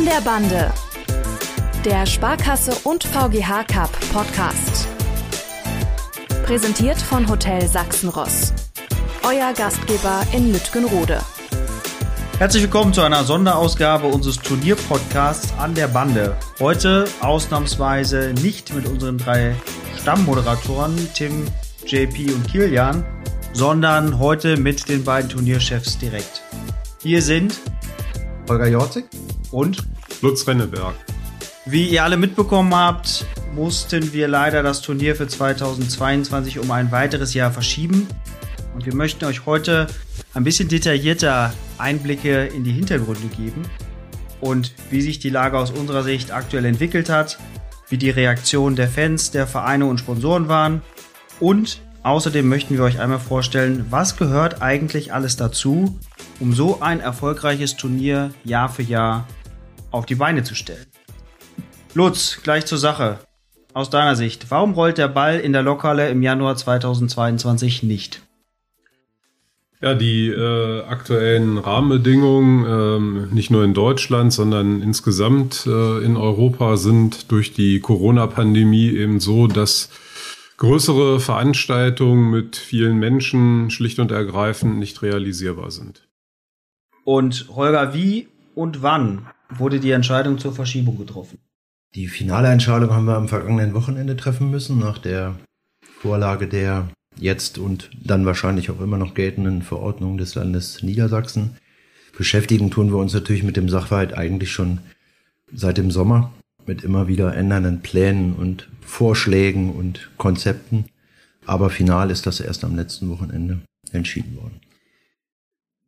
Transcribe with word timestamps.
An 0.00 0.06
der 0.06 0.20
Bande. 0.22 0.72
Der 1.84 2.06
Sparkasse 2.06 2.72
und 2.84 3.04
VGH 3.04 3.64
Cup 3.64 3.90
Podcast. 4.14 4.88
Präsentiert 6.46 6.96
von 6.96 7.28
Hotel 7.28 7.68
Sachsenross. 7.68 8.54
Euer 9.22 9.52
Gastgeber 9.52 10.22
in 10.32 10.54
Lütgenrode. 10.54 11.20
Herzlich 12.38 12.62
willkommen 12.62 12.94
zu 12.94 13.02
einer 13.02 13.24
Sonderausgabe 13.24 14.06
unseres 14.06 14.38
Turnierpodcasts 14.38 15.52
An 15.58 15.74
der 15.74 15.88
Bande. 15.88 16.34
Heute 16.60 17.04
ausnahmsweise 17.20 18.32
nicht 18.40 18.74
mit 18.74 18.86
unseren 18.86 19.18
drei 19.18 19.54
Stammmoderatoren 20.00 20.96
Tim, 21.12 21.46
JP 21.84 22.32
und 22.32 22.48
Kilian, 22.48 23.04
sondern 23.52 24.18
heute 24.18 24.56
mit 24.56 24.88
den 24.88 25.04
beiden 25.04 25.28
Turnierchefs 25.28 25.98
direkt. 25.98 26.40
Hier 27.02 27.20
sind 27.20 27.54
Holger 28.48 28.66
Jorzig 28.66 29.04
und 29.52 29.86
Lutz 30.22 30.46
Renneberg. 30.46 30.94
Wie 31.66 31.88
ihr 31.88 32.04
alle 32.04 32.16
mitbekommen 32.16 32.74
habt, 32.74 33.24
mussten 33.54 34.12
wir 34.12 34.28
leider 34.28 34.62
das 34.62 34.82
Turnier 34.82 35.16
für 35.16 35.26
2022 35.26 36.58
um 36.58 36.70
ein 36.70 36.90
weiteres 36.90 37.34
Jahr 37.34 37.52
verschieben. 37.52 38.06
Und 38.74 38.86
wir 38.86 38.94
möchten 38.94 39.24
euch 39.24 39.46
heute 39.46 39.86
ein 40.34 40.44
bisschen 40.44 40.68
detaillierter 40.68 41.52
Einblicke 41.78 42.46
in 42.46 42.64
die 42.64 42.72
Hintergründe 42.72 43.28
geben 43.28 43.62
und 44.40 44.72
wie 44.90 45.00
sich 45.00 45.18
die 45.18 45.30
Lage 45.30 45.58
aus 45.58 45.70
unserer 45.70 46.02
Sicht 46.02 46.32
aktuell 46.32 46.64
entwickelt 46.64 47.08
hat, 47.08 47.38
wie 47.88 47.98
die 47.98 48.10
Reaktionen 48.10 48.76
der 48.76 48.88
Fans, 48.88 49.30
der 49.30 49.46
Vereine 49.46 49.86
und 49.86 49.98
Sponsoren 49.98 50.48
waren 50.48 50.82
und 51.40 51.80
außerdem 52.02 52.48
möchten 52.48 52.76
wir 52.76 52.84
euch 52.84 53.00
einmal 53.00 53.18
vorstellen, 53.18 53.86
was 53.90 54.16
gehört 54.16 54.62
eigentlich 54.62 55.12
alles 55.12 55.36
dazu, 55.36 55.98
um 56.38 56.54
so 56.54 56.80
ein 56.80 57.00
erfolgreiches 57.00 57.76
Turnier 57.76 58.30
Jahr 58.44 58.68
für 58.68 58.82
Jahr 58.82 59.26
auf 59.90 60.06
die 60.06 60.14
Beine 60.14 60.42
zu 60.42 60.54
stellen. 60.54 60.86
Lutz, 61.94 62.40
gleich 62.42 62.66
zur 62.66 62.78
Sache. 62.78 63.18
Aus 63.72 63.90
deiner 63.90 64.16
Sicht, 64.16 64.50
warum 64.50 64.74
rollt 64.74 64.98
der 64.98 65.08
Ball 65.08 65.38
in 65.38 65.52
der 65.52 65.62
Lokale 65.62 66.08
im 66.08 66.22
Januar 66.22 66.56
2022 66.56 67.82
nicht? 67.82 68.22
Ja, 69.80 69.94
die 69.94 70.28
äh, 70.28 70.82
aktuellen 70.82 71.56
Rahmenbedingungen, 71.56 72.66
ähm, 72.68 73.28
nicht 73.30 73.50
nur 73.50 73.64
in 73.64 73.72
Deutschland, 73.72 74.32
sondern 74.32 74.82
insgesamt 74.82 75.66
äh, 75.66 76.04
in 76.04 76.16
Europa 76.18 76.76
sind 76.76 77.32
durch 77.32 77.54
die 77.54 77.80
Corona-Pandemie 77.80 78.90
eben 78.90 79.20
so, 79.20 79.46
dass 79.46 79.88
größere 80.58 81.18
Veranstaltungen 81.18 82.30
mit 82.30 82.56
vielen 82.56 82.98
Menschen 82.98 83.70
schlicht 83.70 83.98
und 84.00 84.10
ergreifend 84.10 84.78
nicht 84.78 85.00
realisierbar 85.00 85.70
sind. 85.70 86.06
Und 87.04 87.46
Holger, 87.54 87.94
wie 87.94 88.28
und 88.54 88.82
wann 88.82 89.26
wurde 89.50 89.80
die 89.80 89.90
Entscheidung 89.90 90.38
zur 90.38 90.52
Verschiebung 90.52 90.98
getroffen? 90.98 91.38
Die 91.94 92.08
finale 92.08 92.48
Entscheidung 92.48 92.90
haben 92.90 93.06
wir 93.06 93.16
am 93.16 93.28
vergangenen 93.28 93.74
Wochenende 93.74 94.16
treffen 94.16 94.50
müssen, 94.50 94.78
nach 94.78 94.98
der 94.98 95.36
Vorlage 96.00 96.46
der 96.46 96.88
jetzt 97.18 97.58
und 97.58 97.90
dann 98.02 98.24
wahrscheinlich 98.26 98.70
auch 98.70 98.80
immer 98.80 98.96
noch 98.96 99.14
geltenden 99.14 99.62
Verordnung 99.62 100.16
des 100.16 100.34
Landes 100.34 100.82
Niedersachsen. 100.82 101.56
Beschäftigen 102.16 102.70
tun 102.70 102.90
wir 102.90 102.98
uns 102.98 103.12
natürlich 103.12 103.42
mit 103.42 103.56
dem 103.56 103.68
Sachverhalt 103.68 104.14
eigentlich 104.14 104.52
schon 104.52 104.78
seit 105.52 105.78
dem 105.78 105.90
Sommer 105.90 106.32
mit 106.66 106.84
immer 106.84 107.08
wieder 107.08 107.34
ändernden 107.34 107.80
Plänen 107.80 108.34
und 108.34 108.68
Vorschlägen 108.80 109.72
und 109.72 110.10
Konzepten. 110.16 110.84
Aber 111.46 111.70
final 111.70 112.10
ist 112.10 112.26
das 112.26 112.40
erst 112.40 112.64
am 112.64 112.76
letzten 112.76 113.08
Wochenende 113.08 113.60
entschieden 113.92 114.36
worden. 114.36 114.60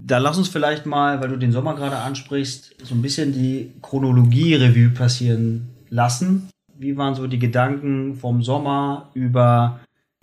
Da 0.04 0.18
lass 0.18 0.36
uns 0.36 0.48
vielleicht 0.48 0.84
mal, 0.84 1.20
weil 1.20 1.28
du 1.28 1.36
den 1.36 1.52
Sommer 1.52 1.74
gerade 1.76 1.96
ansprichst, 1.96 2.74
so 2.82 2.94
ein 2.94 3.02
bisschen 3.02 3.32
die 3.32 3.72
Chronologie-Revue 3.82 4.90
passieren 4.90 5.68
lassen. 5.90 6.48
Wie 6.76 6.96
waren 6.96 7.14
so 7.14 7.26
die 7.28 7.38
Gedanken 7.38 8.16
vom 8.16 8.42
Sommer 8.42 9.10
über 9.14 9.80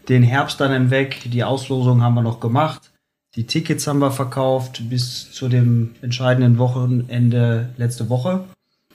den 0.10 0.24
Herbst 0.24 0.60
dann 0.60 0.74
hinweg? 0.74 1.22
Die 1.32 1.44
Auslosung 1.44 2.02
haben 2.02 2.16
wir 2.16 2.22
noch 2.22 2.42
gemacht. 2.42 2.92
Die 3.36 3.46
Tickets 3.46 3.88
haben 3.88 4.00
wir 4.00 4.12
verkauft 4.12 4.90
bis 4.90 5.32
zu 5.32 5.48
dem 5.48 5.92
entscheidenden 6.02 6.58
Wochenende 6.58 7.70
letzte 7.78 8.10
Woche. 8.10 8.44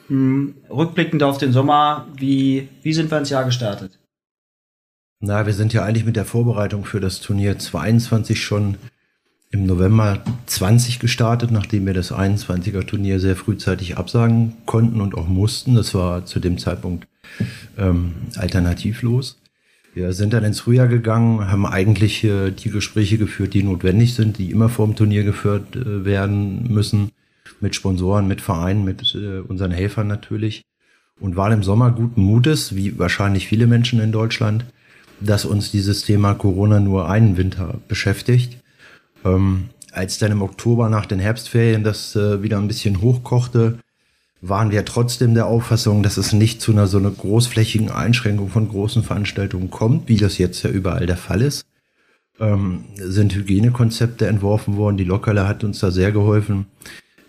Hm, 0.07 0.55
rückblickend 0.69 1.23
auf 1.23 1.39
den 1.39 1.51
Sommer, 1.51 2.05
wie, 2.15 2.69
wie 2.83 2.93
sind 2.93 3.09
wir 3.09 3.17
ins 3.17 3.31
Jahr 3.31 3.45
gestartet? 3.45 3.97
Na, 5.19 5.47
wir 5.47 5.53
sind 5.53 5.73
ja 5.73 5.83
eigentlich 5.83 6.05
mit 6.05 6.15
der 6.15 6.25
Vorbereitung 6.25 6.85
für 6.85 6.99
das 6.99 7.21
Turnier 7.21 7.57
22 7.57 8.43
schon 8.43 8.75
im 9.51 9.65
November 9.65 10.21
20 10.47 10.99
gestartet, 10.99 11.51
nachdem 11.51 11.85
wir 11.85 11.93
das 11.93 12.11
21er 12.11 12.85
Turnier 12.85 13.19
sehr 13.19 13.35
frühzeitig 13.35 13.97
absagen 13.97 14.53
konnten 14.65 15.01
und 15.01 15.15
auch 15.15 15.27
mussten. 15.27 15.75
Das 15.75 15.93
war 15.93 16.25
zu 16.25 16.39
dem 16.39 16.57
Zeitpunkt 16.57 17.07
ähm, 17.77 18.13
alternativlos. 18.35 19.37
Wir 19.93 20.11
sind 20.11 20.33
dann 20.33 20.43
ins 20.43 20.59
Frühjahr 20.59 20.89
gegangen, 20.89 21.49
haben 21.49 21.65
eigentlich 21.65 22.23
äh, 22.25 22.51
die 22.51 22.69
Gespräche 22.69 23.17
geführt, 23.17 23.53
die 23.53 23.63
notwendig 23.63 24.13
sind, 24.13 24.37
die 24.37 24.51
immer 24.51 24.67
vor 24.67 24.87
dem 24.87 24.95
Turnier 24.97 25.23
geführt 25.23 25.75
äh, 25.75 26.03
werden 26.03 26.67
müssen, 26.73 27.11
mit 27.61 27.75
Sponsoren, 27.75 28.27
mit 28.27 28.41
Vereinen, 28.41 28.83
mit 28.83 29.15
äh, 29.15 29.39
unseren 29.39 29.71
Helfern 29.71 30.07
natürlich. 30.07 30.63
Und 31.17 31.37
waren 31.37 31.53
im 31.53 31.63
Sommer 31.63 31.91
guten 31.91 32.21
Mutes, 32.21 32.75
wie 32.75 32.99
wahrscheinlich 32.99 33.47
viele 33.47 33.67
Menschen 33.67 34.01
in 34.01 34.11
Deutschland, 34.11 34.65
dass 35.21 35.45
uns 35.45 35.71
dieses 35.71 36.01
Thema 36.01 36.33
Corona 36.33 36.81
nur 36.81 37.09
einen 37.09 37.37
Winter 37.37 37.79
beschäftigt 37.87 38.57
ähm, 39.25 39.69
als 39.91 40.17
dann 40.17 40.31
im 40.31 40.41
Oktober 40.41 40.89
nach 40.89 41.05
den 41.05 41.19
Herbstferien 41.19 41.83
das 41.83 42.15
äh, 42.15 42.41
wieder 42.43 42.57
ein 42.57 42.67
bisschen 42.67 43.01
hochkochte, 43.01 43.79
waren 44.41 44.71
wir 44.71 44.85
trotzdem 44.85 45.33
der 45.33 45.47
Auffassung, 45.47 46.03
dass 46.03 46.17
es 46.17 46.33
nicht 46.33 46.61
zu 46.61 46.71
einer 46.71 46.87
so 46.87 46.97
einer 46.97 47.11
großflächigen 47.11 47.89
Einschränkung 47.89 48.49
von 48.49 48.69
großen 48.69 49.03
Veranstaltungen 49.03 49.71
kommt, 49.71 50.07
wie 50.07 50.17
das 50.17 50.37
jetzt 50.37 50.61
ja 50.63 50.69
überall 50.69 51.05
der 51.07 51.17
Fall 51.17 51.41
ist. 51.41 51.65
Ähm, 52.39 52.83
sind 52.95 53.33
Hygienekonzepte 53.33 54.27
entworfen 54.27 54.77
worden. 54.77 54.97
Die 54.97 55.05
Lokale 55.05 55.47
hat 55.47 55.63
uns 55.63 55.79
da 55.79 55.89
sehr 55.89 56.11
geholfen 56.11 56.67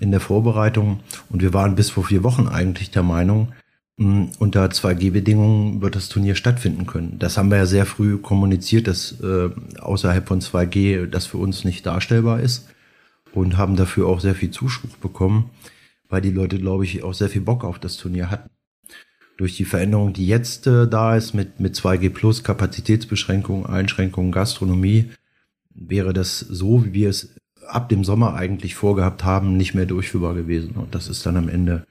in 0.00 0.10
der 0.10 0.20
Vorbereitung. 0.20 1.00
Und 1.30 1.42
wir 1.42 1.54
waren 1.54 1.76
bis 1.76 1.90
vor 1.90 2.04
vier 2.04 2.22
Wochen 2.22 2.48
eigentlich 2.48 2.90
der 2.90 3.04
Meinung, 3.04 3.52
unter 3.98 4.66
2G-Bedingungen 4.66 5.80
wird 5.80 5.96
das 5.96 6.10
Turnier 6.10 6.34
stattfinden 6.34 6.86
können. 6.86 7.18
Das 7.18 7.38
haben 7.38 7.50
wir 7.50 7.56
ja 7.56 7.66
sehr 7.66 7.86
früh 7.86 8.18
kommuniziert, 8.18 8.86
dass 8.88 9.20
äh, 9.22 9.48
außerhalb 9.80 10.28
von 10.28 10.40
2G 10.40 11.06
das 11.06 11.24
für 11.24 11.38
uns 11.38 11.64
nicht 11.64 11.86
darstellbar 11.86 12.40
ist 12.40 12.68
und 13.32 13.56
haben 13.56 13.76
dafür 13.76 14.06
auch 14.06 14.20
sehr 14.20 14.34
viel 14.34 14.50
Zuspruch 14.50 14.96
bekommen, 14.98 15.50
weil 16.10 16.20
die 16.20 16.30
Leute, 16.30 16.58
glaube 16.58 16.84
ich, 16.84 17.02
auch 17.02 17.14
sehr 17.14 17.30
viel 17.30 17.40
Bock 17.40 17.64
auf 17.64 17.78
das 17.78 17.96
Turnier 17.96 18.30
hatten. 18.30 18.50
Durch 19.38 19.56
die 19.56 19.64
Veränderung, 19.64 20.12
die 20.12 20.26
jetzt 20.26 20.66
äh, 20.66 20.86
da 20.86 21.16
ist 21.16 21.32
mit, 21.32 21.58
mit 21.58 21.74
2G 21.74 22.10
Plus, 22.10 22.44
Kapazitätsbeschränkungen, 22.44 23.64
Einschränkungen, 23.64 24.30
Gastronomie, 24.30 25.10
wäre 25.74 26.12
das 26.12 26.38
so, 26.38 26.84
wie 26.84 26.92
wir 26.92 27.08
es 27.08 27.34
ab 27.66 27.88
dem 27.88 28.04
Sommer 28.04 28.34
eigentlich 28.34 28.74
vorgehabt 28.74 29.24
haben, 29.24 29.56
nicht 29.56 29.74
mehr 29.74 29.86
durchführbar 29.86 30.34
gewesen. 30.34 30.72
Und 30.72 30.94
das 30.94 31.08
ist 31.08 31.24
dann 31.24 31.36
am 31.36 31.48
Ende 31.48 31.86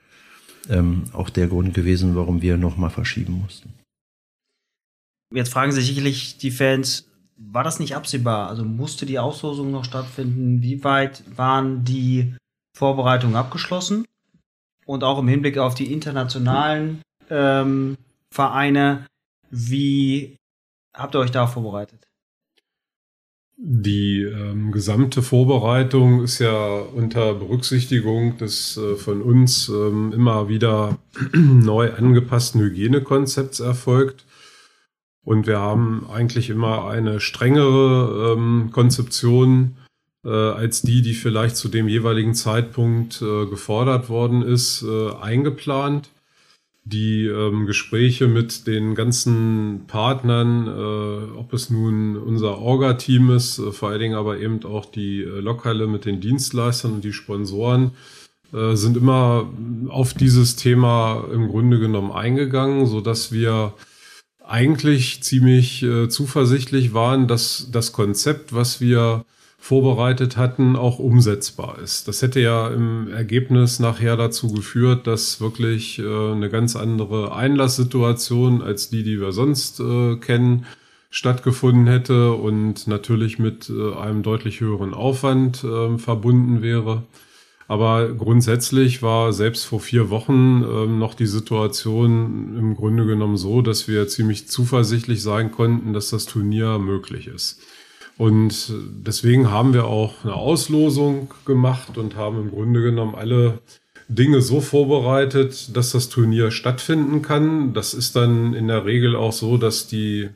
ähm, 0.70 1.06
auch 1.14 1.30
der 1.30 1.48
Grund 1.48 1.74
gewesen, 1.74 2.16
warum 2.16 2.42
wir 2.42 2.58
nochmal 2.58 2.90
verschieben 2.90 3.42
mussten. 3.42 3.74
Jetzt 5.34 5.52
fragen 5.52 5.72
sich 5.72 5.86
sicherlich 5.86 6.38
die 6.38 6.52
Fans, 6.52 7.10
war 7.38 7.64
das 7.64 7.80
nicht 7.80 7.96
absehbar? 7.96 8.48
Also 8.48 8.64
musste 8.64 9.06
die 9.06 9.20
Auslosung 9.20 9.72
noch 9.72 9.86
stattfinden? 9.86 10.62
Wie 10.62 10.84
weit 10.84 11.24
waren 11.36 11.84
die 11.84 12.36
Vorbereitungen 12.78 13.36
abgeschlossen? 13.36 14.06
Und 14.86 15.04
auch 15.04 15.20
im 15.20 15.28
Hinblick 15.28 15.58
auf 15.58 15.76
die 15.76 15.92
internationalen 15.92 17.02
ähm, 17.30 17.98
Vereine, 18.32 19.08
wie 19.50 20.38
habt 20.94 21.16
ihr 21.16 21.20
euch 21.20 21.32
da 21.32 21.48
vorbereitet? 21.48 22.05
Die 23.58 24.22
ähm, 24.22 24.74
gesamte 24.74 25.22
Vorbereitung 25.22 26.22
ist 26.24 26.40
ja 26.40 26.80
unter 26.94 27.34
Berücksichtigung 27.36 28.38
des 28.38 28.76
äh, 28.76 28.96
von 28.96 29.22
uns 29.22 29.70
ähm, 29.70 30.12
immer 30.12 30.50
wieder 30.50 30.98
neu 31.34 31.94
angepassten 31.94 32.60
Hygienekonzepts 32.60 33.62
erfolgt. 33.62 34.26
Und 35.24 35.48
wir 35.48 35.60
haben 35.60 36.06
eigentlich 36.12 36.50
immer 36.50 36.88
eine 36.90 37.22
strengere 37.22 38.36
ähm, 38.36 38.72
Konzeption 38.74 39.78
äh, 40.26 40.30
als 40.30 40.82
die, 40.82 41.02
die 41.02 41.14
vielleicht 41.14 41.56
zu 41.56 41.70
dem 41.70 41.88
jeweiligen 41.88 42.34
Zeitpunkt 42.34 43.22
äh, 43.22 43.46
gefordert 43.46 44.10
worden 44.10 44.42
ist, 44.42 44.84
äh, 44.84 45.14
eingeplant 45.14 46.10
die 46.86 47.26
ähm, 47.26 47.66
Gespräche 47.66 48.28
mit 48.28 48.68
den 48.68 48.94
ganzen 48.94 49.86
Partnern, 49.88 50.68
äh, 50.68 51.38
ob 51.38 51.52
es 51.52 51.72
nun 51.72 52.16
unser 52.16 52.60
Orga-Team 52.60 53.32
ist, 53.32 53.58
äh, 53.58 53.72
vor 53.72 53.90
allen 53.90 54.00
Dingen 54.00 54.16
aber 54.16 54.40
eben 54.40 54.64
auch 54.66 54.86
die 54.86 55.22
äh, 55.22 55.40
Lokale 55.40 55.88
mit 55.88 56.06
den 56.06 56.22
Dienstleistern 56.22 56.94
und 56.94 57.04
die 57.04 57.14
Sponsoren, 57.14 57.92
äh, 58.54 58.76
sind 58.76 58.98
immer 58.98 59.50
auf 59.90 60.14
dieses 60.14 60.58
Thema 60.58 61.26
im 61.34 61.48
Grunde 61.48 61.80
genommen 61.80 62.12
eingegangen, 62.12 62.86
so 62.86 63.02
dass 63.02 63.32
wir 63.32 63.74
eigentlich 64.48 65.24
ziemlich 65.24 65.82
äh, 65.82 66.08
zuversichtlich 66.08 66.94
waren, 66.94 67.28
dass 67.28 67.68
das 67.72 67.94
Konzept, 67.94 68.54
was 68.54 68.80
wir 68.80 69.26
vorbereitet 69.66 70.38
hatten, 70.38 70.76
auch 70.76 71.00
umsetzbar 71.00 71.80
ist. 71.84 72.08
Das 72.08 72.22
hätte 72.22 72.40
ja 72.40 72.68
im 72.68 73.08
Ergebnis 73.08 73.80
nachher 73.80 74.16
dazu 74.16 74.54
geführt, 74.54 75.08
dass 75.08 75.42
wirklich 75.42 75.98
äh, 75.98 76.04
eine 76.04 76.52
ganz 76.52 76.76
andere 76.76 77.36
Einlasssituation 77.36 78.62
als 78.62 78.92
die, 78.92 79.02
die 79.02 79.20
wir 79.20 79.32
sonst 79.32 79.80
äh, 79.80 80.18
kennen, 80.18 80.68
stattgefunden 81.10 81.88
hätte 81.88 82.34
und 82.34 82.86
natürlich 82.86 83.40
mit 83.40 83.68
äh, 83.72 83.96
einem 83.96 84.22
deutlich 84.22 84.62
höheren 84.62 84.94
Aufwand 84.94 85.64
äh, 85.64 85.98
verbunden 85.98 86.62
wäre. 86.62 87.02
Aber 87.68 88.10
grundsätzlich 88.10 89.02
war 89.02 89.34
selbst 89.34 89.66
vor 89.66 89.80
vier 89.80 90.12
Wochen 90.12 90.64
ähm, 90.64 91.00
noch 91.00 91.16
die 91.16 91.26
Situation 91.26 92.56
im 92.56 92.76
Grunde 92.76 93.08
genommen 93.08 93.38
so, 93.38 93.64
dass 93.64 93.88
wir 93.88 94.08
ziemlich 94.08 94.48
zuversichtlich 94.48 95.24
sein 95.24 95.52
konnten, 95.52 95.92
dass 95.92 96.12
das 96.12 96.26
Turnier 96.26 96.78
möglich 96.78 97.26
ist. 97.26 97.60
Und 98.18 98.72
deswegen 99.06 99.52
haben 99.52 99.74
wir 99.74 99.86
auch 99.86 100.24
eine 100.24 100.36
Auslosung 100.36 101.34
gemacht 101.46 101.98
und 101.98 102.16
haben 102.16 102.40
im 102.40 102.52
Grunde 102.52 102.82
genommen 102.82 103.16
alle 103.16 103.60
Dinge 104.08 104.42
so 104.42 104.62
vorbereitet, 104.62 105.76
dass 105.76 105.92
das 105.92 106.10
Turnier 106.10 106.52
stattfinden 106.52 107.22
kann. 107.22 107.74
Das 107.74 107.94
ist 107.94 108.16
dann 108.16 108.54
in 108.54 108.68
der 108.68 108.86
Regel 108.86 109.16
auch 109.16 109.34
so, 109.34 109.58
dass 109.58 109.88
die 109.88 110.30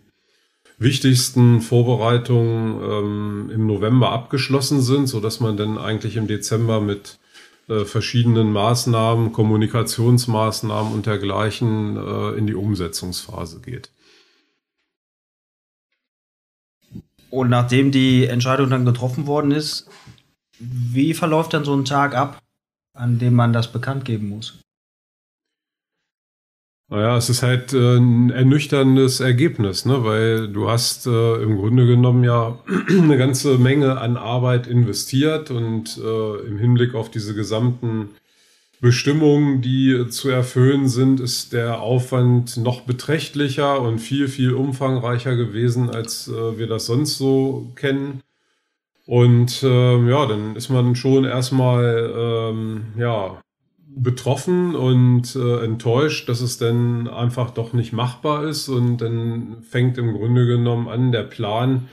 wichtigsten 0.79 1.61
Vorbereitungen 1.61 2.81
ähm, 2.81 3.51
im 3.53 3.67
November 3.67 4.11
abgeschlossen 4.11 4.81
sind, 4.81 5.07
so 5.07 5.19
dass 5.19 5.39
man 5.39 5.57
dann 5.57 5.77
eigentlich 5.77 6.15
im 6.15 6.27
Dezember 6.27 6.81
mit 6.81 7.19
äh, 7.67 7.85
verschiedenen 7.85 8.51
Maßnahmen, 8.51 9.31
Kommunikationsmaßnahmen 9.31 10.91
und 10.91 11.05
dergleichen 11.05 11.97
äh, 11.97 12.37
in 12.37 12.47
die 12.47 12.55
Umsetzungsphase 12.55 13.59
geht. 13.59 13.91
Und 17.29 17.49
nachdem 17.49 17.91
die 17.91 18.25
Entscheidung 18.25 18.69
dann 18.69 18.85
getroffen 18.85 19.27
worden 19.27 19.51
ist, 19.51 19.89
wie 20.59 21.13
verläuft 21.13 21.53
dann 21.53 21.63
so 21.63 21.75
ein 21.75 21.85
Tag 21.85 22.15
ab, 22.15 22.41
an 22.93 23.19
dem 23.19 23.33
man 23.33 23.53
das 23.53 23.71
bekannt 23.71 24.05
geben 24.05 24.29
muss? 24.29 24.59
Naja, 26.91 27.17
es 27.17 27.29
ist 27.29 27.43
halt 27.43 27.71
äh, 27.73 27.97
ein 27.97 28.31
ernüchterndes 28.31 29.19
Ergebnis, 29.19 29.85
ne? 29.85 30.03
weil 30.03 30.47
du 30.47 30.71
hast 30.71 31.05
äh, 31.05 31.35
im 31.43 31.57
Grunde 31.57 31.85
genommen 31.85 32.23
ja 32.23 32.57
eine 32.89 33.15
ganze 33.15 33.59
Menge 33.59 34.01
an 34.01 34.17
Arbeit 34.17 34.65
investiert 34.65 35.51
und 35.51 35.99
äh, 35.99 36.47
im 36.47 36.57
Hinblick 36.57 36.95
auf 36.95 37.11
diese 37.11 37.35
gesamten 37.35 38.09
Bestimmungen, 38.81 39.61
die 39.61 40.07
zu 40.09 40.29
erfüllen 40.29 40.87
sind, 40.87 41.19
ist 41.19 41.51
der 41.51 41.81
Aufwand 41.81 42.55
noch 42.57 42.81
beträchtlicher 42.81 43.81
und 43.81 43.99
viel, 43.99 44.29
viel 44.29 44.53
umfangreicher 44.53 45.35
gewesen, 45.35 45.89
als 45.89 46.29
äh, 46.29 46.57
wir 46.57 46.67
das 46.67 46.85
sonst 46.85 47.17
so 47.17 47.71
kennen. 47.75 48.21
Und 49.05 49.63
äh, 49.63 50.09
ja, 50.09 50.25
dann 50.27 50.55
ist 50.55 50.69
man 50.69 50.95
schon 50.95 51.25
erstmal 51.25 52.13
ähm, 52.15 52.93
ja, 52.97 53.41
betroffen 53.87 54.75
und 54.75 55.35
äh, 55.35 55.63
enttäuscht, 55.63 56.29
dass 56.29 56.41
es 56.41 56.57
dann 56.57 57.07
einfach 57.07 57.49
doch 57.49 57.73
nicht 57.73 57.91
machbar 57.91 58.45
ist. 58.45 58.69
Und 58.69 58.99
dann 58.99 59.63
fängt 59.63 59.97
im 59.97 60.13
Grunde 60.13 60.45
genommen 60.45 60.87
an 60.87 61.11
der 61.11 61.23
Plan, 61.23 61.89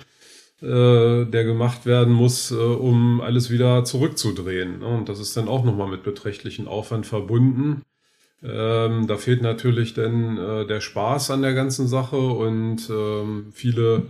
äh, 0.63 1.25
der 1.27 1.45
gemacht 1.45 1.85
werden 1.87 2.15
muss, 2.15 2.51
äh, 2.51 2.55
um 2.55 3.21
alles 3.21 3.51
wieder 3.51 3.85
zurückzudrehen. 3.85 4.83
Und 4.83 5.09
das 5.09 5.21
ist 5.21 5.37
dann 5.37 5.49
auch 5.49 5.65
nochmal 5.65 5.89
mit 5.89 6.03
beträchtlichen 6.03 6.67
Aufwand 6.67 7.07
verbunden. 7.07 7.83
Ähm, 8.43 9.07
da 9.07 9.17
fehlt 9.17 9.43
natürlich 9.43 9.95
dann 9.95 10.39
äh, 10.39 10.67
der 10.67 10.81
Spaß 10.81 11.31
an 11.31 11.43
der 11.43 11.55
ganzen 11.55 11.89
Sache 11.89 12.17
und 12.17 12.89
ähm, 12.91 13.47
viele 13.53 14.05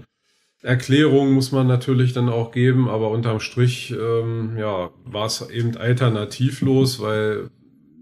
Erklärungen 0.63 1.33
muss 1.33 1.53
man 1.53 1.67
natürlich 1.67 2.13
dann 2.13 2.29
auch 2.29 2.51
geben, 2.51 2.89
aber 2.89 3.11
unterm 3.11 3.41
Strich 3.41 3.93
ähm, 3.93 4.57
ja, 4.59 4.91
war 5.05 5.27
es 5.27 5.49
eben 5.51 5.77
alternativlos, 5.77 7.01
weil 7.01 7.51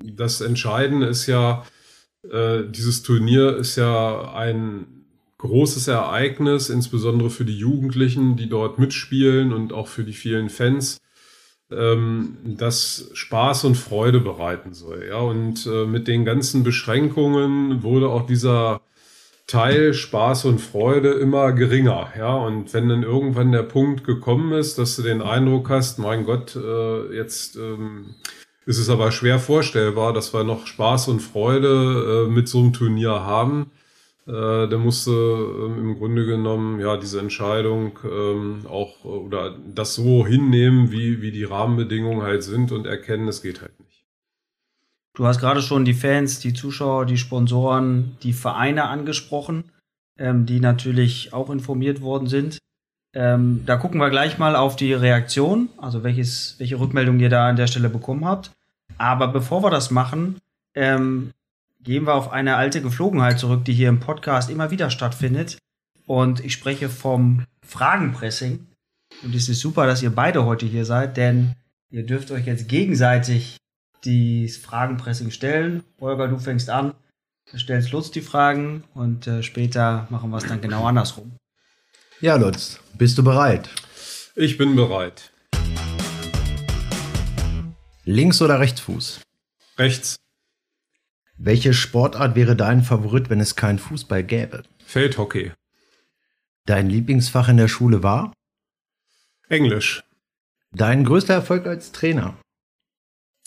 das 0.03 0.41
Entscheidende 0.41 1.07
ist 1.07 1.27
ja, 1.27 1.65
äh, 2.31 2.63
dieses 2.69 3.03
Turnier 3.03 3.57
ist 3.57 3.77
ja 3.77 4.33
ein 4.35 4.94
großes 5.45 5.89
Ereignis, 5.89 6.71
insbesondere 6.71 7.31
für 7.31 7.45
die 7.45 7.59
Jugendlichen, 7.59 8.37
die 8.37 8.49
dort 8.49 8.79
mitspielen 8.79 9.53
und 9.53 9.73
auch 9.73 9.89
für 9.89 10.03
die 10.03 10.15
vielen 10.15 10.49
Fans, 10.49 10.99
ähm, 11.71 12.39
das 12.45 13.11
Spaß 13.13 13.65
und 13.65 13.77
Freude 13.77 14.21
bereiten 14.21 14.73
soll. 14.73 15.07
Ja, 15.09 15.19
und 15.19 15.67
äh, 15.67 15.85
mit 15.85 16.09
den 16.09 16.25
ganzen 16.25 16.65
Beschränkungen 16.65 17.83
wurde 17.83 18.09
auch 18.09 18.27
dieser 18.27 18.81
Teil 19.47 19.93
Spaß 19.93 20.47
und 20.47 20.61
Freude 20.61 21.11
immer 21.11 21.53
geringer. 21.53 22.09
Ja, 22.17 22.35
und 22.35 22.73
wenn 22.73 22.89
dann 22.89 23.03
irgendwann 23.03 23.53
der 23.53 23.65
Punkt 23.65 24.05
gekommen 24.05 24.53
ist, 24.53 24.79
dass 24.79 24.97
du 24.97 25.03
den 25.03 25.21
Eindruck 25.21 25.69
hast, 25.69 25.99
mein 25.99 26.25
Gott, 26.25 26.57
äh, 26.57 27.15
jetzt 27.15 27.57
ähm, 27.57 28.15
ist 28.65 28.79
es 28.79 28.89
aber 28.89 29.13
schwer 29.13 29.39
vorstellbar, 29.39 30.15
dass 30.15 30.33
wir 30.33 30.43
noch 30.45 30.67
Spaß 30.67 31.09
und 31.09 31.21
Freude 31.21 32.27
äh, 32.27 32.31
mit 32.31 32.49
so 32.49 32.61
einem 32.61 32.73
Turnier 32.73 33.25
haben. 33.25 33.71
Äh, 34.27 34.69
der 34.69 34.79
musste 34.79 35.11
äh, 35.11 35.79
im 35.79 35.99
Grunde 35.99 36.25
genommen 36.25 36.81
ja 36.81 36.97
diese 36.97 37.21
Entscheidung 37.21 37.99
ähm, 38.05 38.67
auch 38.67 39.05
äh, 39.05 39.09
oder 39.09 39.55
das 39.75 39.95
so 39.95 40.27
hinnehmen, 40.27 40.91
wie, 40.91 41.21
wie 41.21 41.31
die 41.31 41.45
Rahmenbedingungen 41.45 42.23
halt 42.23 42.43
sind 42.43 42.73
und 42.73 42.87
erkennen, 42.87 43.29
es 43.29 43.43
geht 43.43 43.61
halt 43.61 43.79
nicht. 43.81 44.05
Du 45.15 45.27
hast 45.27 45.41
gerade 45.41 45.61
schon 45.61 45.85
die 45.85 45.95
Fans, 45.95 46.41
die 46.41 46.55
Zuschauer, 46.55 47.05
die 47.05 47.19
Sponsoren, 47.19 48.17
die 48.23 48.33
Vereine 48.33 48.85
angesprochen, 48.85 49.65
ähm, 50.19 50.47
die 50.47 50.59
natürlich 50.59 51.35
auch 51.35 51.51
informiert 51.51 52.01
worden 52.01 52.27
sind. 52.27 52.59
Ähm, 53.13 53.63
da 53.67 53.77
gucken 53.77 54.01
wir 54.01 54.11
gleich 54.11 54.39
mal 54.39 54.57
auf 54.57 54.75
die 54.75 54.93
Reaktion, 54.95 55.69
also 55.77 56.03
welches, 56.03 56.57
welche 56.59 56.81
Rückmeldung 56.81 57.21
ihr 57.21 57.29
da 57.29 57.49
an 57.49 57.57
der 57.57 57.67
Stelle 57.67 57.91
bekommen 57.91 58.25
habt. 58.25 58.51
Aber 58.97 59.29
bevor 59.29 59.63
wir 59.63 59.71
das 59.71 59.91
machen, 59.91 60.39
ähm, 60.75 61.33
gehen 61.85 62.07
wir 62.07 62.15
auf 62.15 62.33
eine 62.33 62.57
alte 62.57 62.83
Geflogenheit 62.83 63.39
zurück, 63.39 63.65
die 63.65 63.75
hier 63.75 63.91
im 63.91 64.01
Podcast 64.01 64.51
immer 64.51 64.71
wieder 64.71 64.91
stattfindet. 64.91 65.59
Und 66.07 66.45
ich 66.45 66.53
spreche 66.53 66.89
vom 66.89 67.45
Fragenpressing. 67.65 68.67
Und 69.23 69.35
es 69.35 69.49
ist 69.49 69.61
super, 69.61 69.87
dass 69.87 70.03
ihr 70.03 70.11
beide 70.11 70.45
heute 70.45 70.67
hier 70.67 70.85
seid, 70.85 71.17
denn 71.17 71.55
ihr 71.91 72.05
dürft 72.05 72.31
euch 72.31 72.47
jetzt 72.47 72.69
gegenseitig 72.69 73.59
die 74.05 74.49
Fragenpressing 74.49 75.31
stellen. 75.31 75.85
Holger, 76.01 76.29
du 76.29 76.39
fängst 76.39 76.69
an, 76.69 76.95
stellst 77.55 77.93
Lutz 77.93 78.11
die 78.11 78.21
Fragen 78.23 78.85
und 78.95 79.27
äh, 79.27 79.43
später 79.43 80.07
machen 80.11 80.31
wir 80.31 80.39
es 80.39 80.47
dann 80.47 80.61
genau 80.61 80.87
andersrum. 80.87 81.37
Ja, 82.21 82.37
Lutz, 82.37 82.81
bist 82.95 83.17
du 83.19 83.25
bereit? 83.25 83.69
Ich 84.35 84.59
bin 84.59 84.75
bereit. 84.75 85.31
Links- 88.05 88.43
oder 88.43 88.61
Rechtsfuß? 88.61 89.21
Rechts. 89.79 90.17
Welche 91.37 91.75
Sportart 91.75 92.37
wäre 92.37 92.55
dein 92.55 92.83
Favorit, 92.83 93.29
wenn 93.29 93.41
es 93.41 93.57
keinen 93.57 93.79
Fußball 93.79 94.23
gäbe? 94.23 94.63
Feldhockey. 94.85 95.53
Dein 96.65 96.89
Lieblingsfach 96.89 97.49
in 97.49 97.57
der 97.57 97.69
Schule 97.69 98.03
war? 98.03 98.33
Englisch. 99.49 100.05
Dein 100.73 101.05
größter 101.05 101.35
Erfolg 101.35 101.67
als 101.67 101.93
Trainer? 101.93 102.37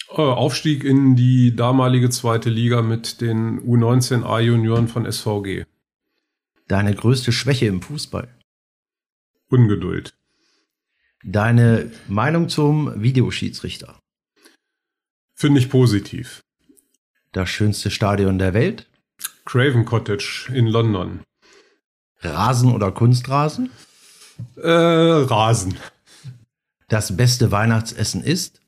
Äh, 0.10 0.22
Aufstieg 0.22 0.84
in 0.84 1.16
die 1.16 1.56
damalige 1.56 2.10
zweite 2.10 2.50
Liga 2.50 2.82
mit 2.82 3.22
den 3.22 3.62
U19A-Junioren 3.62 4.88
von 4.88 5.10
SVG. 5.10 5.66
Deine 6.68 6.94
größte 6.94 7.32
Schwäche 7.32 7.66
im 7.66 7.82
Fußball? 7.82 8.28
Ungeduld. 9.50 10.14
Deine 11.24 11.92
Meinung 12.08 12.50
zum 12.50 13.02
Videoschiedsrichter? 13.02 14.00
Finde 15.34 15.60
ich 15.60 15.70
positiv. 15.70 16.42
Das 17.38 17.50
schönste 17.50 17.92
Stadion 17.92 18.40
der 18.40 18.56
Welt? 18.56 18.88
Craven 19.46 19.86
Cottage 19.86 20.50
in 20.52 20.66
London. 20.66 21.20
Rasen 22.22 22.74
oder 22.74 22.92
Kunstrasen? 22.92 23.70
Äh, 24.56 24.68
Rasen. 24.68 25.78
Das 26.88 27.16
beste 27.16 27.52
Weihnachtsessen 27.52 28.24
ist? 28.24 28.60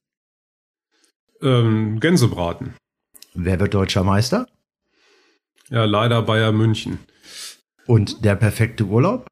Ähm, 1.41 1.99
Gänsebraten. 1.99 2.75
Wer 3.33 3.59
wird 3.59 3.73
deutscher 3.73 4.03
Meister? 4.03 4.47
Ja, 5.71 5.85
leider 5.85 6.21
Bayern 6.21 6.55
München. 6.55 6.99
Und 7.87 8.23
der 8.23 8.35
perfekte 8.35 8.83
Urlaub? 8.85 9.25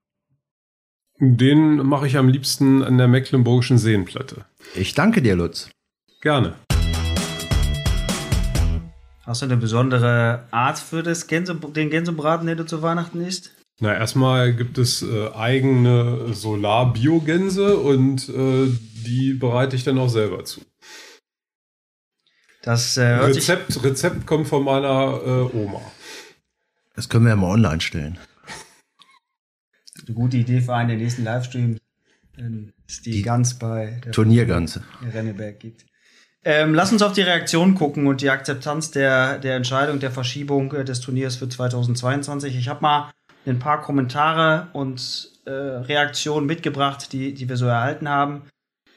Den 1.19 1.85
mache 1.85 2.07
ich 2.07 2.17
am 2.17 2.27
liebsten 2.27 2.81
an 2.81 2.97
der 2.97 3.07
Mecklenburgischen 3.07 3.77
Seenplatte. 3.77 4.45
Ich 4.73 4.95
danke 4.95 5.21
dir, 5.21 5.35
Lutz. 5.35 5.69
Gerne. 6.21 6.55
Hast 9.27 9.41
du 9.41 9.45
eine 9.45 9.57
besondere 9.57 10.47
Art 10.51 10.79
für 10.79 11.03
das 11.03 11.27
Gänse, 11.27 11.53
den 11.53 11.89
Gänsebraten, 11.89 12.47
den 12.47 12.57
du 12.57 12.65
zu 12.65 12.81
Weihnachten 12.81 13.19
isst? 13.19 13.51
Na, 13.81 13.93
erstmal 13.93 14.55
gibt 14.55 14.77
es 14.77 15.01
äh, 15.01 15.27
eigene 15.33 16.33
Solar-Biogänse 16.33 17.75
und 17.77 18.29
äh, 18.29 18.67
die 19.05 19.33
bereite 19.33 19.75
ich 19.75 19.83
dann 19.83 19.97
auch 19.97 20.07
selber 20.07 20.45
zu. 20.45 20.61
Das 22.61 22.95
äh, 22.95 23.17
hört 23.17 23.35
Rezept, 23.35 23.73
sich 23.73 23.83
Rezept 23.83 24.25
kommt 24.25 24.47
von 24.47 24.63
meiner 24.63 25.19
äh, 25.21 25.57
Oma. 25.57 25.81
Das 26.95 27.09
können 27.09 27.25
wir 27.25 27.31
ja 27.31 27.35
mal 27.35 27.51
online 27.51 27.81
stellen. 27.81 28.17
eine 30.07 30.15
gute 30.15 30.37
Idee 30.37 30.61
für 30.61 30.73
einen 30.73 30.87
der 30.87 30.97
nächsten 30.97 31.25
Livestream. 31.25 31.77
wenn 32.37 32.71
es 32.87 33.01
die, 33.01 33.11
die 33.11 33.21
Gans 33.23 33.59
bei 33.59 33.99
der 34.05 34.13
Turniergans 34.13 34.79
Renneberg 35.01 35.59
gibt. 35.59 35.85
Ähm, 36.49 36.73
lass 36.73 36.93
uns 36.93 37.01
auf 37.01 37.11
die 37.11 37.23
Reaktion 37.23 37.75
gucken 37.75 38.07
und 38.07 38.21
die 38.21 38.29
Akzeptanz 38.29 38.89
der, 38.91 39.37
der 39.37 39.57
Entscheidung 39.57 39.99
der 39.99 40.11
Verschiebung 40.11 40.71
äh, 40.71 40.85
des 40.85 41.01
Turniers 41.01 41.35
für 41.35 41.49
2022. 41.49 42.55
Ich 42.55 42.69
habe 42.69 42.79
mal 42.79 43.11
ein 43.45 43.59
paar 43.59 43.81
Kommentare 43.81 44.69
und 44.71 45.29
äh, 45.43 45.51
Reaktionen 45.51 46.45
mitgebracht, 46.45 47.11
die, 47.11 47.33
die 47.33 47.49
wir 47.49 47.57
so 47.57 47.65
erhalten 47.65 48.07
haben. 48.07 48.43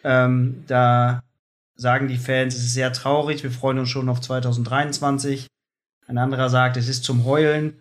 Ähm, 0.04 0.62
da 0.68 1.24
sagen 1.74 2.06
die 2.06 2.18
Fans, 2.18 2.54
es 2.54 2.66
ist 2.66 2.74
sehr 2.74 2.92
traurig, 2.92 3.42
wir 3.42 3.50
freuen 3.50 3.80
uns 3.80 3.88
schon 3.88 4.08
auf 4.08 4.20
2023. 4.20 5.48
Ein 6.06 6.18
anderer 6.18 6.50
sagt, 6.50 6.76
es 6.76 6.86
ist 6.86 7.02
zum 7.02 7.24
Heulen. 7.24 7.80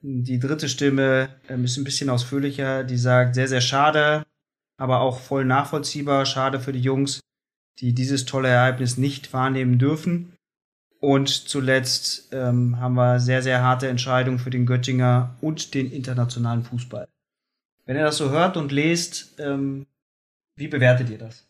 Die 0.00 0.38
dritte 0.38 0.70
Stimme 0.70 1.28
ähm, 1.46 1.64
ist 1.64 1.76
ein 1.76 1.84
bisschen 1.84 2.08
ausführlicher, 2.08 2.84
die 2.84 2.96
sagt, 2.96 3.34
sehr, 3.34 3.48
sehr 3.48 3.60
schade, 3.60 4.24
aber 4.78 5.02
auch 5.02 5.20
voll 5.20 5.44
nachvollziehbar, 5.44 6.24
schade 6.24 6.58
für 6.58 6.72
die 6.72 6.80
Jungs, 6.80 7.20
die 7.80 7.94
dieses 7.94 8.24
tolle 8.24 8.48
Ereignis 8.48 8.96
nicht 8.96 9.32
wahrnehmen 9.32 9.78
dürfen. 9.78 10.32
Und 11.00 11.28
zuletzt 11.28 12.28
ähm, 12.32 12.78
haben 12.78 12.94
wir 12.94 13.20
sehr, 13.20 13.42
sehr 13.42 13.62
harte 13.62 13.88
Entscheidungen 13.88 14.38
für 14.38 14.50
den 14.50 14.66
Göttinger 14.66 15.34
und 15.40 15.72
den 15.72 15.90
internationalen 15.90 16.62
Fußball. 16.62 17.08
Wenn 17.86 17.96
ihr 17.96 18.04
das 18.04 18.18
so 18.18 18.30
hört 18.30 18.58
und 18.58 18.70
lest, 18.70 19.34
ähm, 19.38 19.86
wie 20.56 20.68
bewertet 20.68 21.08
ihr 21.08 21.18
das? 21.18 21.46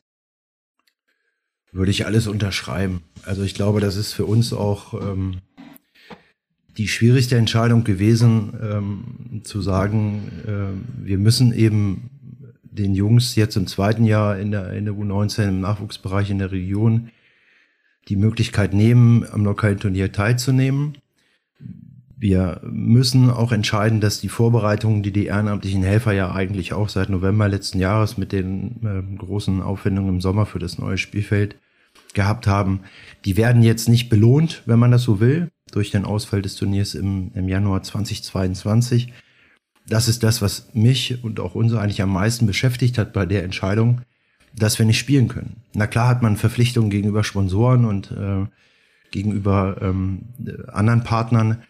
Würde 1.72 1.90
ich 1.90 2.06
alles 2.06 2.28
unterschreiben. 2.28 3.02
Also 3.24 3.42
ich 3.42 3.54
glaube, 3.54 3.80
das 3.80 3.96
ist 3.96 4.12
für 4.12 4.24
uns 4.24 4.52
auch 4.52 4.94
ähm, 4.94 5.40
die 6.76 6.88
schwierigste 6.88 7.36
Entscheidung 7.36 7.82
gewesen, 7.84 8.56
ähm, 8.62 9.42
zu 9.44 9.60
sagen, 9.60 10.30
äh, 10.46 11.06
wir 11.06 11.18
müssen 11.18 11.52
eben 11.52 12.19
den 12.70 12.94
Jungs 12.94 13.34
jetzt 13.36 13.56
im 13.56 13.66
zweiten 13.66 14.04
Jahr 14.04 14.38
in 14.38 14.50
der, 14.50 14.72
in 14.72 14.84
der 14.84 14.94
U19 14.94 15.48
im 15.48 15.60
Nachwuchsbereich 15.60 16.30
in 16.30 16.38
der 16.38 16.52
Region 16.52 17.10
die 18.08 18.16
Möglichkeit 18.16 18.72
nehmen, 18.74 19.24
am 19.30 19.44
lokalen 19.44 19.78
Turnier 19.78 20.12
teilzunehmen. 20.12 20.98
Wir 22.16 22.60
müssen 22.64 23.30
auch 23.30 23.50
entscheiden, 23.50 24.00
dass 24.00 24.20
die 24.20 24.28
Vorbereitungen, 24.28 25.02
die 25.02 25.12
die 25.12 25.26
ehrenamtlichen 25.26 25.82
Helfer 25.82 26.12
ja 26.12 26.32
eigentlich 26.32 26.72
auch 26.74 26.88
seit 26.88 27.08
November 27.08 27.48
letzten 27.48 27.78
Jahres 27.78 28.18
mit 28.18 28.32
den 28.32 28.84
äh, 28.84 29.16
großen 29.16 29.62
Aufwendungen 29.62 30.16
im 30.16 30.20
Sommer 30.20 30.44
für 30.44 30.58
das 30.58 30.78
neue 30.78 30.98
Spielfeld 30.98 31.56
gehabt 32.12 32.46
haben, 32.46 32.80
die 33.24 33.36
werden 33.36 33.62
jetzt 33.62 33.88
nicht 33.88 34.08
belohnt, 34.10 34.62
wenn 34.66 34.78
man 34.78 34.90
das 34.90 35.02
so 35.02 35.20
will, 35.20 35.50
durch 35.72 35.90
den 35.90 36.04
Ausfall 36.04 36.42
des 36.42 36.56
Turniers 36.56 36.94
im, 36.94 37.30
im 37.34 37.48
Januar 37.48 37.82
2022. 37.82 39.12
Das 39.88 40.08
ist 40.08 40.22
das, 40.22 40.40
was 40.42 40.68
mich 40.72 41.22
und 41.24 41.40
auch 41.40 41.54
uns 41.54 41.74
eigentlich 41.74 42.02
am 42.02 42.12
meisten 42.12 42.46
beschäftigt 42.46 42.98
hat 42.98 43.12
bei 43.12 43.26
der 43.26 43.44
Entscheidung, 43.44 44.02
dass 44.54 44.78
wir 44.78 44.86
nicht 44.86 44.98
spielen 44.98 45.28
können. 45.28 45.56
Na 45.74 45.86
klar 45.86 46.08
hat 46.08 46.22
man 46.22 46.36
Verpflichtungen 46.36 46.90
gegenüber 46.90 47.24
Sponsoren 47.24 47.84
und 47.84 48.10
äh, 48.12 48.46
gegenüber 49.10 49.76
ähm, 49.80 50.20
anderen 50.68 51.02
Partnern, 51.02 51.62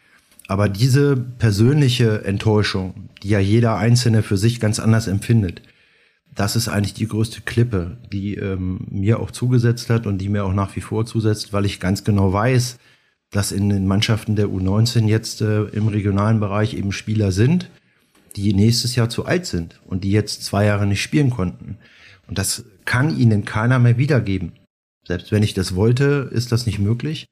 aber 0.49 0.69
diese 0.69 1.17
persönliche 1.17 2.25
Enttäuschung, 2.25 3.09
die 3.23 3.29
ja 3.29 3.38
jeder 3.38 3.76
Einzelne 3.76 4.23
für 4.23 4.37
sich 4.37 4.61
ganz 4.61 4.81
anders 4.81 5.07
empfindet, 5.07 5.62
das 6.35 6.57
ist 6.57 6.69
eigentlich 6.69 6.95
die 6.95 7.09
größte 7.09 7.43
Klippe, 7.43 7.99
die 8.12 8.35
ähm, 8.35 8.81
mir 8.90 9.21
auch 9.21 9.31
zugesetzt 9.31 9.90
hat 9.90 10.07
und 10.07 10.19
die 10.19 10.29
mir 10.29 10.45
auch 10.45 10.52
nach 10.52 10.75
wie 10.76 10.81
vor 10.81 11.07
zusetzt, 11.07 11.52
weil 11.52 11.67
ich 11.67 11.81
ganz 11.81 12.05
genau 12.05 12.33
weiß, 12.33 12.79
dass 13.31 13.52
in 13.52 13.69
den 13.69 13.87
Mannschaften 13.87 14.37
der 14.37 14.47
U19 14.47 15.07
jetzt 15.07 15.40
äh, 15.40 15.62
im 15.64 15.88
regionalen 15.88 16.40
Bereich 16.40 16.75
eben 16.75 16.93
Spieler 16.93 17.33
sind, 17.33 17.71
die 18.37 18.55
nächstes 18.55 18.97
Jahr 18.97 19.09
zu 19.09 19.25
alt 19.25 19.47
sind 19.47 19.81
und 19.87 20.05
die 20.05 20.13
jetzt 20.13 20.45
zwei 20.45 20.65
Jahre 20.65 20.87
nicht 20.87 21.03
spielen 21.03 21.31
konnten. 21.31 21.79
Und 22.27 22.39
das 22.39 22.65
kann 22.85 23.17
ihnen 23.17 23.45
keiner 23.45 23.79
mehr 23.79 23.99
wiedergeben. 23.99 24.53
Selbst 25.07 25.33
wenn 25.33 25.43
ich 25.43 25.55
das 25.55 25.75
wollte, 25.75 26.31
ist 26.33 26.53
das 26.53 26.67
nicht 26.67 26.79
möglich. 26.79 27.27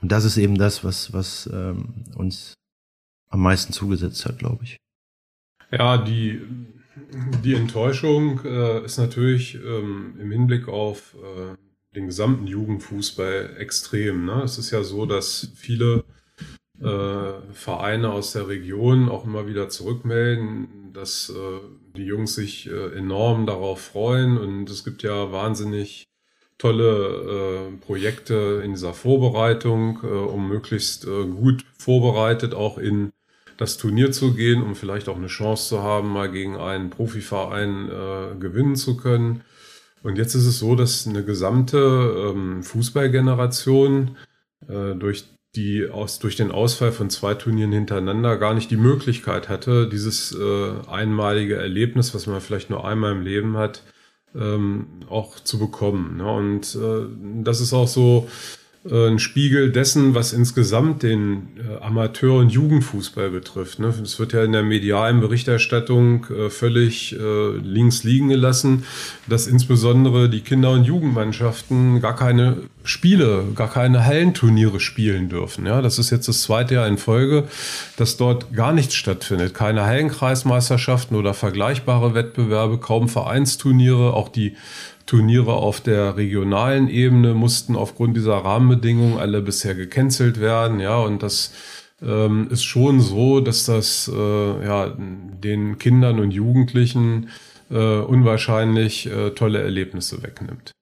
Und 0.00 0.12
das 0.12 0.24
ist 0.24 0.36
eben 0.36 0.56
das, 0.56 0.84
was, 0.84 1.12
was 1.12 1.48
ähm, 1.52 2.04
uns 2.14 2.54
am 3.28 3.40
meisten 3.40 3.72
zugesetzt 3.72 4.24
hat, 4.26 4.38
glaube 4.38 4.64
ich. 4.64 4.76
Ja, 5.70 5.98
die, 5.98 6.40
die 7.42 7.54
Enttäuschung 7.54 8.40
äh, 8.44 8.84
ist 8.84 8.98
natürlich 8.98 9.56
ähm, 9.56 10.14
im 10.20 10.30
Hinblick 10.30 10.68
auf 10.68 11.14
äh, 11.14 11.56
den 11.94 12.06
gesamten 12.06 12.46
Jugendfußball 12.46 13.56
extrem. 13.58 14.24
Ne? 14.24 14.42
Es 14.42 14.58
ist 14.58 14.70
ja 14.70 14.82
so, 14.82 15.06
dass 15.06 15.52
viele 15.54 16.04
äh, 16.84 17.52
Vereine 17.52 18.12
aus 18.12 18.32
der 18.32 18.48
Region 18.48 19.08
auch 19.08 19.24
immer 19.24 19.46
wieder 19.46 19.68
zurückmelden, 19.68 20.92
dass 20.92 21.30
äh, 21.30 21.96
die 21.96 22.04
Jungs 22.04 22.34
sich 22.34 22.70
äh, 22.70 22.96
enorm 22.96 23.46
darauf 23.46 23.80
freuen 23.80 24.38
und 24.38 24.68
es 24.68 24.84
gibt 24.84 25.02
ja 25.02 25.32
wahnsinnig 25.32 26.08
tolle 26.58 27.70
äh, 27.72 27.76
Projekte 27.84 28.62
in 28.64 28.72
dieser 28.72 28.94
Vorbereitung, 28.94 30.00
äh, 30.02 30.06
um 30.06 30.48
möglichst 30.48 31.04
äh, 31.04 31.24
gut 31.26 31.64
vorbereitet 31.78 32.54
auch 32.54 32.78
in 32.78 33.12
das 33.56 33.76
Turnier 33.76 34.12
zu 34.12 34.34
gehen, 34.34 34.62
um 34.62 34.74
vielleicht 34.74 35.08
auch 35.08 35.16
eine 35.16 35.28
Chance 35.28 35.68
zu 35.68 35.82
haben, 35.82 36.08
mal 36.08 36.30
gegen 36.30 36.56
einen 36.56 36.90
Profiverein 36.90 37.88
gewinnen 38.40 38.74
zu 38.74 38.96
können. 38.96 39.42
Und 40.02 40.18
jetzt 40.18 40.34
ist 40.34 40.44
es 40.44 40.58
so, 40.58 40.74
dass 40.74 41.06
eine 41.06 41.22
gesamte 41.22 41.78
ähm, 42.34 42.64
Fußballgeneration 42.64 44.16
durch 44.66 45.24
die 45.56 45.88
aus, 45.88 46.18
durch 46.18 46.36
den 46.36 46.50
Ausfall 46.50 46.92
von 46.92 47.10
zwei 47.10 47.34
Turnieren 47.34 47.72
hintereinander 47.72 48.36
gar 48.36 48.54
nicht 48.54 48.70
die 48.70 48.76
Möglichkeit 48.76 49.48
hatte, 49.48 49.88
dieses 49.88 50.32
äh, 50.32 50.72
einmalige 50.88 51.56
Erlebnis, 51.56 52.14
was 52.14 52.26
man 52.26 52.40
vielleicht 52.40 52.70
nur 52.70 52.84
einmal 52.84 53.12
im 53.12 53.22
Leben 53.22 53.56
hat, 53.56 53.82
ähm, 54.34 54.86
auch 55.08 55.38
zu 55.38 55.58
bekommen. 55.58 56.16
Ne? 56.16 56.26
Und 56.30 56.74
äh, 56.74 57.06
das 57.42 57.60
ist 57.60 57.72
auch 57.72 57.88
so 57.88 58.28
ein 58.90 59.18
Spiegel 59.18 59.72
dessen, 59.72 60.14
was 60.14 60.32
insgesamt 60.32 61.02
den 61.02 61.48
äh, 61.56 61.82
Amateur- 61.82 62.38
und 62.38 62.50
Jugendfußball 62.50 63.30
betrifft. 63.30 63.78
Ne? 63.78 63.94
Es 64.02 64.18
wird 64.18 64.34
ja 64.34 64.44
in 64.44 64.52
der 64.52 64.62
medialen 64.62 65.20
Berichterstattung 65.20 66.26
äh, 66.26 66.50
völlig 66.50 67.16
links 67.62 68.04
liegen 68.04 68.28
gelassen, 68.28 68.84
dass 69.28 69.46
insbesondere 69.46 70.28
die 70.28 70.40
Kinder- 70.40 70.72
und 70.72 70.84
Jugendmannschaften 70.84 72.00
gar 72.00 72.16
keine 72.16 72.56
Spiele, 72.82 73.44
gar 73.54 73.70
keine 73.70 74.04
Hallenturniere 74.04 74.80
spielen 74.80 75.28
dürfen. 75.28 75.66
Ja, 75.66 75.80
das 75.80 75.98
ist 75.98 76.10
jetzt 76.10 76.28
das 76.28 76.42
zweite 76.42 76.74
Jahr 76.74 76.86
in 76.86 76.98
Folge, 76.98 77.44
dass 77.96 78.16
dort 78.16 78.52
gar 78.52 78.72
nichts 78.72 78.94
stattfindet. 78.94 79.54
Keine 79.54 79.84
Hallenkreismeisterschaften 79.84 81.16
oder 81.16 81.34
vergleichbare 81.34 82.14
Wettbewerbe, 82.14 82.78
kaum 82.78 83.08
Vereinsturniere, 83.08 84.12
auch 84.12 84.28
die 84.28 84.56
Turniere 85.06 85.52
auf 85.52 85.80
der 85.80 86.16
regionalen 86.16 86.88
Ebene 86.88 87.34
mussten 87.34 87.76
aufgrund 87.76 88.16
dieser 88.16 88.36
Rahmenbedingungen 88.36 89.18
alle 89.18 89.42
bisher 89.42 89.74
gecancelt 89.74 90.40
werden. 90.40 90.80
Ja, 90.80 90.98
und 90.98 91.22
das 91.22 91.52
ähm, 92.02 92.48
ist 92.50 92.64
schon 92.64 93.00
so, 93.00 93.40
dass 93.40 93.66
das 93.66 94.10
äh, 94.12 94.64
ja, 94.64 94.88
den 94.88 95.78
Kindern 95.78 96.20
und 96.20 96.30
Jugendlichen 96.30 97.28
äh, 97.70 97.98
unwahrscheinlich 97.98 99.06
äh, 99.06 99.30
tolle 99.30 99.62
Erlebnisse 99.62 100.22
wegnimmt. 100.22 100.72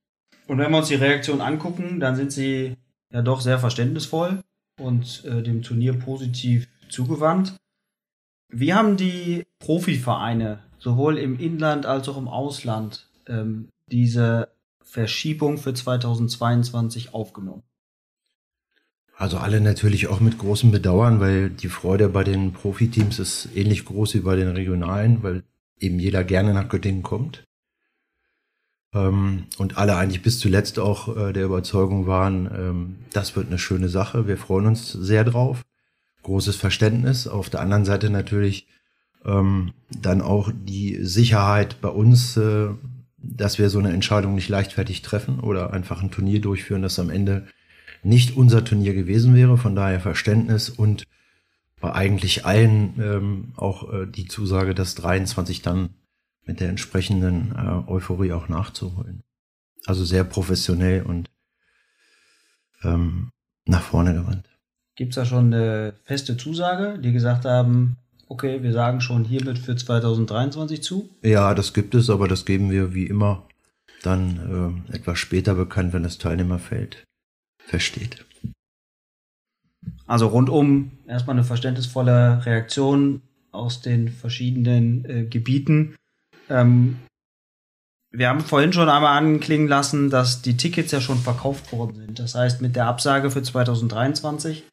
Und 0.46 0.58
wenn 0.58 0.70
wir 0.70 0.78
uns 0.78 0.88
die 0.88 0.94
Reaktion 0.94 1.40
angucken, 1.40 2.00
dann 2.00 2.16
sind 2.16 2.32
sie 2.32 2.76
ja 3.12 3.22
doch 3.22 3.40
sehr 3.40 3.58
verständnisvoll 3.58 4.40
und 4.80 5.24
äh, 5.24 5.42
dem 5.42 5.62
Turnier 5.62 5.94
positiv 5.94 6.68
zugewandt. 6.88 7.56
Wie 8.48 8.74
haben 8.74 8.96
die 8.96 9.44
Profivereine 9.60 10.58
sowohl 10.78 11.18
im 11.18 11.38
Inland 11.38 11.86
als 11.86 12.08
auch 12.08 12.18
im 12.18 12.28
Ausland 12.28 13.06
ähm, 13.26 13.68
diese 13.92 14.48
Verschiebung 14.80 15.58
für 15.58 15.74
2022 15.74 17.14
aufgenommen? 17.14 17.62
Also 19.16 19.38
alle 19.38 19.60
natürlich 19.60 20.08
auch 20.08 20.20
mit 20.20 20.38
großem 20.38 20.72
Bedauern, 20.72 21.20
weil 21.20 21.50
die 21.50 21.68
Freude 21.68 22.08
bei 22.08 22.24
den 22.24 22.52
Profiteams 22.52 23.18
ist 23.18 23.48
ähnlich 23.54 23.84
groß 23.84 24.14
wie 24.14 24.20
bei 24.20 24.34
den 24.34 24.48
regionalen, 24.48 25.22
weil 25.22 25.44
eben 25.78 25.98
jeder 25.98 26.24
gerne 26.24 26.54
nach 26.54 26.68
Göttingen 26.68 27.02
kommt. 27.02 27.44
Ähm, 28.94 29.44
und 29.58 29.76
alle 29.78 29.96
eigentlich 29.96 30.22
bis 30.22 30.38
zuletzt 30.38 30.78
auch 30.78 31.16
äh, 31.16 31.32
der 31.32 31.44
Überzeugung 31.44 32.06
waren, 32.06 32.46
ähm, 32.46 32.96
das 33.12 33.36
wird 33.36 33.46
eine 33.46 33.58
schöne 33.58 33.88
Sache. 33.88 34.26
Wir 34.26 34.36
freuen 34.36 34.66
uns 34.66 34.92
sehr 34.92 35.24
drauf. 35.24 35.62
Großes 36.22 36.56
Verständnis. 36.56 37.26
Auf 37.26 37.50
der 37.50 37.60
anderen 37.60 37.84
Seite 37.84 38.10
natürlich 38.10 38.66
ähm, 39.24 39.72
dann 39.90 40.20
auch 40.20 40.50
die 40.52 41.04
Sicherheit 41.04 41.80
bei 41.80 41.88
uns, 41.88 42.36
äh, 42.36 42.68
dass 43.22 43.58
wir 43.58 43.70
so 43.70 43.78
eine 43.78 43.92
Entscheidung 43.92 44.34
nicht 44.34 44.48
leichtfertig 44.48 45.02
treffen 45.02 45.40
oder 45.40 45.72
einfach 45.72 46.02
ein 46.02 46.10
Turnier 46.10 46.40
durchführen, 46.40 46.82
das 46.82 46.98
am 46.98 47.10
Ende 47.10 47.46
nicht 48.02 48.36
unser 48.36 48.64
Turnier 48.64 48.94
gewesen 48.94 49.34
wäre. 49.34 49.56
Von 49.56 49.74
daher 49.74 50.00
Verständnis 50.00 50.68
und 50.68 51.04
bei 51.80 51.92
eigentlich 51.92 52.46
allen 52.46 53.00
ähm, 53.00 53.52
auch 53.56 53.92
äh, 53.92 54.06
die 54.06 54.26
Zusage, 54.26 54.74
dass 54.74 54.94
23 54.94 55.62
dann 55.62 55.90
mit 56.44 56.60
der 56.60 56.68
entsprechenden 56.68 57.52
äh, 57.52 57.90
Euphorie 57.90 58.32
auch 58.32 58.48
nachzuholen. 58.48 59.22
Also 59.86 60.04
sehr 60.04 60.24
professionell 60.24 61.02
und 61.02 61.30
ähm, 62.84 63.30
nach 63.64 63.82
vorne 63.82 64.14
gewandt. 64.14 64.48
Gibt 64.94 65.12
es 65.12 65.16
da 65.16 65.24
schon 65.24 65.52
eine 65.52 65.94
feste 66.04 66.36
Zusage, 66.36 66.98
die 66.98 67.12
gesagt 67.12 67.44
haben, 67.44 67.96
okay, 68.32 68.62
wir 68.62 68.72
sagen 68.72 69.00
schon 69.02 69.24
hiermit 69.24 69.58
für 69.58 69.76
2023 69.76 70.82
zu? 70.82 71.10
Ja, 71.22 71.54
das 71.54 71.74
gibt 71.74 71.94
es, 71.94 72.08
aber 72.08 72.28
das 72.28 72.46
geben 72.46 72.70
wir 72.70 72.94
wie 72.94 73.06
immer 73.06 73.46
dann 74.02 74.82
äh, 74.90 74.96
etwas 74.96 75.18
später 75.18 75.54
bekannt, 75.54 75.92
wenn 75.92 76.02
das 76.02 76.18
Teilnehmerfeld 76.18 77.04
feststeht. 77.58 78.24
Also 80.06 80.26
rundum 80.28 80.92
erstmal 81.06 81.36
eine 81.36 81.44
verständnisvolle 81.44 82.44
Reaktion 82.46 83.20
aus 83.50 83.82
den 83.82 84.08
verschiedenen 84.08 85.04
äh, 85.04 85.24
Gebieten. 85.26 85.94
Ähm, 86.48 86.96
wir 88.10 88.28
haben 88.28 88.40
vorhin 88.40 88.72
schon 88.72 88.88
einmal 88.88 89.16
anklingen 89.16 89.68
lassen, 89.68 90.10
dass 90.10 90.42
die 90.42 90.56
Tickets 90.56 90.92
ja 90.92 91.00
schon 91.00 91.18
verkauft 91.18 91.72
worden 91.72 91.96
sind. 91.96 92.18
Das 92.18 92.34
heißt, 92.34 92.62
mit 92.62 92.76
der 92.76 92.86
Absage 92.86 93.30
für 93.30 93.42
2023 93.42 94.64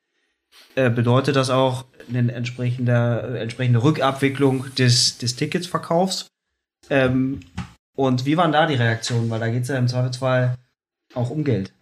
äh, 0.76 0.90
bedeutet 0.90 1.36
das 1.36 1.50
auch 1.50 1.86
eine 2.10 2.32
entsprechende, 2.34 3.38
entsprechende 3.40 3.84
Rückabwicklung 3.84 4.66
des, 4.76 5.18
des 5.18 5.36
Ticketsverkaufs. 5.36 6.28
Ähm, 6.90 7.42
und 7.96 8.26
wie 8.26 8.38
waren 8.38 8.52
da 8.52 8.66
die 8.66 8.76
Reaktionen? 8.76 9.30
Weil 9.30 9.40
da 9.40 9.50
geht 9.50 9.64
es 9.64 9.70
ja 9.70 9.78
im 9.78 9.88
Zweifelsfall 9.88 10.56
auch 11.14 11.30
um 11.30 11.44
Geld. 11.44 11.74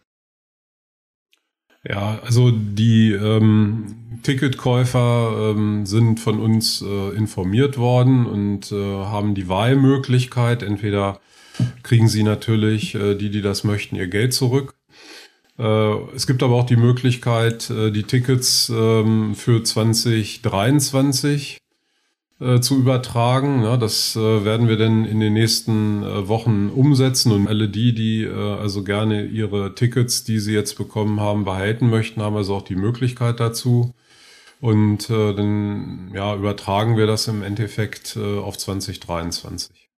Ja, 1.88 2.20
also 2.24 2.52
die 2.52 3.14
ähm, 3.14 4.20
Ticketkäufer 4.24 5.54
ähm, 5.56 5.86
sind 5.86 6.20
von 6.20 6.40
uns 6.40 6.82
äh, 6.82 7.16
informiert 7.16 7.78
worden 7.78 8.26
und 8.26 8.72
äh, 8.72 8.76
haben 8.76 9.36
die 9.36 9.48
Wahlmöglichkeit. 9.48 10.64
Entweder 10.64 11.22
kriegen 11.84 12.08
sie 12.08 12.24
natürlich, 12.24 12.96
äh, 12.96 13.16
die, 13.16 13.30
die 13.30 13.42
das 13.42 13.64
möchten, 13.64 13.96
ihr 13.96 14.08
Geld 14.08 14.34
zurück. 14.34 14.74
Äh, 15.58 15.96
es 16.16 16.28
gibt 16.28 16.44
aber 16.44 16.56
auch 16.56 16.66
die 16.66 16.76
Möglichkeit, 16.76 17.70
äh, 17.70 17.92
die 17.92 18.04
Tickets 18.04 18.70
ähm, 18.70 19.34
für 19.36 19.64
2023 19.64 21.58
äh, 22.40 22.60
zu 22.60 22.78
übertragen. 22.78 23.64
Das 23.80 24.16
werden 24.16 24.68
wir 24.68 24.78
dann 24.78 25.06
in 25.06 25.20
den 25.20 25.34
nächsten 25.34 26.04
Wochen 26.28 26.70
umsetzen 26.70 27.32
und 27.32 27.48
alle 27.48 27.68
die, 27.70 27.96
die 27.96 28.28
also 28.28 28.84
gerne 28.84 29.26
ihre 29.26 29.74
Tickets, 29.74 30.24
die 30.24 30.40
sie 30.40 30.54
jetzt 30.54 30.78
bekommen 30.78 31.20
haben, 31.20 31.46
behalten 31.46 31.90
möchten, 31.90 32.22
haben 32.22 32.36
also 32.36 32.56
auch 32.56 32.62
die 32.62 32.76
Möglichkeit 32.76 33.40
dazu. 33.40 33.96
Und 34.60 35.10
dann 35.10 36.12
ja, 36.14 36.36
übertragen 36.36 36.98
wir 36.98 37.08
das 37.08 37.28
im 37.28 37.42
Endeffekt 37.42 38.18
auf 38.18 38.58
2023. 38.58 39.90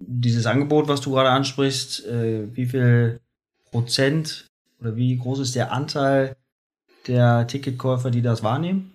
Dieses 0.00 0.46
Angebot, 0.46 0.88
was 0.88 1.02
du 1.02 1.10
gerade 1.12 1.30
ansprichst, 1.30 2.04
wie 2.06 2.66
viel 2.66 3.20
Prozent 3.74 4.46
oder 4.80 4.94
wie 4.94 5.16
groß 5.16 5.40
ist 5.40 5.56
der 5.56 5.72
Anteil 5.72 6.36
der 7.08 7.48
Ticketkäufer, 7.48 8.12
die 8.12 8.22
das 8.22 8.44
wahrnehmen? 8.44 8.92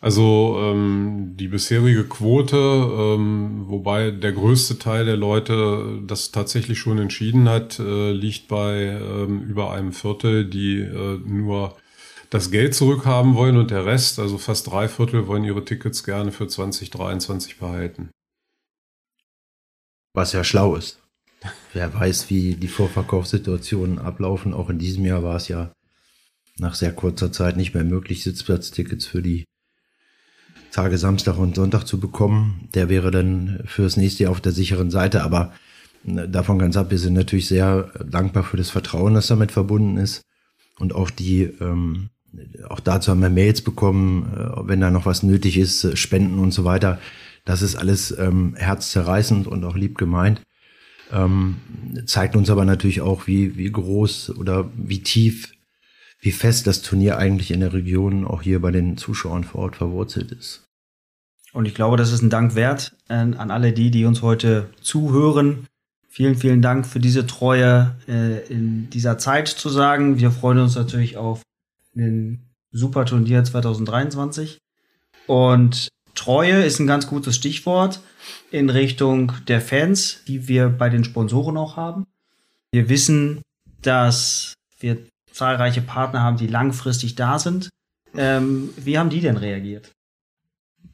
Also 0.00 0.56
ähm, 0.58 1.34
die 1.36 1.48
bisherige 1.48 2.04
Quote, 2.04 2.56
ähm, 2.56 3.64
wobei 3.68 4.10
der 4.10 4.32
größte 4.32 4.78
Teil 4.78 5.04
der 5.04 5.18
Leute 5.18 6.00
das 6.06 6.32
tatsächlich 6.32 6.78
schon 6.78 6.96
entschieden 6.96 7.46
hat, 7.46 7.78
äh, 7.78 8.12
liegt 8.12 8.48
bei 8.48 8.84
ähm, 8.84 9.42
über 9.42 9.72
einem 9.72 9.92
Viertel, 9.92 10.48
die 10.48 10.78
äh, 10.80 11.18
nur 11.18 11.76
das 12.30 12.50
Geld 12.50 12.74
zurückhaben 12.74 13.34
wollen 13.34 13.58
und 13.58 13.70
der 13.70 13.84
Rest, 13.84 14.18
also 14.18 14.38
fast 14.38 14.70
drei 14.70 14.88
Viertel, 14.88 15.26
wollen 15.26 15.44
ihre 15.44 15.66
Tickets 15.66 16.04
gerne 16.04 16.32
für 16.32 16.48
2023 16.48 17.58
behalten. 17.58 18.08
Was 20.14 20.32
ja 20.32 20.42
schlau 20.42 20.74
ist. 20.74 21.05
Wer 21.72 21.92
weiß, 21.92 22.30
wie 22.30 22.54
die 22.54 22.68
Vorverkaufssituationen 22.68 23.98
ablaufen. 23.98 24.54
Auch 24.54 24.70
in 24.70 24.78
diesem 24.78 25.04
Jahr 25.04 25.22
war 25.22 25.36
es 25.36 25.48
ja 25.48 25.72
nach 26.58 26.74
sehr 26.74 26.92
kurzer 26.92 27.32
Zeit 27.32 27.56
nicht 27.56 27.74
mehr 27.74 27.84
möglich, 27.84 28.22
Sitzplatztickets 28.22 29.06
für 29.06 29.22
die 29.22 29.44
Tage 30.72 30.98
Samstag 30.98 31.38
und 31.38 31.56
Sonntag 31.56 31.84
zu 31.84 32.00
bekommen. 32.00 32.68
Der 32.74 32.88
wäre 32.88 33.10
dann 33.10 33.60
fürs 33.66 33.96
nächste 33.96 34.24
Jahr 34.24 34.32
auf 34.32 34.40
der 34.40 34.52
sicheren 34.52 34.90
Seite, 34.90 35.22
aber 35.22 35.52
äh, 36.06 36.28
davon 36.28 36.58
ganz 36.58 36.76
ab, 36.76 36.90
wir 36.90 36.98
sind 36.98 37.14
natürlich 37.14 37.48
sehr 37.48 37.90
dankbar 38.04 38.44
für 38.44 38.56
das 38.56 38.70
Vertrauen, 38.70 39.14
das 39.14 39.26
damit 39.26 39.52
verbunden 39.52 39.96
ist. 39.96 40.22
Und 40.78 40.94
auch 40.94 41.10
die, 41.10 41.44
ähm, 41.60 42.10
auch 42.68 42.80
dazu 42.80 43.10
haben 43.10 43.22
wir 43.22 43.30
Mails 43.30 43.62
bekommen, 43.62 44.32
äh, 44.34 44.68
wenn 44.68 44.80
da 44.80 44.90
noch 44.90 45.06
was 45.06 45.22
nötig 45.22 45.58
ist, 45.58 45.84
äh, 45.84 45.96
Spenden 45.96 46.38
und 46.38 46.52
so 46.52 46.64
weiter. 46.64 46.98
Das 47.44 47.62
ist 47.62 47.76
alles 47.76 48.16
ähm, 48.18 48.54
herzzerreißend 48.56 49.46
und 49.46 49.64
auch 49.64 49.76
lieb 49.76 49.96
gemeint. 49.96 50.42
Ähm, 51.12 51.56
zeigt 52.06 52.36
uns 52.36 52.50
aber 52.50 52.64
natürlich 52.64 53.00
auch, 53.00 53.26
wie, 53.26 53.56
wie 53.56 53.70
groß 53.70 54.30
oder 54.36 54.68
wie 54.76 55.02
tief, 55.02 55.52
wie 56.20 56.32
fest 56.32 56.66
das 56.66 56.82
Turnier 56.82 57.18
eigentlich 57.18 57.50
in 57.50 57.60
der 57.60 57.72
Region 57.72 58.26
auch 58.26 58.42
hier 58.42 58.60
bei 58.60 58.70
den 58.70 58.96
Zuschauern 58.96 59.44
vor 59.44 59.62
Ort 59.62 59.76
verwurzelt 59.76 60.32
ist. 60.32 60.64
Und 61.52 61.66
ich 61.66 61.74
glaube, 61.74 61.96
das 61.96 62.12
ist 62.12 62.22
ein 62.22 62.30
Dank 62.30 62.54
wert 62.54 62.94
äh, 63.08 63.14
an 63.14 63.50
alle 63.50 63.72
die, 63.72 63.90
die 63.90 64.04
uns 64.04 64.22
heute 64.22 64.68
zuhören. 64.80 65.66
Vielen, 66.08 66.34
vielen 66.34 66.62
Dank 66.62 66.86
für 66.86 67.00
diese 67.00 67.26
Treue 67.26 67.94
äh, 68.08 68.46
in 68.48 68.90
dieser 68.90 69.18
Zeit 69.18 69.48
zu 69.48 69.68
sagen. 69.68 70.18
Wir 70.18 70.30
freuen 70.30 70.58
uns 70.58 70.74
natürlich 70.74 71.16
auf 71.16 71.42
ein 71.94 72.42
super 72.72 73.04
Turnier 73.04 73.44
2023. 73.44 74.58
Und 75.26 75.88
Treue 76.14 76.64
ist 76.64 76.78
ein 76.78 76.86
ganz 76.86 77.06
gutes 77.06 77.36
Stichwort 77.36 78.00
in 78.50 78.70
Richtung 78.70 79.32
der 79.48 79.60
Fans, 79.60 80.22
die 80.26 80.48
wir 80.48 80.68
bei 80.68 80.88
den 80.88 81.04
Sponsoren 81.04 81.56
auch 81.56 81.76
haben. 81.76 82.06
Wir 82.72 82.88
wissen, 82.88 83.42
dass 83.82 84.54
wir 84.78 84.98
zahlreiche 85.32 85.82
Partner 85.82 86.22
haben, 86.22 86.36
die 86.36 86.46
langfristig 86.46 87.14
da 87.14 87.38
sind. 87.38 87.68
Ähm, 88.16 88.70
wie 88.76 88.98
haben 88.98 89.10
die 89.10 89.20
denn 89.20 89.36
reagiert? 89.36 89.92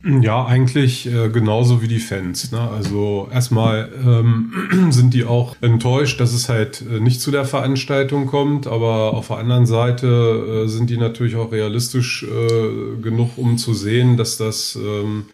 Ja, 0.05 0.45
eigentlich 0.47 1.07
äh, 1.07 1.29
genauso 1.29 1.81
wie 1.81 1.87
die 1.87 2.01
Fans. 2.01 2.51
Ne? 2.51 2.61
Also 2.61 3.29
erstmal 3.31 3.88
ähm, 4.05 4.53
sind 4.90 5.14
die 5.14 5.25
auch 5.25 5.55
enttäuscht, 5.61 6.18
dass 6.18 6.33
es 6.33 6.49
halt 6.49 6.83
äh, 6.83 6.99
nicht 6.99 7.21
zu 7.21 7.31
der 7.31 7.45
Veranstaltung 7.45 8.27
kommt, 8.27 8.66
aber 8.66 9.14
auf 9.14 9.29
der 9.29 9.37
anderen 9.38 9.66
Seite 9.66 10.64
äh, 10.64 10.68
sind 10.68 10.90
die 10.90 10.97
natürlich 10.97 11.37
auch 11.37 11.53
realistisch 11.53 12.25
äh, 12.25 13.01
genug, 13.01 13.38
um 13.38 13.59
zu 13.59 13.75
sehen, 13.75 14.16
dass 14.16 14.37
das 14.37 14.75
ähm, 14.75 15.27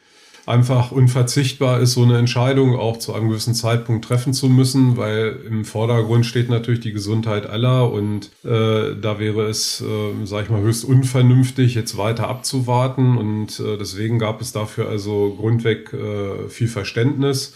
einfach 0.48 0.90
unverzichtbar 0.92 1.80
ist, 1.80 1.92
so 1.92 2.02
eine 2.02 2.18
Entscheidung 2.18 2.76
auch 2.76 2.96
zu 2.96 3.14
einem 3.14 3.28
gewissen 3.28 3.54
Zeitpunkt 3.54 4.04
treffen 4.04 4.32
zu 4.32 4.48
müssen, 4.48 4.96
weil 4.96 5.36
im 5.46 5.64
Vordergrund 5.64 6.26
steht 6.26 6.48
natürlich 6.48 6.80
die 6.80 6.92
Gesundheit 6.92 7.46
aller 7.48 7.92
und 7.92 8.30
äh, 8.44 8.96
da 9.00 9.18
wäre 9.18 9.46
es, 9.48 9.80
äh, 9.80 10.26
sage 10.26 10.44
ich 10.44 10.50
mal, 10.50 10.62
höchst 10.62 10.84
unvernünftig, 10.84 11.74
jetzt 11.74 11.96
weiter 11.96 12.28
abzuwarten 12.28 13.18
und 13.18 13.60
äh, 13.60 13.76
deswegen 13.78 14.18
gab 14.18 14.40
es 14.40 14.52
dafür 14.52 14.88
also 14.88 15.36
grundweg 15.38 15.92
äh, 15.92 16.48
viel 16.48 16.68
Verständnis. 16.68 17.54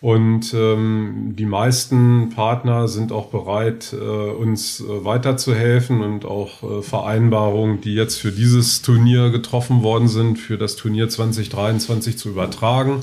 Und 0.00 0.54
ähm, 0.54 1.34
die 1.36 1.44
meisten 1.44 2.30
Partner 2.30 2.88
sind 2.88 3.12
auch 3.12 3.26
bereit, 3.26 3.92
äh, 3.92 3.96
uns 3.96 4.80
äh, 4.80 5.04
weiterzuhelfen 5.04 6.00
und 6.00 6.24
auch 6.24 6.62
äh, 6.62 6.82
Vereinbarungen, 6.82 7.82
die 7.82 7.94
jetzt 7.94 8.16
für 8.16 8.32
dieses 8.32 8.80
Turnier 8.80 9.28
getroffen 9.28 9.82
worden 9.82 10.08
sind, 10.08 10.38
für 10.38 10.56
das 10.56 10.76
Turnier 10.76 11.10
2023 11.10 12.16
zu 12.16 12.30
übertragen. 12.30 13.02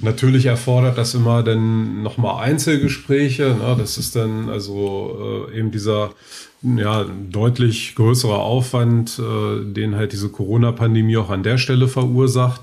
Natürlich 0.00 0.46
erfordert 0.46 0.98
das 0.98 1.14
immer 1.14 1.42
dann 1.42 2.02
nochmal 2.02 2.44
Einzelgespräche. 2.44 3.56
Ne? 3.58 3.74
Das 3.78 3.96
ist 3.96 4.14
dann 4.14 4.50
also 4.50 5.48
äh, 5.50 5.58
eben 5.58 5.70
dieser 5.70 6.10
ja, 6.62 7.04
deutlich 7.30 7.94
größere 7.94 8.36
Aufwand, 8.36 9.18
äh, 9.18 9.64
den 9.64 9.96
halt 9.96 10.12
diese 10.12 10.28
Corona-Pandemie 10.28 11.16
auch 11.16 11.30
an 11.30 11.42
der 11.42 11.56
Stelle 11.56 11.88
verursacht. 11.88 12.60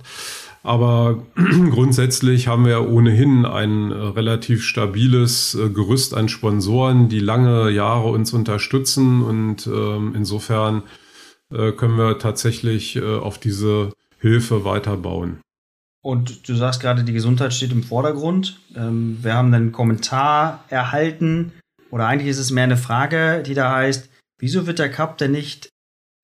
Aber 0.65 1.21
grundsätzlich 1.69 2.47
haben 2.47 2.65
wir 2.65 2.89
ohnehin 2.89 3.45
ein 3.45 3.91
äh, 3.91 3.95
relativ 3.95 4.63
stabiles 4.63 5.54
äh, 5.54 5.69
Gerüst 5.69 6.15
an 6.15 6.28
Sponsoren, 6.28 7.08
die 7.08 7.19
lange 7.19 7.69
Jahre 7.69 8.10
uns 8.10 8.34
unterstützen. 8.34 9.21
Und 9.21 9.67
ähm, 9.67 10.13
insofern 10.15 10.82
äh, 11.54 11.71
können 11.71 11.97
wir 11.97 12.17
tatsächlich 12.17 13.01
auf 13.01 13.38
diese 13.38 13.93
Hilfe 14.19 14.65
weiterbauen. 14.65 15.39
Und 16.01 16.49
du 16.49 16.56
sagst 16.56 16.82
gerade, 16.82 17.04
die 17.04 17.13
Gesundheit 17.13 17.54
steht 17.54 17.71
im 17.71 17.84
Vordergrund. 17.84 18.60
Ähm, 18.75 19.19
wir 19.21 19.36
haben 19.36 19.54
einen 19.54 19.71
Kommentar 19.71 20.63
erhalten, 20.69 21.51
oder 21.91 22.08
eigentlich 22.08 22.30
ist 22.30 22.39
es 22.39 22.51
mehr 22.51 22.63
eine 22.63 22.78
Frage, 22.78 23.43
die 23.43 23.54
da 23.54 23.71
heißt, 23.71 24.10
wieso 24.39 24.67
wird 24.67 24.80
der 24.80 24.89
Cup 24.89 25.17
denn 25.17 25.32
nicht 25.32 25.69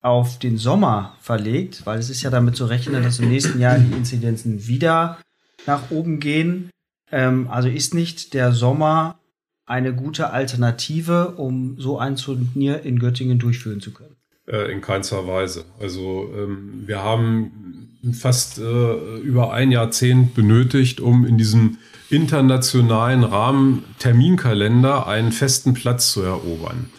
auf 0.02 0.38
den 0.38 0.58
Sommer 0.58 1.16
verlegt, 1.20 1.86
weil 1.86 1.98
es 1.98 2.10
ist 2.10 2.22
ja 2.22 2.30
damit 2.30 2.56
zu 2.56 2.66
rechnen, 2.66 3.02
dass 3.02 3.20
im 3.20 3.28
nächsten 3.28 3.60
Jahr 3.60 3.78
die 3.78 3.96
Inzidenzen 3.96 4.66
wieder 4.66 5.18
nach 5.66 5.90
oben 5.90 6.18
gehen. 6.20 6.70
Ähm, 7.10 7.48
also 7.48 7.68
ist 7.68 7.94
nicht 7.94 8.34
der 8.34 8.52
Sommer 8.52 9.18
eine 9.64 9.94
gute 9.94 10.30
Alternative, 10.30 11.34
um 11.36 11.76
so 11.78 11.98
ein 11.98 12.16
Turnier 12.16 12.82
in 12.82 12.98
Göttingen 12.98 13.38
durchführen 13.38 13.80
zu 13.80 13.92
können? 13.92 14.16
Äh, 14.46 14.72
in 14.72 14.80
keinster 14.80 15.26
Weise. 15.28 15.64
Also 15.80 16.28
ähm, 16.36 16.82
wir 16.84 17.02
haben 17.02 17.88
fast 18.12 18.58
äh, 18.58 19.16
über 19.18 19.52
ein 19.52 19.70
Jahrzehnt 19.70 20.34
benötigt, 20.34 21.00
um 21.00 21.24
in 21.24 21.38
diesem 21.38 21.78
internationalen 22.10 23.22
Rahmen 23.22 23.84
Terminkalender 24.00 25.06
einen 25.06 25.30
festen 25.30 25.74
Platz 25.74 26.12
zu 26.12 26.22
erobern. 26.22 26.90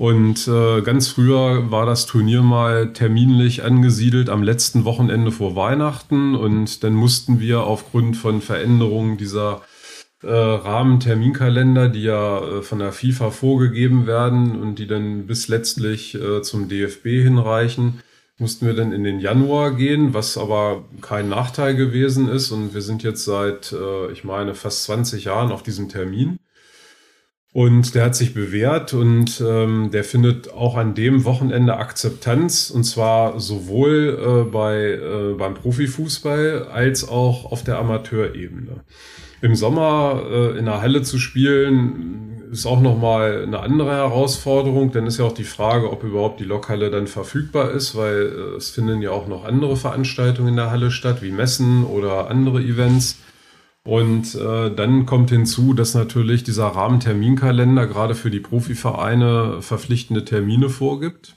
Und 0.00 0.48
äh, 0.48 0.80
ganz 0.80 1.08
früher 1.08 1.70
war 1.70 1.84
das 1.84 2.06
Turnier 2.06 2.40
mal 2.40 2.94
terminlich 2.94 3.64
angesiedelt 3.64 4.30
am 4.30 4.42
letzten 4.42 4.86
Wochenende 4.86 5.30
vor 5.30 5.56
Weihnachten 5.56 6.34
und 6.34 6.82
dann 6.82 6.94
mussten 6.94 7.38
wir 7.38 7.64
aufgrund 7.64 8.16
von 8.16 8.40
Veränderungen 8.40 9.18
dieser 9.18 9.60
äh, 10.22 10.30
Rahmenterminkalender, 10.30 11.90
die 11.90 12.04
ja 12.04 12.38
äh, 12.38 12.62
von 12.62 12.78
der 12.78 12.92
FIFA 12.92 13.30
vorgegeben 13.30 14.06
werden 14.06 14.58
und 14.58 14.78
die 14.78 14.86
dann 14.86 15.26
bis 15.26 15.48
letztlich 15.48 16.14
äh, 16.14 16.40
zum 16.40 16.70
DFB 16.70 17.04
hinreichen, 17.04 18.00
mussten 18.38 18.64
wir 18.64 18.72
dann 18.72 18.92
in 18.92 19.04
den 19.04 19.20
Januar 19.20 19.72
gehen, 19.72 20.14
was 20.14 20.38
aber 20.38 20.82
kein 21.02 21.28
Nachteil 21.28 21.76
gewesen 21.76 22.26
ist. 22.26 22.52
Und 22.52 22.72
wir 22.72 22.80
sind 22.80 23.02
jetzt 23.02 23.26
seit, 23.26 23.72
äh, 23.72 24.10
ich 24.12 24.24
meine, 24.24 24.54
fast 24.54 24.84
20 24.84 25.24
Jahren 25.24 25.52
auf 25.52 25.62
diesem 25.62 25.90
Termin. 25.90 26.38
Und 27.52 27.96
der 27.96 28.04
hat 28.04 28.14
sich 28.14 28.32
bewährt 28.32 28.94
und 28.94 29.42
ähm, 29.44 29.90
der 29.92 30.04
findet 30.04 30.52
auch 30.52 30.76
an 30.76 30.94
dem 30.94 31.24
Wochenende 31.24 31.76
Akzeptanz 31.78 32.70
und 32.70 32.84
zwar 32.84 33.40
sowohl 33.40 34.44
äh, 34.46 34.50
bei, 34.50 34.76
äh, 34.76 35.34
beim 35.36 35.54
Profifußball 35.54 36.68
als 36.72 37.08
auch 37.08 37.50
auf 37.50 37.64
der 37.64 37.78
Amateurebene. 37.78 38.84
Im 39.42 39.56
Sommer 39.56 40.22
äh, 40.30 40.58
in 40.58 40.66
der 40.66 40.80
Halle 40.80 41.02
zu 41.02 41.18
spielen 41.18 42.30
ist 42.52 42.66
auch 42.66 42.80
nochmal 42.80 43.42
eine 43.42 43.60
andere 43.60 43.92
Herausforderung. 43.92 44.92
Dann 44.92 45.06
ist 45.06 45.18
ja 45.18 45.24
auch 45.24 45.34
die 45.34 45.44
Frage, 45.44 45.90
ob 45.90 46.04
überhaupt 46.04 46.40
die 46.40 46.44
Lokhalle 46.44 46.90
dann 46.90 47.06
verfügbar 47.06 47.70
ist, 47.70 47.96
weil 47.96 48.26
äh, 48.26 48.56
es 48.56 48.70
finden 48.70 49.02
ja 49.02 49.10
auch 49.10 49.26
noch 49.26 49.44
andere 49.44 49.76
Veranstaltungen 49.76 50.50
in 50.50 50.56
der 50.56 50.70
Halle 50.70 50.90
statt, 50.90 51.22
wie 51.22 51.32
Messen 51.32 51.84
oder 51.84 52.30
andere 52.30 52.60
Events. 52.60 53.18
Und 53.84 54.34
äh, 54.34 54.74
dann 54.74 55.06
kommt 55.06 55.30
hinzu, 55.30 55.72
dass 55.72 55.94
natürlich 55.94 56.44
dieser 56.44 56.66
Rahmenterminkalender 56.66 57.86
gerade 57.86 58.14
für 58.14 58.30
die 58.30 58.40
Profivereine 58.40 59.62
verpflichtende 59.62 60.24
Termine 60.24 60.68
vorgibt, 60.68 61.34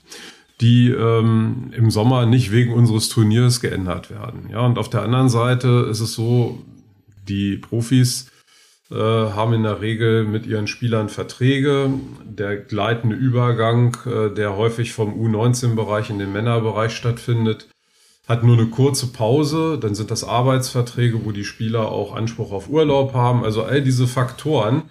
die 0.60 0.90
ähm, 0.90 1.72
im 1.74 1.90
Sommer 1.90 2.26
nicht 2.26 2.52
wegen 2.52 2.72
unseres 2.74 3.08
Turniers 3.08 3.60
geändert 3.60 4.10
werden. 4.10 4.50
Ja, 4.50 4.60
und 4.60 4.78
auf 4.78 4.90
der 4.90 5.02
anderen 5.02 5.30
Seite 5.30 5.88
ist 5.90 6.00
es 6.00 6.12
so, 6.12 6.58
die 7.28 7.56
Profis 7.56 8.30
äh, 8.90 8.94
haben 8.94 9.54
in 9.54 9.62
der 9.62 9.80
Regel 9.80 10.24
mit 10.24 10.46
ihren 10.46 10.66
Spielern 10.66 11.08
Verträge. 11.08 11.90
Der 12.24 12.56
gleitende 12.58 13.16
Übergang, 13.16 13.96
äh, 14.04 14.34
der 14.34 14.56
häufig 14.56 14.92
vom 14.92 15.14
U19-Bereich 15.14 16.10
in 16.10 16.18
den 16.18 16.32
Männerbereich 16.32 16.94
stattfindet, 16.94 17.68
hat 18.26 18.42
nur 18.42 18.56
eine 18.58 18.68
kurze 18.68 19.08
Pause, 19.08 19.78
dann 19.78 19.94
sind 19.94 20.10
das 20.10 20.24
Arbeitsverträge, 20.24 21.24
wo 21.24 21.32
die 21.32 21.44
Spieler 21.44 21.90
auch 21.90 22.14
Anspruch 22.14 22.52
auf 22.52 22.68
Urlaub 22.70 23.12
haben. 23.12 23.44
Also 23.44 23.62
all 23.62 23.82
diese 23.82 24.06
Faktoren 24.06 24.82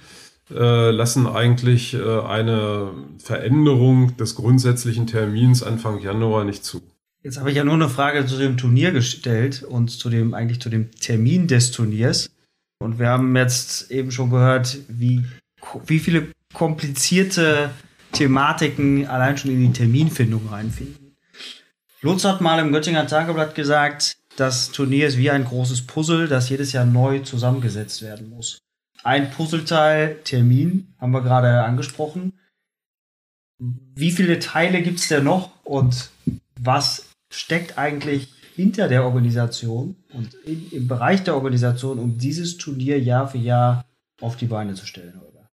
äh, 0.52 0.92
lassen 0.92 1.26
eigentlich 1.26 1.96
äh, 1.96 2.20
eine 2.22 2.92
Veränderung 3.18 4.16
des 4.18 4.36
grundsätzlichen 4.36 5.08
Termins 5.08 5.64
Anfang 5.64 6.00
Januar 6.00 6.44
nicht 6.44 6.64
zu. 6.64 6.82
Jetzt 7.24 7.40
habe 7.40 7.50
ich 7.50 7.56
ja 7.56 7.64
nur 7.64 7.74
eine 7.74 7.90
Frage 7.90 8.26
zu 8.26 8.38
dem 8.38 8.58
Turnier 8.58 8.92
gestellt 8.92 9.64
und 9.64 9.90
zu 9.90 10.10
dem 10.10 10.34
eigentlich 10.34 10.60
zu 10.60 10.70
dem 10.70 10.92
Termin 10.92 11.48
des 11.48 11.72
Turniers. 11.72 12.30
Und 12.80 13.00
wir 13.00 13.08
haben 13.08 13.36
jetzt 13.36 13.90
eben 13.92 14.12
schon 14.12 14.30
gehört, 14.30 14.78
wie, 14.90 15.24
wie 15.88 16.00
viele 16.00 16.28
komplizierte 16.54 17.72
Thematiken 18.12 19.08
allein 19.08 19.38
schon 19.38 19.52
in 19.52 19.62
die 19.62 19.72
Terminfindung 19.72 20.50
reinfinden. 20.50 21.03
Lutz 22.04 22.26
hat 22.26 22.42
mal 22.42 22.60
im 22.60 22.74
Göttinger 22.74 23.08
Tageblatt 23.08 23.56
gesagt, 23.56 24.18
das 24.36 24.72
Turnier 24.72 25.08
ist 25.08 25.18
wie 25.18 25.32
ein 25.32 25.46
großes 25.46 25.88
Puzzle, 25.88 26.28
das 26.28 26.50
jedes 26.50 26.74
Jahr 26.74 26.84
neu 26.84 27.20
zusammengesetzt 27.20 28.02
werden 28.02 28.30
muss. 28.30 28.58
Ein 29.04 29.32
Puzzleteil 29.32 30.20
Termin 30.26 30.94
haben 31.00 31.12
wir 31.12 31.22
gerade 31.22 31.64
angesprochen. 31.64 32.34
Wie 33.58 34.12
viele 34.12 34.40
Teile 34.40 34.82
gibt 34.82 35.00
es 35.00 35.08
denn 35.08 35.24
noch 35.24 35.52
und 35.64 36.10
was 36.60 37.06
steckt 37.32 37.78
eigentlich 37.78 38.28
hinter 38.54 38.90
der 38.90 39.06
Organisation 39.06 39.96
und 40.12 40.34
in, 40.46 40.72
im 40.72 40.90
Bereich 40.90 41.24
der 41.24 41.36
Organisation, 41.36 42.00
um 42.00 42.18
dieses 42.18 42.58
Turnier 42.58 43.00
Jahr 43.00 43.30
für 43.30 43.38
Jahr 43.38 43.86
auf 44.20 44.36
die 44.36 44.48
Beine 44.48 44.74
zu 44.74 44.86
stellen, 44.86 45.22
Holger? 45.22 45.48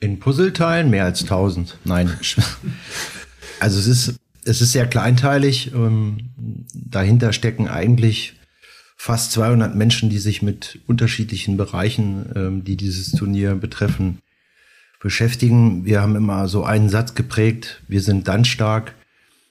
In 0.00 0.20
Puzzleteilen 0.20 0.90
mehr 0.90 1.04
als 1.04 1.22
1000. 1.22 1.78
Nein. 1.84 2.08
also 3.60 3.78
es 3.78 3.86
ist 3.86 4.18
es 4.48 4.60
ist 4.60 4.72
sehr 4.72 4.86
kleinteilig. 4.86 5.72
Ähm, 5.74 6.30
dahinter 6.74 7.32
stecken 7.32 7.68
eigentlich 7.68 8.34
fast 8.96 9.32
200 9.32 9.74
Menschen, 9.74 10.10
die 10.10 10.18
sich 10.18 10.42
mit 10.42 10.80
unterschiedlichen 10.86 11.56
Bereichen, 11.56 12.32
ähm, 12.34 12.64
die 12.64 12.76
dieses 12.76 13.12
Turnier 13.12 13.54
betreffen, 13.54 14.18
beschäftigen. 15.00 15.84
Wir 15.84 16.00
haben 16.00 16.16
immer 16.16 16.48
so 16.48 16.64
einen 16.64 16.88
Satz 16.88 17.14
geprägt, 17.14 17.82
wir 17.86 18.00
sind 18.00 18.26
dann 18.26 18.44
stark, 18.44 18.94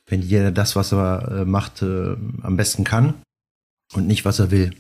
wenn 0.08 0.22
jeder 0.22 0.52
das, 0.52 0.76
was 0.76 0.92
er 0.92 1.32
äh, 1.32 1.46
macht, 1.46 1.82
äh, 1.82 2.16
am 2.42 2.58
besten 2.58 2.84
kann 2.84 3.14
und 3.94 4.08
nicht, 4.08 4.26
was 4.26 4.40
er 4.40 4.52
will. 4.52 4.72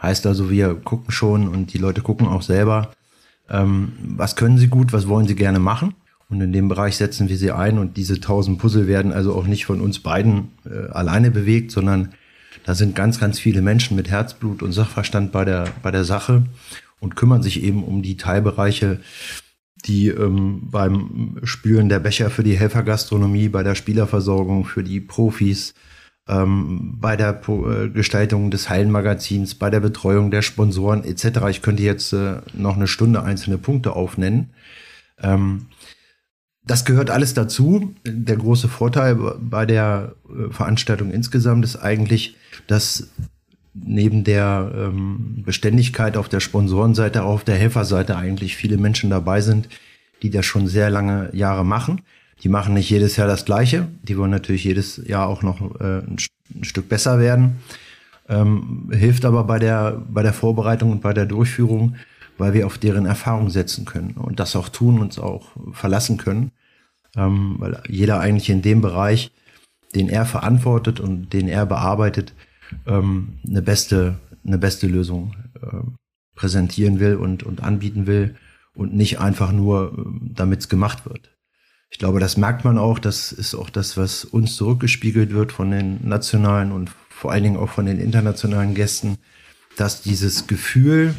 Heißt 0.00 0.26
also, 0.26 0.50
wir 0.50 0.74
gucken 0.74 1.12
schon 1.12 1.48
und 1.48 1.72
die 1.72 1.78
Leute 1.78 2.00
gucken 2.00 2.26
auch 2.26 2.42
selber, 2.42 2.92
ähm, 3.50 3.92
was 4.16 4.36
können 4.36 4.56
sie 4.56 4.68
gut, 4.68 4.92
was 4.92 5.08
wollen 5.08 5.28
sie 5.28 5.34
gerne 5.34 5.58
machen 5.58 5.94
und 6.34 6.40
in 6.40 6.52
dem 6.52 6.68
Bereich 6.68 6.96
setzen 6.96 7.28
wir 7.28 7.36
sie 7.36 7.52
ein 7.52 7.78
und 7.78 7.96
diese 7.96 8.20
tausend 8.20 8.58
Puzzle 8.58 8.88
werden 8.88 9.12
also 9.12 9.34
auch 9.34 9.46
nicht 9.46 9.66
von 9.66 9.80
uns 9.80 10.00
beiden 10.00 10.48
äh, 10.64 10.90
alleine 10.90 11.30
bewegt, 11.30 11.70
sondern 11.70 12.12
da 12.64 12.74
sind 12.74 12.96
ganz, 12.96 13.20
ganz 13.20 13.38
viele 13.38 13.62
Menschen 13.62 13.96
mit 13.96 14.10
Herzblut 14.10 14.62
und 14.62 14.72
Sachverstand 14.72 15.30
bei 15.30 15.44
der, 15.44 15.68
bei 15.82 15.92
der 15.92 16.04
Sache 16.04 16.44
und 16.98 17.14
kümmern 17.14 17.42
sich 17.42 17.62
eben 17.62 17.84
um 17.84 18.02
die 18.02 18.16
Teilbereiche, 18.16 18.98
die 19.84 20.08
ähm, 20.08 20.62
beim 20.70 21.36
Spülen 21.44 21.88
der 21.88 22.00
Becher 22.00 22.30
für 22.30 22.42
die 22.42 22.58
Helfergastronomie, 22.58 23.48
bei 23.48 23.62
der 23.62 23.76
Spielerversorgung 23.76 24.64
für 24.64 24.82
die 24.82 25.00
Profis, 25.00 25.74
ähm, 26.26 26.96
bei 26.98 27.14
der 27.14 27.40
äh, 27.46 27.90
Gestaltung 27.90 28.50
des 28.50 28.70
Hallenmagazins, 28.70 29.54
bei 29.54 29.70
der 29.70 29.80
Betreuung 29.80 30.32
der 30.32 30.42
Sponsoren 30.42 31.04
etc. 31.04 31.46
Ich 31.50 31.62
könnte 31.62 31.84
jetzt 31.84 32.12
äh, 32.12 32.38
noch 32.54 32.74
eine 32.74 32.88
Stunde 32.88 33.22
einzelne 33.22 33.58
Punkte 33.58 33.92
aufnennen. 33.94 34.50
Ähm, 35.22 35.66
das 36.66 36.84
gehört 36.84 37.10
alles 37.10 37.34
dazu. 37.34 37.94
Der 38.06 38.36
große 38.36 38.68
Vorteil 38.68 39.16
bei 39.16 39.66
der 39.66 40.14
äh, 40.28 40.50
Veranstaltung 40.52 41.10
insgesamt 41.10 41.64
ist 41.64 41.76
eigentlich, 41.76 42.36
dass 42.66 43.08
neben 43.74 44.24
der 44.24 44.72
ähm, 44.74 45.42
Beständigkeit 45.44 46.16
auf 46.16 46.28
der 46.28 46.40
Sponsorenseite, 46.40 47.24
auch 47.24 47.34
auf 47.34 47.44
der 47.44 47.56
Helferseite 47.56 48.16
eigentlich 48.16 48.56
viele 48.56 48.78
Menschen 48.78 49.10
dabei 49.10 49.40
sind, 49.40 49.68
die 50.22 50.30
das 50.30 50.46
schon 50.46 50.68
sehr 50.68 50.90
lange 50.90 51.30
Jahre 51.34 51.64
machen. 51.64 52.00
Die 52.42 52.48
machen 52.48 52.74
nicht 52.74 52.88
jedes 52.88 53.16
Jahr 53.16 53.26
das 53.26 53.44
Gleiche. 53.44 53.88
Die 54.02 54.16
wollen 54.16 54.30
natürlich 54.30 54.64
jedes 54.64 55.00
Jahr 55.06 55.26
auch 55.26 55.42
noch 55.42 55.60
äh, 55.80 55.98
ein, 55.98 56.16
ein, 56.54 56.64
Stück 56.64 56.88
besser 56.88 57.18
werden. 57.18 57.56
Ähm, 58.28 58.90
hilft 58.92 59.24
aber 59.24 59.44
bei 59.44 59.58
der, 59.58 60.02
bei 60.08 60.22
der 60.22 60.32
Vorbereitung 60.32 60.92
und 60.92 61.02
bei 61.02 61.12
der 61.12 61.26
Durchführung 61.26 61.96
weil 62.38 62.54
wir 62.54 62.66
auf 62.66 62.78
deren 62.78 63.06
Erfahrung 63.06 63.50
setzen 63.50 63.84
können 63.84 64.12
und 64.12 64.40
das 64.40 64.56
auch 64.56 64.68
tun, 64.68 65.00
uns 65.00 65.18
auch 65.18 65.48
verlassen 65.72 66.16
können, 66.16 66.52
ähm, 67.16 67.56
weil 67.58 67.82
jeder 67.88 68.20
eigentlich 68.20 68.50
in 68.50 68.62
dem 68.62 68.80
Bereich, 68.80 69.32
den 69.94 70.08
er 70.08 70.26
verantwortet 70.26 71.00
und 71.00 71.32
den 71.32 71.48
er 71.48 71.66
bearbeitet, 71.66 72.32
ähm, 72.86 73.38
eine 73.46 73.62
beste, 73.62 74.18
eine 74.44 74.58
beste 74.58 74.86
Lösung 74.86 75.34
äh, 75.62 75.76
präsentieren 76.34 76.98
will 77.00 77.16
und, 77.16 77.44
und 77.44 77.62
anbieten 77.62 78.06
will 78.06 78.34
und 78.74 78.94
nicht 78.94 79.20
einfach 79.20 79.52
nur, 79.52 79.94
ähm, 79.96 80.32
damit 80.34 80.60
es 80.60 80.68
gemacht 80.68 81.06
wird. 81.06 81.30
Ich 81.90 81.98
glaube, 81.98 82.18
das 82.18 82.36
merkt 82.36 82.64
man 82.64 82.76
auch. 82.76 82.98
Das 82.98 83.30
ist 83.30 83.54
auch 83.54 83.70
das, 83.70 83.96
was 83.96 84.24
uns 84.24 84.56
zurückgespiegelt 84.56 85.32
wird 85.32 85.52
von 85.52 85.70
den 85.70 86.06
nationalen 86.06 86.72
und 86.72 86.90
vor 87.08 87.30
allen 87.30 87.44
Dingen 87.44 87.56
auch 87.56 87.68
von 87.68 87.86
den 87.86 88.00
internationalen 88.00 88.74
Gästen, 88.74 89.18
dass 89.76 90.02
dieses 90.02 90.48
Gefühl, 90.48 91.14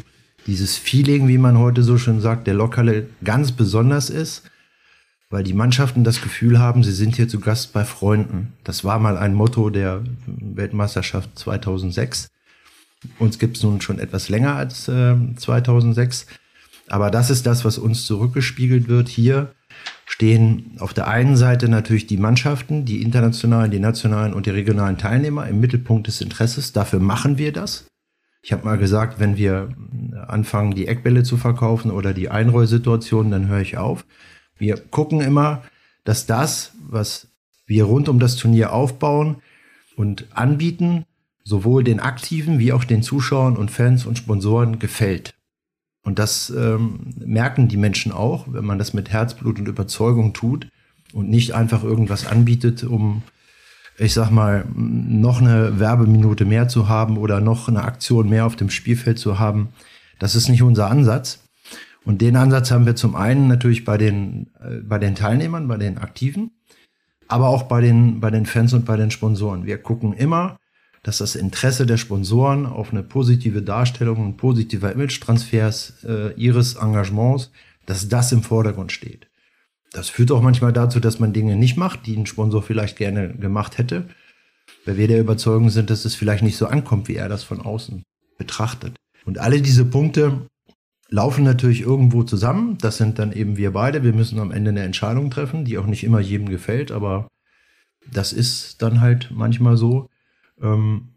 dieses 0.46 0.76
Feeling, 0.76 1.28
wie 1.28 1.38
man 1.38 1.58
heute 1.58 1.82
so 1.82 1.98
schön 1.98 2.20
sagt, 2.20 2.46
der 2.46 2.54
Lokale 2.54 3.08
ganz 3.24 3.52
besonders 3.52 4.10
ist, 4.10 4.42
weil 5.28 5.42
die 5.42 5.54
Mannschaften 5.54 6.04
das 6.04 6.22
Gefühl 6.22 6.58
haben, 6.58 6.84
sie 6.84 6.92
sind 6.92 7.16
hier 7.16 7.28
zu 7.28 7.40
Gast 7.40 7.72
bei 7.72 7.84
Freunden. 7.84 8.52
Das 8.62 8.84
war 8.84 8.98
mal 8.98 9.18
ein 9.18 9.34
Motto 9.34 9.70
der 9.70 10.02
Weltmeisterschaft 10.26 11.36
2006. 11.36 12.28
Uns 13.18 13.38
gibt 13.38 13.56
es 13.56 13.62
nun 13.62 13.80
schon 13.80 13.98
etwas 13.98 14.28
länger 14.28 14.54
als 14.54 14.88
äh, 14.88 15.16
2006. 15.36 16.26
Aber 16.88 17.10
das 17.10 17.30
ist 17.30 17.46
das, 17.46 17.64
was 17.64 17.78
uns 17.78 18.06
zurückgespiegelt 18.06 18.88
wird. 18.88 19.08
Hier 19.08 19.52
stehen 20.06 20.76
auf 20.78 20.94
der 20.94 21.08
einen 21.08 21.36
Seite 21.36 21.68
natürlich 21.68 22.06
die 22.06 22.16
Mannschaften, 22.16 22.84
die 22.84 23.02
internationalen, 23.02 23.72
die 23.72 23.80
nationalen 23.80 24.32
und 24.32 24.46
die 24.46 24.50
regionalen 24.50 24.96
Teilnehmer 24.96 25.48
im 25.48 25.58
Mittelpunkt 25.58 26.06
des 26.06 26.20
Interesses. 26.20 26.72
Dafür 26.72 27.00
machen 27.00 27.38
wir 27.38 27.52
das. 27.52 27.86
Ich 28.46 28.52
habe 28.52 28.64
mal 28.64 28.78
gesagt, 28.78 29.18
wenn 29.18 29.36
wir 29.36 29.70
anfangen, 30.28 30.72
die 30.72 30.86
Eckbälle 30.86 31.24
zu 31.24 31.36
verkaufen 31.36 31.90
oder 31.90 32.14
die 32.14 32.28
Einrollsituation, 32.28 33.32
dann 33.32 33.48
höre 33.48 33.60
ich 33.60 33.76
auf. 33.76 34.06
Wir 34.56 34.76
gucken 34.76 35.20
immer, 35.20 35.62
dass 36.04 36.26
das, 36.26 36.70
was 36.78 37.26
wir 37.66 37.82
rund 37.82 38.08
um 38.08 38.20
das 38.20 38.36
Turnier 38.36 38.72
aufbauen 38.72 39.38
und 39.96 40.28
anbieten, 40.30 41.06
sowohl 41.42 41.82
den 41.82 41.98
Aktiven 41.98 42.60
wie 42.60 42.72
auch 42.72 42.84
den 42.84 43.02
Zuschauern 43.02 43.56
und 43.56 43.72
Fans 43.72 44.06
und 44.06 44.16
Sponsoren 44.16 44.78
gefällt. 44.78 45.34
Und 46.04 46.20
das 46.20 46.48
ähm, 46.50 47.14
merken 47.18 47.66
die 47.66 47.76
Menschen 47.76 48.12
auch, 48.12 48.46
wenn 48.48 48.64
man 48.64 48.78
das 48.78 48.94
mit 48.94 49.10
Herzblut 49.10 49.58
und 49.58 49.66
Überzeugung 49.66 50.34
tut 50.34 50.68
und 51.12 51.28
nicht 51.28 51.56
einfach 51.56 51.82
irgendwas 51.82 52.28
anbietet, 52.28 52.84
um, 52.84 53.24
ich 53.98 54.14
sag 54.14 54.30
mal, 54.30 54.64
noch 54.74 55.40
eine 55.40 55.78
Werbeminute 55.78 56.44
mehr 56.44 56.68
zu 56.68 56.88
haben 56.88 57.16
oder 57.16 57.40
noch 57.40 57.68
eine 57.68 57.82
Aktion 57.84 58.28
mehr 58.28 58.46
auf 58.46 58.56
dem 58.56 58.70
Spielfeld 58.70 59.18
zu 59.18 59.38
haben. 59.38 59.68
Das 60.18 60.34
ist 60.34 60.48
nicht 60.48 60.62
unser 60.62 60.90
Ansatz. 60.90 61.40
Und 62.04 62.20
den 62.20 62.36
Ansatz 62.36 62.70
haben 62.70 62.86
wir 62.86 62.94
zum 62.94 63.16
einen 63.16 63.48
natürlich 63.48 63.84
bei 63.84 63.98
den, 63.98 64.48
äh, 64.60 64.76
bei 64.76 64.98
den 64.98 65.14
Teilnehmern, 65.14 65.66
bei 65.66 65.76
den 65.76 65.98
Aktiven, 65.98 66.52
aber 67.26 67.48
auch 67.48 67.64
bei 67.64 67.80
den, 67.80 68.20
bei 68.20 68.30
den 68.30 68.46
Fans 68.46 68.72
und 68.74 68.84
bei 68.84 68.96
den 68.96 69.10
Sponsoren. 69.10 69.66
Wir 69.66 69.78
gucken 69.78 70.12
immer, 70.12 70.56
dass 71.02 71.18
das 71.18 71.34
Interesse 71.34 71.86
der 71.86 71.96
Sponsoren 71.96 72.66
auf 72.66 72.92
eine 72.92 73.02
positive 73.02 73.62
Darstellung 73.62 74.18
und 74.18 74.36
positiver 74.36 74.92
Image-Transfers 74.92 76.04
äh, 76.04 76.32
ihres 76.34 76.74
Engagements, 76.74 77.50
dass 77.86 78.08
das 78.08 78.32
im 78.32 78.42
Vordergrund 78.42 78.92
steht. 78.92 79.26
Das 79.96 80.10
führt 80.10 80.30
auch 80.30 80.42
manchmal 80.42 80.74
dazu, 80.74 81.00
dass 81.00 81.20
man 81.20 81.32
Dinge 81.32 81.56
nicht 81.56 81.78
macht, 81.78 82.04
die 82.04 82.14
ein 82.18 82.26
Sponsor 82.26 82.62
vielleicht 82.62 82.98
gerne 82.98 83.32
gemacht 83.32 83.78
hätte, 83.78 84.10
weil 84.84 84.98
wir 84.98 85.08
der 85.08 85.20
Überzeugung 85.20 85.70
sind, 85.70 85.88
dass 85.88 86.04
es 86.04 86.14
vielleicht 86.14 86.42
nicht 86.42 86.58
so 86.58 86.66
ankommt, 86.66 87.08
wie 87.08 87.16
er 87.16 87.30
das 87.30 87.44
von 87.44 87.62
außen 87.62 88.02
betrachtet. 88.36 88.94
Und 89.24 89.38
alle 89.38 89.62
diese 89.62 89.86
Punkte 89.86 90.48
laufen 91.08 91.44
natürlich 91.44 91.80
irgendwo 91.80 92.24
zusammen. 92.24 92.76
Das 92.76 92.98
sind 92.98 93.18
dann 93.18 93.32
eben 93.32 93.56
wir 93.56 93.72
beide. 93.72 94.02
Wir 94.02 94.12
müssen 94.12 94.38
am 94.38 94.50
Ende 94.50 94.68
eine 94.68 94.82
Entscheidung 94.82 95.30
treffen, 95.30 95.64
die 95.64 95.78
auch 95.78 95.86
nicht 95.86 96.04
immer 96.04 96.20
jedem 96.20 96.50
gefällt, 96.50 96.92
aber 96.92 97.28
das 98.12 98.34
ist 98.34 98.82
dann 98.82 99.00
halt 99.00 99.30
manchmal 99.32 99.78
so. 99.78 100.10
Ähm, 100.60 101.14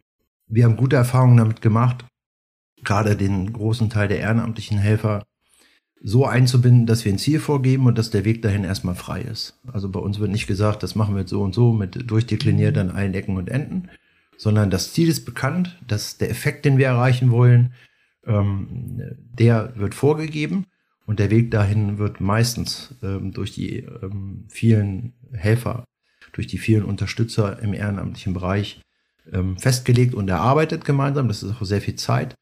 wir 0.47 0.63
haben 0.63 0.77
gute 0.77 0.95
Erfahrungen 0.95 1.35
damit 1.35 1.61
gemacht, 1.61 2.05
gerade 2.85 3.17
den 3.17 3.51
großen 3.51 3.89
Teil 3.89 4.07
der 4.07 4.21
ehrenamtlichen 4.21 4.77
Helfer 4.77 5.25
so 6.01 6.25
einzubinden, 6.25 6.85
dass 6.85 7.03
wir 7.03 7.11
ein 7.11 7.17
Ziel 7.17 7.39
vorgeben 7.39 7.85
und 7.85 7.97
dass 7.97 8.09
der 8.09 8.25
Weg 8.25 8.41
dahin 8.41 8.63
erstmal 8.63 8.95
frei 8.95 9.21
ist. 9.21 9.59
Also 9.71 9.89
bei 9.89 9.99
uns 9.99 10.19
wird 10.19 10.31
nicht 10.31 10.47
gesagt, 10.47 10.83
das 10.83 10.95
machen 10.95 11.15
wir 11.15 11.21
jetzt 11.21 11.31
so 11.31 11.41
und 11.41 11.53
so 11.53 11.73
mit 11.73 12.09
durchdekliniert 12.09 12.77
an 12.77 12.89
allen 12.91 13.13
Ecken 13.13 13.35
und 13.35 13.49
Enden, 13.49 13.89
sondern 14.37 14.69
das 14.69 14.93
Ziel 14.93 15.09
ist 15.09 15.25
bekannt, 15.25 15.77
dass 15.85 16.17
der 16.17 16.29
Effekt, 16.29 16.63
den 16.63 16.77
wir 16.77 16.87
erreichen 16.87 17.31
wollen, 17.31 17.73
ähm, 18.25 19.01
der 19.33 19.73
wird 19.75 19.93
vorgegeben 19.93 20.65
und 21.05 21.19
der 21.19 21.31
Weg 21.31 21.51
dahin 21.51 21.97
wird 21.97 22.21
meistens 22.21 22.95
ähm, 23.03 23.33
durch 23.33 23.51
die 23.51 23.79
ähm, 23.79 24.45
vielen 24.47 25.13
Helfer, 25.33 25.83
durch 26.31 26.47
die 26.47 26.57
vielen 26.57 26.85
Unterstützer 26.85 27.61
im 27.61 27.73
ehrenamtlichen 27.73 28.33
Bereich 28.33 28.79
ähm, 29.33 29.57
festgelegt 29.57 30.13
und 30.13 30.29
erarbeitet 30.29 30.85
gemeinsam. 30.85 31.27
Das 31.27 31.43
ist 31.43 31.51
auch 31.51 31.65
sehr 31.65 31.81
viel 31.81 31.95
Zeit, 31.95 32.35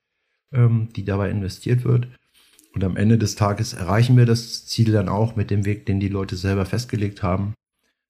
ähm, 0.52 0.90
die 0.96 1.06
dabei 1.06 1.32
investiert 1.32 1.84
wird. 1.84 2.08
Und 2.78 2.84
am 2.84 2.96
Ende 2.96 3.18
des 3.18 3.34
Tages 3.34 3.74
erreichen 3.74 4.18
wir 4.18 4.28
das 4.28 4.68
Ziel 4.68 4.92
dann 4.92 5.10
auch 5.10 5.36
mit 5.36 5.50
dem 5.50 5.66
Weg, 5.66 5.88
den 5.88 6.00
die 6.00 6.10
Leute 6.10 6.36
selber 6.36 6.64
festgelegt 6.64 7.24
haben, 7.24 7.56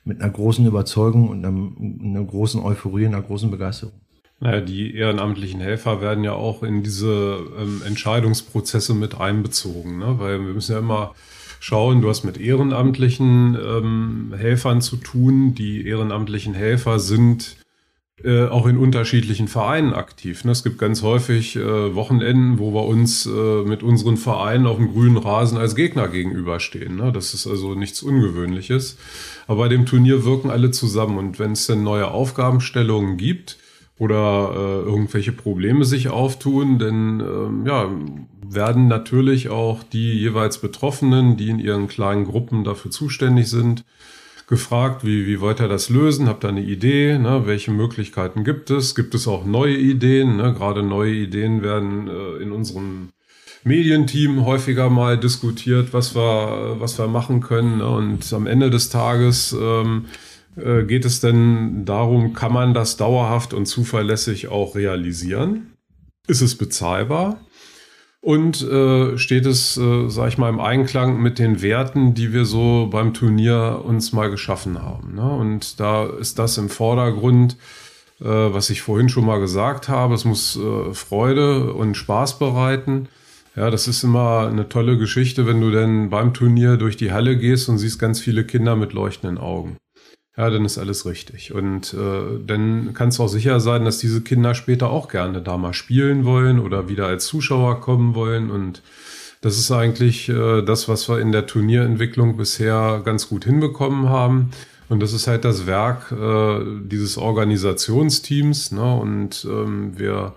mit 0.03 0.21
einer 0.21 0.29
großen 0.29 0.65
Überzeugung 0.65 1.29
und 1.29 1.45
einem, 1.45 2.01
einer 2.03 2.25
großen 2.25 2.61
Euphorie, 2.61 3.05
einer 3.05 3.21
großen 3.21 3.49
Begeisterung. 3.49 3.93
Naja, 4.41 4.59
die 4.59 4.93
ehrenamtlichen 4.93 5.61
Helfer 5.61 6.01
werden 6.01 6.25
ja 6.25 6.33
auch 6.33 6.63
in 6.63 6.83
diese 6.83 7.39
ähm, 7.57 7.81
Entscheidungsprozesse 7.87 8.93
mit 8.93 9.17
einbezogen, 9.17 9.99
ne? 9.99 10.19
weil 10.19 10.45
wir 10.45 10.53
müssen 10.53 10.73
ja 10.73 10.79
immer 10.79 11.15
schauen, 11.61 12.01
du 12.01 12.09
hast 12.09 12.25
mit 12.25 12.37
ehrenamtlichen 12.37 13.55
ähm, 13.55 14.33
Helfern 14.37 14.81
zu 14.81 14.97
tun. 14.97 15.55
Die 15.55 15.87
ehrenamtlichen 15.87 16.55
Helfer 16.55 16.99
sind 16.99 17.55
äh, 18.23 18.45
auch 18.47 18.65
in 18.65 18.77
unterschiedlichen 18.77 19.47
Vereinen 19.47 19.93
aktiv. 19.93 20.43
Ne? 20.43 20.51
Es 20.51 20.63
gibt 20.63 20.79
ganz 20.79 21.03
häufig 21.03 21.55
äh, 21.55 21.95
Wochenenden, 21.95 22.57
wo 22.57 22.73
wir 22.73 22.85
uns 22.85 23.25
äh, 23.25 23.63
mit 23.63 23.83
unseren 23.83 24.17
Vereinen 24.17 24.65
auf 24.65 24.77
dem 24.77 24.91
grünen 24.91 25.17
Rasen 25.17 25.57
als 25.57 25.75
Gegner 25.75 26.07
gegenüberstehen. 26.07 26.95
Ne? 26.95 27.11
Das 27.11 27.33
ist 27.33 27.45
also 27.45 27.75
nichts 27.75 28.01
Ungewöhnliches. 28.01 28.97
Aber 29.45 29.63
bei 29.63 29.67
dem 29.69 29.85
Turnier 29.85 30.25
wirken 30.25 30.49
alle 30.49 30.71
zusammen 30.71 31.17
und 31.17 31.39
wenn 31.39 31.51
es 31.51 31.67
dann 31.67 31.83
neue 31.83 32.09
Aufgabenstellungen 32.09 33.17
gibt, 33.17 33.57
oder 33.99 34.51
äh, 34.53 34.89
irgendwelche 34.89 35.31
Probleme 35.31 35.83
sich 35.83 36.09
auftun, 36.09 36.77
denn 36.77 37.19
ähm, 37.19 37.65
ja, 37.65 37.89
werden 38.47 38.87
natürlich 38.87 39.49
auch 39.49 39.83
die 39.83 40.13
jeweils 40.13 40.59
Betroffenen, 40.59 41.35
die 41.35 41.49
in 41.49 41.59
ihren 41.59 41.87
kleinen 41.87 42.25
Gruppen 42.25 42.63
dafür 42.63 42.91
zuständig 42.91 43.49
sind, 43.49 43.83
gefragt, 44.47 45.05
wie, 45.05 45.27
wie 45.27 45.41
wollt 45.41 45.59
ihr 45.59 45.67
das 45.67 45.89
lösen? 45.89 46.27
Habt 46.27 46.45
ihr 46.45 46.49
eine 46.49 46.63
Idee? 46.63 47.19
Ne? 47.19 47.43
Welche 47.45 47.71
Möglichkeiten 47.71 48.43
gibt 48.43 48.69
es? 48.69 48.95
Gibt 48.95 49.13
es 49.13 49.27
auch 49.27 49.45
neue 49.45 49.77
Ideen? 49.77 50.37
Ne? 50.37 50.53
Gerade 50.53 50.83
neue 50.83 51.13
Ideen 51.13 51.61
werden 51.61 52.07
äh, 52.07 52.41
in 52.41 52.51
unserem 52.51 53.09
Medienteam 53.65 54.45
häufiger 54.45 54.89
mal 54.89 55.17
diskutiert, 55.17 55.93
was 55.93 56.15
wir, 56.15 56.77
was 56.79 56.97
wir 56.97 57.07
machen 57.07 57.41
können. 57.41 57.79
Ne? 57.79 57.87
Und 57.87 58.31
am 58.31 58.47
Ende 58.47 58.69
des 58.69 58.89
Tages 58.89 59.53
ähm, 59.59 60.05
äh, 60.55 60.83
geht 60.83 61.03
es 61.03 61.19
denn 61.19 61.83
darum, 61.83 62.33
kann 62.33 62.53
man 62.53 62.73
das 62.73 62.95
dauerhaft 62.95 63.53
und 63.53 63.65
zuverlässig 63.65 64.47
auch 64.47 64.75
realisieren? 64.75 65.73
Ist 66.27 66.41
es 66.41 66.57
bezahlbar? 66.57 67.41
Und 68.19 68.61
äh, 68.61 69.17
steht 69.17 69.45
es, 69.45 69.77
äh, 69.77 70.09
sag 70.09 70.29
ich 70.29 70.37
mal, 70.37 70.49
im 70.49 70.59
Einklang 70.59 71.21
mit 71.21 71.39
den 71.39 71.61
Werten, 71.61 72.13
die 72.13 72.33
wir 72.33 72.45
so 72.45 72.87
beim 72.91 73.13
Turnier 73.13 73.81
uns 73.85 74.11
mal 74.11 74.29
geschaffen 74.29 74.81
haben? 74.81 75.15
Ne? 75.15 75.29
Und 75.29 75.79
da 75.79 76.05
ist 76.05 76.39
das 76.39 76.57
im 76.57 76.69
Vordergrund, 76.69 77.57
äh, 78.19 78.25
was 78.25 78.69
ich 78.69 78.81
vorhin 78.81 79.09
schon 79.09 79.25
mal 79.25 79.39
gesagt 79.39 79.87
habe. 79.87 80.15
Es 80.15 80.25
muss 80.25 80.57
äh, 80.57 80.93
Freude 80.93 81.73
und 81.73 81.95
Spaß 81.95 82.39
bereiten. 82.39 83.07
Ja, 83.55 83.69
das 83.69 83.87
ist 83.87 84.03
immer 84.03 84.47
eine 84.47 84.67
tolle 84.67 84.97
Geschichte, 84.97 85.47
wenn 85.47 85.61
du 85.61 85.71
denn 85.71 86.09
beim 86.09 86.33
Turnier 86.33 86.77
durch 86.77 86.97
die 86.97 87.11
Halle 87.11 87.37
gehst 87.37 87.69
und 87.69 87.77
siehst 87.77 87.99
ganz 87.99 88.19
viele 88.19 88.43
Kinder 88.43 88.75
mit 88.75 88.93
leuchtenden 88.93 89.37
Augen 89.37 89.77
ja, 90.37 90.51
dann 90.51 90.65
ist 90.65 90.77
alles 90.77 91.07
richtig. 91.07 91.51
Und 91.51 91.95
äh, 91.95 92.39
dann 92.45 92.93
kannst 92.93 93.17
du 93.17 93.23
auch 93.23 93.27
sicher 93.27 93.59
sein, 93.59 93.85
dass 93.85 93.97
diese 93.97 94.21
Kinder 94.21 94.53
später 94.53 94.91
auch 94.91 95.09
gerne 95.09 95.41
da 95.41 95.57
mal 95.57 95.73
spielen 95.73 96.25
wollen 96.25 96.59
oder 96.59 96.87
wieder 96.89 97.07
als 97.07 97.25
Zuschauer 97.25 97.81
kommen 97.81 98.13
wollen. 98.13 98.51
Und 98.51 98.83
das 99.41 99.57
ist 99.57 99.71
eigentlich 99.71 100.29
äh, 100.29 100.61
das, 100.61 100.87
was 100.87 101.09
wir 101.09 101.19
in 101.19 101.31
der 101.31 101.47
Turnierentwicklung 101.47 102.37
bisher 102.37 103.01
ganz 103.03 103.29
gut 103.29 103.45
hinbekommen 103.45 104.09
haben. 104.09 104.51
Und 104.89 105.01
das 105.01 105.11
ist 105.11 105.25
halt 105.25 105.43
das 105.43 105.65
Werk 105.65 106.11
äh, 106.11 106.59
dieses 106.83 107.17
Organisationsteams. 107.17 108.71
Ne? 108.71 108.95
Und 108.95 109.45
ähm, 109.49 109.97
wir 109.97 110.35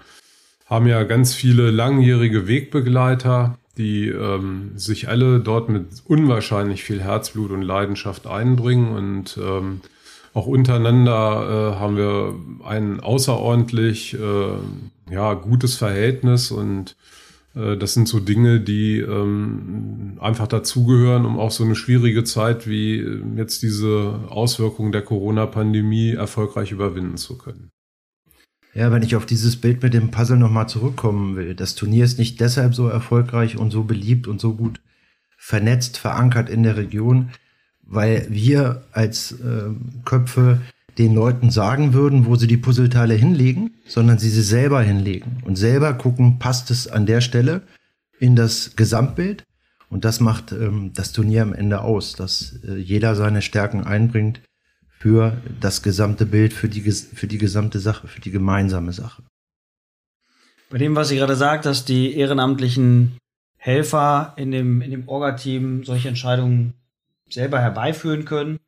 haben 0.64 0.86
ja 0.86 1.02
ganz 1.02 1.34
viele 1.34 1.70
langjährige 1.70 2.48
Wegbegleiter, 2.48 3.58
die 3.80 4.08
ähm, 4.08 4.72
sich 4.76 5.08
alle 5.08 5.40
dort 5.40 5.70
mit 5.70 5.86
unwahrscheinlich 6.04 6.84
viel 6.84 7.00
Herzblut 7.00 7.50
und 7.50 7.62
Leidenschaft 7.62 8.26
einbringen 8.26 8.92
und 8.92 9.38
ähm, 9.42 9.80
auch 10.34 10.46
untereinander 10.46 11.72
äh, 11.74 11.80
haben 11.80 11.96
wir 11.96 12.34
ein 12.64 13.00
außerordentlich 13.00 14.14
äh, 14.14 15.12
ja, 15.12 15.32
gutes 15.34 15.76
Verhältnis 15.76 16.50
und 16.50 16.94
äh, 17.54 17.78
das 17.78 17.94
sind 17.94 18.06
so 18.06 18.20
Dinge, 18.20 18.60
die 18.60 18.98
ähm, 18.98 20.18
einfach 20.20 20.46
dazugehören, 20.46 21.24
um 21.24 21.40
auch 21.40 21.50
so 21.50 21.64
eine 21.64 21.74
schwierige 21.74 22.22
Zeit 22.22 22.68
wie 22.68 23.02
jetzt 23.36 23.62
diese 23.62 24.20
Auswirkungen 24.28 24.92
der 24.92 25.02
Corona-Pandemie 25.02 26.12
erfolgreich 26.12 26.70
überwinden 26.70 27.16
zu 27.16 27.38
können. 27.38 27.70
Ja, 28.72 28.92
wenn 28.92 29.02
ich 29.02 29.16
auf 29.16 29.26
dieses 29.26 29.56
Bild 29.56 29.82
mit 29.82 29.94
dem 29.94 30.10
Puzzle 30.10 30.38
nochmal 30.38 30.68
zurückkommen 30.68 31.36
will. 31.36 31.54
Das 31.54 31.74
Turnier 31.74 32.04
ist 32.04 32.18
nicht 32.18 32.40
deshalb 32.40 32.74
so 32.74 32.86
erfolgreich 32.88 33.56
und 33.56 33.70
so 33.70 33.82
beliebt 33.82 34.28
und 34.28 34.40
so 34.40 34.54
gut 34.54 34.80
vernetzt, 35.36 35.98
verankert 35.98 36.48
in 36.48 36.62
der 36.62 36.76
Region, 36.76 37.30
weil 37.82 38.26
wir 38.30 38.84
als 38.92 39.32
äh, 39.32 39.70
Köpfe 40.04 40.60
den 40.98 41.14
Leuten 41.14 41.50
sagen 41.50 41.94
würden, 41.94 42.26
wo 42.26 42.36
sie 42.36 42.46
die 42.46 42.56
Puzzleteile 42.56 43.14
hinlegen, 43.14 43.72
sondern 43.86 44.18
sie 44.18 44.28
sie 44.28 44.42
selber 44.42 44.82
hinlegen 44.82 45.38
und 45.44 45.56
selber 45.56 45.94
gucken, 45.94 46.38
passt 46.38 46.70
es 46.70 46.86
an 46.86 47.06
der 47.06 47.20
Stelle 47.20 47.62
in 48.18 48.36
das 48.36 48.76
Gesamtbild. 48.76 49.44
Und 49.88 50.04
das 50.04 50.20
macht 50.20 50.52
ähm, 50.52 50.92
das 50.94 51.10
Turnier 51.12 51.42
am 51.42 51.52
Ende 51.52 51.80
aus, 51.80 52.12
dass 52.12 52.60
äh, 52.68 52.76
jeder 52.76 53.16
seine 53.16 53.42
Stärken 53.42 53.82
einbringt 53.82 54.40
für 55.00 55.38
das 55.60 55.82
gesamte 55.82 56.26
Bild, 56.26 56.52
für 56.52 56.68
die, 56.68 56.82
für 56.92 57.26
die 57.26 57.38
gesamte 57.38 57.80
Sache, 57.80 58.06
für 58.06 58.20
die 58.20 58.30
gemeinsame 58.30 58.92
Sache. 58.92 59.22
Bei 60.68 60.78
dem, 60.78 60.94
was 60.94 61.08
Sie 61.08 61.16
gerade 61.16 61.36
sagt, 61.36 61.64
dass 61.64 61.84
die 61.84 62.16
ehrenamtlichen 62.16 63.16
Helfer 63.56 64.34
in 64.36 64.52
dem, 64.52 64.82
in 64.82 64.90
dem 64.90 65.08
Orga-Team 65.08 65.84
solche 65.84 66.08
Entscheidungen 66.08 66.74
selber 67.28 67.60
herbeiführen 67.60 68.24
können. 68.24 68.58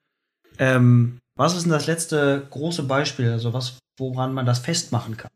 Ähm, 0.58 1.18
was 1.36 1.54
ist 1.54 1.64
denn 1.64 1.72
das 1.72 1.86
letzte 1.86 2.46
große 2.50 2.82
Beispiel, 2.84 3.30
also 3.30 3.52
was, 3.52 3.78
woran 3.98 4.34
man 4.34 4.46
das 4.46 4.58
festmachen 4.58 5.16
kann? 5.16 5.30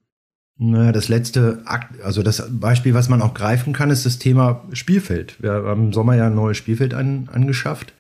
Naja, 0.59 0.93
das 0.93 1.09
letzte 1.09 1.63
Akt, 1.67 2.01
also 2.01 2.23
das 2.23 2.43
Beispiel, 2.51 2.95
was 2.95 3.09
man 3.09 3.21
auch 3.21 3.35
greifen 3.35 3.73
kann, 3.75 3.91
ist 3.91 4.07
das 4.07 4.19
Thema 4.19 4.65
Spielfeld. 4.73 5.43
Wir 5.43 5.53
haben 5.53 5.87
im 5.87 5.93
Sommer 5.93 6.17
ja 6.17 6.27
ein 6.27 6.35
neues 6.35 6.57
Spielfeld 6.57 6.95
an, 6.95 7.29
angeschafft. 7.31 7.95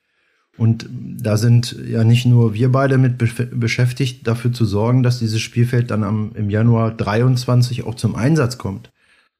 Und 0.58 0.88
da 0.90 1.36
sind 1.36 1.76
ja 1.86 2.02
nicht 2.02 2.24
nur 2.24 2.54
wir 2.54 2.72
beide 2.72 2.96
mit 2.96 3.18
beschäftigt, 3.18 4.26
dafür 4.26 4.52
zu 4.52 4.64
sorgen, 4.64 5.02
dass 5.02 5.18
dieses 5.18 5.40
Spielfeld 5.40 5.90
dann 5.90 6.02
am, 6.02 6.32
im 6.34 6.48
Januar 6.48 6.92
23 6.92 7.84
auch 7.84 7.94
zum 7.94 8.14
Einsatz 8.16 8.56
kommt, 8.56 8.90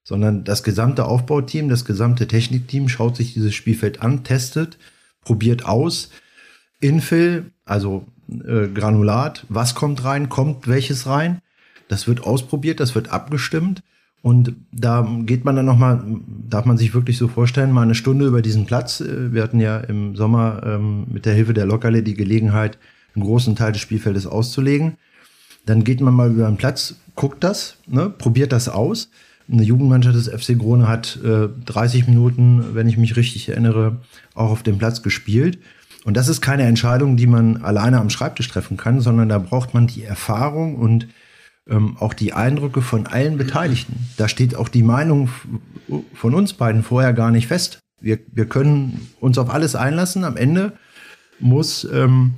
sondern 0.05 0.45
das 0.45 0.63
gesamte 0.63 1.07
Aufbauteam, 1.07 1.69
das 1.69 1.85
gesamte 1.85 2.27
Technikteam 2.27 2.89
schaut 2.89 3.17
sich 3.17 3.33
dieses 3.33 3.55
Spielfeld 3.55 4.03
an, 4.03 4.25
testet, 4.25 4.77
probiert 5.23 5.65
aus, 5.65 6.11
Infill, 6.81 7.51
also 7.65 8.07
äh, 8.29 8.69
Granulat, 8.69 9.47
was 9.49 9.75
kommt 9.75 10.05
rein, 10.05 10.29
kommt 10.29 10.69
welches 10.69 11.07
rein. 11.07 11.41
Das 11.89 12.07
wird 12.07 12.25
ausprobiert, 12.25 12.81
das 12.81 12.95
wird 12.95 13.11
abgestimmt. 13.11 13.83
Und 14.23 14.55
da 14.73 15.09
geht 15.21 15.45
man 15.45 15.55
dann 15.57 15.67
nochmal, 15.67 16.03
darf 16.49 16.65
man 16.65 16.77
sich 16.77 16.95
wirklich 16.95 17.17
so 17.17 17.29
vorstellen, 17.29 17.71
mal 17.71 17.83
eine 17.83 17.95
Stunde 17.95 18.27
über 18.27 18.43
diesen 18.43 18.67
Platz. 18.67 19.01
Äh, 19.01 19.33
wir 19.33 19.43
hatten 19.43 19.61
ja 19.61 19.79
im 19.79 20.17
Sommer 20.17 20.63
ähm, 20.65 21.07
mit 21.13 21.27
der 21.27 21.35
Hilfe 21.35 21.55
der 21.55 21.67
Lokale 21.67 22.03
die 22.03 22.15
Gelegenheit, 22.15 22.79
einen 23.15 23.25
großen 23.25 23.57
Teil 23.57 23.73
des 23.73 23.83
Spielfeldes 23.83 24.27
auszulegen. 24.27 24.95
Dann 25.65 25.85
geht 25.85 26.01
man 26.01 26.15
mal 26.15 26.31
über 26.31 26.47
den 26.47 26.57
Platz, 26.57 26.97
guckt 27.15 27.43
das, 27.43 27.79
ne, 27.87 28.11
probiert 28.11 28.53
das 28.53 28.69
aus. 28.69 29.11
Eine 29.51 29.63
Jugendmannschaft 29.63 30.17
des 30.17 30.29
FC 30.29 30.59
Krone 30.59 30.89
hat 30.89 31.19
äh, 31.25 31.49
30 31.67 32.09
Minuten, 32.09 32.75
wenn 32.75 32.89
ich 32.89 32.97
mich 32.97 33.17
richtig 33.17 33.49
erinnere, 33.49 33.99
auch 34.35 34.51
auf 34.51 34.63
dem 34.63 34.79
Platz 34.79 35.03
gespielt. 35.03 35.59
Und 36.05 36.17
das 36.17 36.29
ist 36.29 36.41
keine 36.41 36.65
Entscheidung, 36.65 37.17
die 37.17 37.27
man 37.27 37.59
alleine 37.59 38.01
am 38.01 38.11
Schreibtisch 38.11 38.49
treffen 38.49 38.77
kann, 38.77 39.01
sondern 39.01 39.29
da 39.29 39.39
braucht 39.39 39.75
man 39.75 39.87
die 39.87 40.05
Erfahrung 40.05 40.77
und 40.77 41.09
ähm, 41.69 41.97
auch 41.99 42.15
die 42.15 42.33
Eindrücke 42.33 42.83
von 42.83 43.07
allen 43.07 43.37
Beteiligten. 43.39 44.09
Da 44.17 44.29
steht 44.29 44.55
auch 44.55 44.69
die 44.69 44.83
Meinung 44.83 45.29
von 46.15 46.35
uns 46.35 46.53
beiden 46.53 46.83
vorher 46.83 47.13
gar 47.13 47.31
nicht 47.31 47.47
fest. 47.47 47.81
Wir, 48.01 48.19
wir 48.33 48.47
können 48.47 49.09
uns 49.21 49.39
auf 49.39 49.51
alles 49.51 49.75
einlassen. 49.75 50.25
Am 50.25 50.37
Ende 50.37 50.73
muss 51.41 51.85
ähm, 51.93 52.35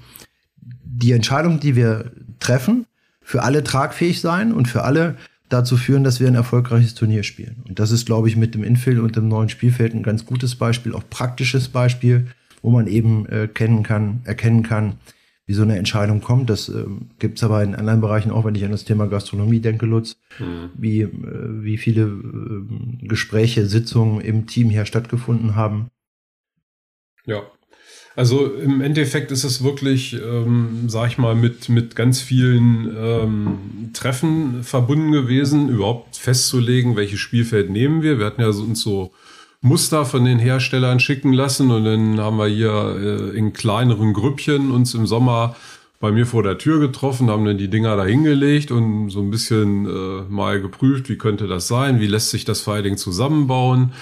die 0.61 1.13
Entscheidung, 1.13 1.61
die 1.61 1.77
wir 1.77 2.13
treffen, 2.41 2.87
für 3.23 3.43
alle 3.43 3.63
tragfähig 3.63 4.21
sein 4.21 4.53
und 4.53 4.69
für 4.69 4.85
alle 4.85 5.17
dazu 5.49 5.77
führen, 5.77 6.05
dass 6.05 6.21
wir 6.21 6.29
ein 6.29 6.35
erfolgreiches 6.35 6.95
Turnier 6.95 7.23
spielen. 7.23 7.63
Und 7.67 7.79
das 7.79 7.91
ist, 7.91 8.07
glaube 8.07 8.29
ich, 8.29 8.37
mit 8.37 8.55
dem 8.55 8.65
Infill 8.65 9.01
und 9.01 9.17
dem 9.17 9.29
neuen 9.29 9.49
Spielfeld 9.49 9.95
ein 9.95 10.03
ganz 10.03 10.27
gutes 10.27 10.57
Beispiel, 10.57 10.95
auch 10.95 11.05
praktisches 11.09 11.69
Beispiel, 11.69 12.29
wo 12.63 12.71
man 12.71 12.87
eben 12.87 13.27
äh, 13.27 13.49
kennen 13.49 13.83
kann, 13.83 14.21
erkennen 14.25 14.63
kann, 14.63 14.95
wie 15.49 15.55
so 15.55 15.63
eine 15.63 15.79
Entscheidung 15.79 16.21
kommt. 16.21 16.51
Das 16.51 16.69
äh, 16.69 16.85
gibt 17.19 17.39
es 17.39 17.43
aber 17.43 17.63
in 17.63 17.75
anderen 17.75 18.03
Bereichen 18.03 18.31
auch, 18.31 18.45
wenn 18.45 18.55
ich 18.55 18.65
an 18.67 18.71
das 18.71 18.85
Thema 18.85 19.07
Gastronomie 19.07 19.61
denke, 19.61 19.87
Lutz, 19.87 20.19
mhm. 20.39 20.71
wie, 20.77 21.01
äh, 21.01 21.09
wie 21.11 21.79
viele 21.79 22.03
äh, 22.03 23.07
Gespräche, 23.07 23.67
Sitzungen 23.67 24.21
im 24.21 24.47
Team 24.47 24.69
hier 24.69 24.85
stattgefunden 24.85 25.57
haben. 25.57 25.89
Ja. 27.25 27.43
Also 28.15 28.53
im 28.53 28.83
Endeffekt 28.83 29.31
ist 29.31 29.45
es 29.45 29.65
wirklich, 29.65 30.21
ähm, 30.21 30.89
sag 30.89 31.09
ich 31.09 31.19
mal, 31.19 31.35
mit, 31.35 31.71
mit 31.71 31.97
ganz 31.97 32.21
vielen 32.21 32.95
ähm, 32.95 33.59
Treffen 33.95 34.65
verbunden 34.65 35.13
gewesen, 35.13 35.71
überhaupt 35.71 36.17
festzulegen, 36.17 36.95
welches 36.95 37.21
Spielfeld 37.21 37.71
nehmen 37.71 38.03
wir. 38.03 38.19
Wir 38.19 38.27
hatten 38.27 38.43
ja 38.43 38.53
so, 38.53 38.65
uns 38.65 38.83
so 38.83 39.13
Muster 39.61 40.05
von 40.05 40.25
den 40.25 40.39
Herstellern 40.39 41.01
schicken 41.01 41.33
lassen 41.33 41.71
und 41.71 41.85
dann 41.85 42.21
haben 42.21 42.37
wir 42.37 42.47
hier 42.47 42.97
äh, 43.33 43.37
in 43.37 43.53
kleineren 43.53 44.13
Grüppchen 44.13 44.71
uns 44.71 44.95
im 44.95 45.07
Sommer 45.07 45.57
bei 46.01 46.13
mir 46.13 46.27
vor 46.27 46.45
der 46.45 46.59
Tür 46.59 46.79
getroffen, 46.79 47.29
haben 47.29 47.45
dann 47.45 47.59
die 47.59 47.69
Dinger 47.69 47.97
da 47.97 48.05
hingelegt 48.05 48.71
und 48.71 49.11
so 49.11 49.21
ein 49.21 49.31
bisschen 49.31 49.87
äh, 49.87 50.23
mal 50.29 50.61
geprüft, 50.61 51.09
wie 51.09 51.19
könnte 51.19 51.49
das 51.49 51.67
sein, 51.67 51.99
wie 51.99 52.07
lässt 52.07 52.31
sich 52.31 52.45
das 52.45 52.61
Fighting 52.61 52.97
zusammenbauen. 52.97 53.93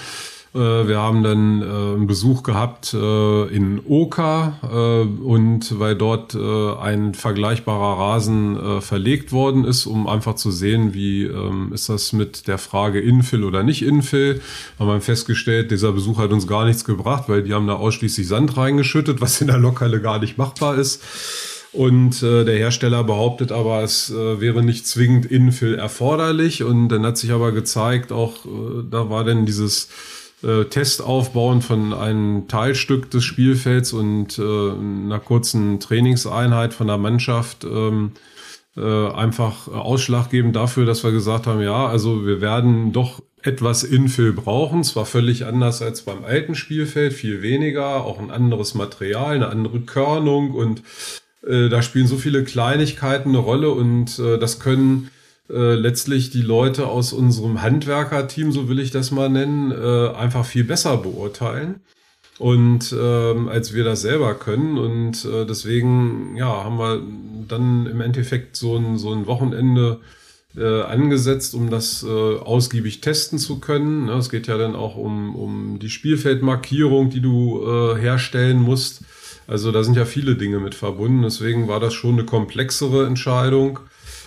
Äh, 0.56 0.88
wir 0.88 0.98
haben 0.98 1.22
dann 1.22 1.60
äh, 1.60 1.64
einen 1.64 2.06
Besuch 2.06 2.42
gehabt 2.42 2.94
äh, 2.94 3.44
in 3.48 3.80
Oka 3.86 4.54
und 5.22 5.78
weil 5.78 5.96
dort 5.96 6.34
ein 6.34 7.14
vergleichbarer 7.14 8.00
Rasen 8.00 8.80
verlegt 8.80 9.32
worden 9.32 9.64
ist, 9.64 9.86
um 9.86 10.06
einfach 10.06 10.34
zu 10.34 10.50
sehen, 10.50 10.94
wie 10.94 11.24
ähm, 11.24 11.72
ist 11.72 11.88
das 11.88 12.12
mit 12.12 12.48
der 12.48 12.58
Frage 12.58 13.00
Infill 13.00 13.44
oder 13.44 13.62
nicht 13.62 13.82
Infill, 13.82 14.40
haben 14.78 14.88
wir 14.88 15.00
festgestellt, 15.00 15.70
dieser 15.70 15.92
Besuch 15.92 16.18
hat 16.18 16.32
uns 16.32 16.46
gar 16.46 16.64
nichts 16.64 16.84
gebracht, 16.84 17.24
weil 17.28 17.42
die 17.42 17.54
haben 17.54 17.66
da 17.66 17.74
ausschließlich 17.74 18.26
Sand 18.26 18.56
reingeschüttet, 18.56 19.20
was 19.20 19.40
in 19.40 19.46
der 19.48 19.58
Lokale 19.58 20.00
gar 20.00 20.18
nicht 20.18 20.38
machbar 20.38 20.76
ist. 20.76 21.02
Und 21.72 22.22
äh, 22.22 22.44
der 22.44 22.56
Hersteller 22.56 23.04
behauptet 23.04 23.52
aber, 23.52 23.82
es 23.82 24.10
äh, 24.10 24.40
wäre 24.40 24.62
nicht 24.62 24.86
zwingend 24.86 25.26
Infill 25.26 25.74
erforderlich. 25.74 26.62
Und 26.62 26.88
dann 26.88 27.04
hat 27.04 27.18
sich 27.18 27.32
aber 27.32 27.52
gezeigt, 27.52 28.12
auch 28.12 28.46
äh, 28.46 28.82
da 28.90 29.10
war 29.10 29.24
denn 29.24 29.44
dieses 29.44 29.88
äh, 30.42 30.64
Test 30.64 31.02
aufbauen 31.02 31.62
von 31.62 31.92
einem 31.92 32.48
Teilstück 32.48 33.10
des 33.10 33.24
Spielfelds 33.24 33.92
und 33.92 34.38
äh, 34.38 34.42
einer 34.42 35.20
kurzen 35.20 35.80
Trainingseinheit 35.80 36.74
von 36.74 36.86
der 36.86 36.98
Mannschaft 36.98 37.64
ähm, 37.64 38.12
äh, 38.76 39.08
einfach 39.08 39.68
ausschlaggebend 39.68 40.54
dafür, 40.54 40.84
dass 40.84 41.02
wir 41.02 41.12
gesagt 41.12 41.46
haben, 41.46 41.62
ja, 41.62 41.86
also 41.86 42.26
wir 42.26 42.40
werden 42.40 42.92
doch 42.92 43.22
etwas 43.42 43.84
Infill 43.84 44.32
brauchen, 44.32 44.84
zwar 44.84 45.06
völlig 45.06 45.46
anders 45.46 45.80
als 45.80 46.02
beim 46.02 46.24
alten 46.24 46.54
Spielfeld, 46.54 47.12
viel 47.12 47.42
weniger, 47.42 48.04
auch 48.04 48.18
ein 48.18 48.30
anderes 48.30 48.74
Material, 48.74 49.36
eine 49.36 49.48
andere 49.48 49.80
Körnung 49.80 50.50
und 50.50 50.82
äh, 51.46 51.68
da 51.68 51.80
spielen 51.80 52.06
so 52.06 52.16
viele 52.16 52.44
Kleinigkeiten 52.44 53.30
eine 53.30 53.38
Rolle 53.38 53.70
und 53.70 54.18
äh, 54.18 54.38
das 54.38 54.60
können 54.60 55.10
äh, 55.50 55.74
letztlich 55.74 56.30
die 56.30 56.42
Leute 56.42 56.86
aus 56.86 57.12
unserem 57.12 57.62
Handwerkerteam, 57.62 58.52
so 58.52 58.68
will 58.68 58.78
ich 58.78 58.90
das 58.90 59.10
mal 59.10 59.28
nennen, 59.28 59.72
äh, 59.72 60.14
einfach 60.14 60.44
viel 60.44 60.64
besser 60.64 60.96
beurteilen 60.96 61.80
und 62.38 62.94
ähm, 62.98 63.48
als 63.48 63.72
wir 63.72 63.84
das 63.84 64.02
selber 64.02 64.34
können 64.34 64.76
und 64.76 65.24
äh, 65.24 65.46
deswegen 65.46 66.36
ja 66.36 66.64
haben 66.64 66.78
wir 66.78 67.02
dann 67.48 67.86
im 67.86 68.00
Endeffekt 68.00 68.56
so 68.56 68.76
ein 68.76 68.98
so 68.98 69.12
ein 69.12 69.26
Wochenende 69.26 70.00
äh, 70.56 70.82
angesetzt, 70.82 71.54
um 71.54 71.70
das 71.70 72.02
äh, 72.02 72.08
ausgiebig 72.08 73.00
testen 73.00 73.38
zu 73.38 73.58
können. 73.60 74.08
Es 74.08 74.30
geht 74.30 74.46
ja 74.46 74.58
dann 74.58 74.74
auch 74.74 74.96
um 74.96 75.34
um 75.34 75.78
die 75.78 75.90
Spielfeldmarkierung, 75.90 77.10
die 77.10 77.20
du 77.20 77.62
äh, 77.62 77.98
herstellen 77.98 78.60
musst. 78.60 79.02
Also 79.46 79.70
da 79.72 79.84
sind 79.84 79.96
ja 79.96 80.04
viele 80.04 80.34
Dinge 80.34 80.58
mit 80.58 80.74
verbunden. 80.74 81.22
Deswegen 81.22 81.68
war 81.68 81.80
das 81.80 81.94
schon 81.94 82.14
eine 82.14 82.24
komplexere 82.24 83.06
Entscheidung. 83.06 83.80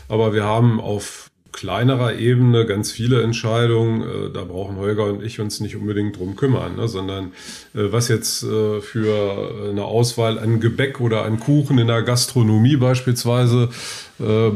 Aber 0.10 0.34
wir 0.34 0.44
haben 0.44 0.82
auf 0.82 1.30
kleinerer 1.52 2.16
Ebene 2.16 2.66
ganz 2.66 2.92
viele 2.92 3.22
Entscheidungen. 3.22 4.02
Äh, 4.02 4.32
da 4.34 4.44
brauchen 4.44 4.78
Holger 4.78 5.06
und 5.06 5.24
ich 5.24 5.40
uns 5.40 5.60
nicht 5.60 5.76
unbedingt 5.76 6.18
drum 6.18 6.36
kümmern, 6.36 6.76
ne? 6.76 6.88
sondern 6.88 7.34
äh, 7.74 7.92
was 7.92 8.08
jetzt 8.08 8.44
äh, 8.44 8.82
für 8.82 9.70
eine 9.70 9.84
Auswahl 9.84 10.40
an 10.40 10.60
Gebäck 10.60 11.02
oder 11.02 11.26
an 11.26 11.40
Kuchen 11.40 11.78
in 11.78 11.88
der 11.88 12.04
Gastronomie 12.04 12.78
beispielsweise 12.78 13.70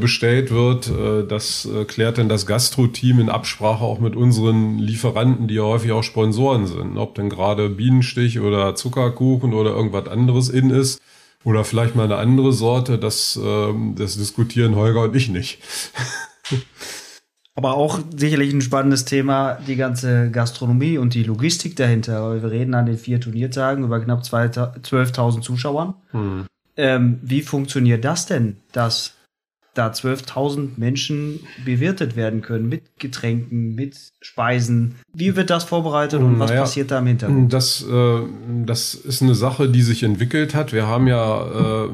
bestellt 0.02 0.52
wird, 0.52 0.92
das 1.30 1.70
klärt 1.88 2.18
dann 2.18 2.28
das 2.28 2.46
Gastro-Team 2.46 3.22
in 3.22 3.30
Absprache 3.30 3.82
auch 3.82 4.02
mit 4.02 4.14
unseren 4.14 4.78
Lieferanten, 4.78 5.48
die 5.48 5.54
ja 5.54 5.62
häufig 5.62 5.94
auch 5.94 6.04
Sponsoren 6.04 6.68
sind. 6.68 6.98
Ob 6.98 7.16
denn 7.16 7.30
gerade 7.30 7.70
Bienenstich 7.70 8.42
oder 8.42 8.76
Zuckerkuchen 8.76 9.54
oder 9.54 9.70
irgendwas 9.70 10.10
anderes 10.10 10.50
in 10.50 10.70
ist 10.70 11.02
oder 11.44 11.64
vielleicht 11.64 11.96
mal 11.96 12.06
eine 12.06 12.18
andere 12.18 12.54
Sorte, 12.54 12.98
das, 12.98 13.40
ähm, 13.42 13.96
das 13.98 14.18
diskutieren 14.18 14.76
Holger 14.76 15.04
und 15.04 15.16
ich 15.16 15.30
nicht. 15.30 15.60
Aber 17.56 17.76
auch 17.76 18.00
sicherlich 18.16 18.52
ein 18.52 18.62
spannendes 18.62 19.06
Thema, 19.06 19.60
die 19.68 19.76
ganze 19.76 20.32
Gastronomie 20.32 20.98
und 20.98 21.14
die 21.14 21.24
Logistik 21.24 21.76
dahinter. 21.76 22.28
Weil 22.28 22.42
wir 22.42 22.50
reden 22.50 22.74
an 22.74 22.88
den 22.88 22.98
vier 22.98 23.22
Turniertagen 23.22 23.84
über 23.84 24.00
knapp 24.00 24.24
12.000 24.24 25.42
Zuschauern. 25.42 25.94
Hm. 26.12 26.46
Ähm, 26.76 27.20
wie 27.22 27.44
funktioniert 27.44 28.04
das 28.04 28.26
denn, 28.26 28.58
dass 28.72 29.14
da 29.74 29.90
12.000 29.90 30.70
Menschen 30.78 31.40
bewirtet 31.66 32.16
werden 32.16 32.42
können 32.42 32.70
mit 32.70 33.00
Getränken, 33.00 33.76
mit 33.76 33.98
Speisen. 34.22 34.96
Wie 35.14 35.36
wird 35.36 35.50
das 35.50 35.64
vorbereitet 35.64 36.22
und 36.22 36.40
was 36.40 36.50
naja, 36.50 36.62
passiert 36.62 36.92
da 36.92 37.00
im 37.00 37.08
Hintergrund? 37.08 37.52
Das, 37.52 37.84
äh, 37.84 38.20
das 38.66 38.94
ist 38.94 39.22
eine 39.22 39.36
Sache, 39.36 39.70
die 39.70 39.82
sich 39.82 40.04
entwickelt 40.04 40.54
hat. 40.54 40.74
Wir 40.74 40.88
haben 40.88 41.08
ja 41.08 41.86
äh, 41.86 41.90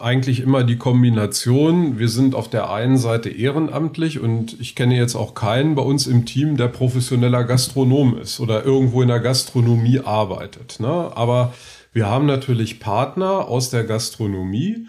eigentlich 0.00 0.40
immer 0.40 0.64
die 0.64 0.76
Kombination. 0.76 1.98
Wir 1.98 2.08
sind 2.08 2.34
auf 2.34 2.48
der 2.48 2.70
einen 2.70 2.98
Seite 2.98 3.28
ehrenamtlich 3.30 4.20
und 4.20 4.60
ich 4.60 4.74
kenne 4.74 4.96
jetzt 4.96 5.14
auch 5.14 5.34
keinen 5.34 5.74
bei 5.74 5.82
uns 5.82 6.06
im 6.06 6.26
Team, 6.26 6.56
der 6.56 6.68
professioneller 6.68 7.44
Gastronom 7.44 8.18
ist 8.18 8.40
oder 8.40 8.64
irgendwo 8.64 9.02
in 9.02 9.08
der 9.08 9.20
Gastronomie 9.20 10.00
arbeitet. 10.00 10.80
Ne? 10.80 10.88
Aber 10.88 11.52
wir 11.92 12.06
haben 12.08 12.26
natürlich 12.26 12.80
Partner 12.80 13.48
aus 13.48 13.70
der 13.70 13.84
Gastronomie 13.84 14.86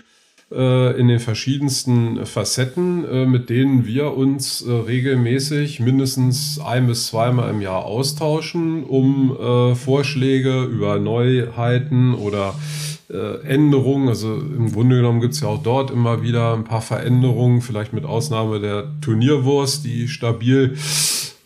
äh, 0.55 0.99
in 0.99 1.07
den 1.07 1.19
verschiedensten 1.19 2.25
Facetten, 2.25 3.05
äh, 3.05 3.25
mit 3.25 3.49
denen 3.49 3.85
wir 3.85 4.15
uns 4.15 4.61
äh, 4.61 4.71
regelmäßig 4.71 5.79
mindestens 5.79 6.59
ein 6.59 6.87
bis 6.87 7.07
zweimal 7.07 7.49
im 7.49 7.61
Jahr 7.61 7.85
austauschen, 7.85 8.83
um 8.83 9.35
Vorschläge 9.75 10.63
über 10.63 10.99
Neuheiten 10.99 12.13
oder 12.13 12.55
Änderungen, 13.43 14.09
also 14.09 14.33
im 14.35 14.71
Grunde 14.71 14.95
genommen 14.95 15.21
gibt 15.21 15.33
es 15.33 15.41
ja 15.41 15.47
auch 15.47 15.61
dort 15.61 15.91
immer 15.91 16.23
wieder 16.23 16.53
ein 16.53 16.63
paar 16.63 16.81
Veränderungen, 16.81 17.61
vielleicht 17.61 17.93
mit 17.93 18.05
Ausnahme 18.05 18.59
der 18.59 18.87
Turnierwurst, 19.01 19.85
die 19.85 20.07
stabil 20.07 20.75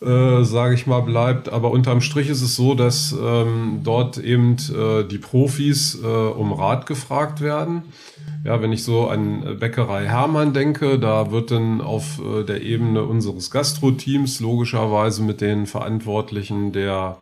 äh, 0.00 0.44
sage 0.44 0.74
ich 0.74 0.86
mal, 0.86 1.00
bleibt. 1.00 1.48
Aber 1.48 1.70
unterm 1.70 2.00
Strich 2.00 2.28
ist 2.28 2.42
es 2.42 2.56
so, 2.56 2.74
dass 2.74 3.12
ähm, 3.12 3.80
dort 3.82 4.18
eben 4.18 4.56
äh, 4.74 5.04
die 5.04 5.18
Profis 5.18 5.98
äh, 6.02 6.06
um 6.06 6.52
Rat 6.52 6.86
gefragt 6.86 7.40
werden. 7.40 7.82
Ja, 8.44 8.62
wenn 8.62 8.72
ich 8.72 8.84
so 8.84 9.08
an 9.08 9.58
Bäckerei 9.58 10.06
Hermann 10.06 10.52
denke, 10.52 10.98
da 10.98 11.32
wird 11.32 11.50
dann 11.50 11.80
auf 11.80 12.20
äh, 12.20 12.44
der 12.44 12.62
Ebene 12.62 13.02
unseres 13.02 13.50
Gastro-Teams 13.50 14.40
logischerweise 14.40 15.22
mit 15.22 15.40
den 15.40 15.66
Verantwortlichen 15.66 16.72
der 16.72 17.20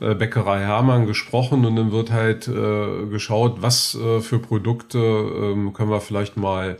äh, 0.00 0.14
Bäckerei 0.14 0.60
Hermann 0.60 1.06
gesprochen 1.06 1.64
und 1.64 1.74
dann 1.74 1.90
wird 1.90 2.12
halt 2.12 2.46
äh, 2.46 3.06
geschaut, 3.06 3.62
was 3.62 3.96
äh, 3.96 4.20
für 4.20 4.38
Produkte 4.38 4.98
ähm, 4.98 5.72
können 5.72 5.90
wir 5.90 6.00
vielleicht 6.00 6.36
mal 6.36 6.76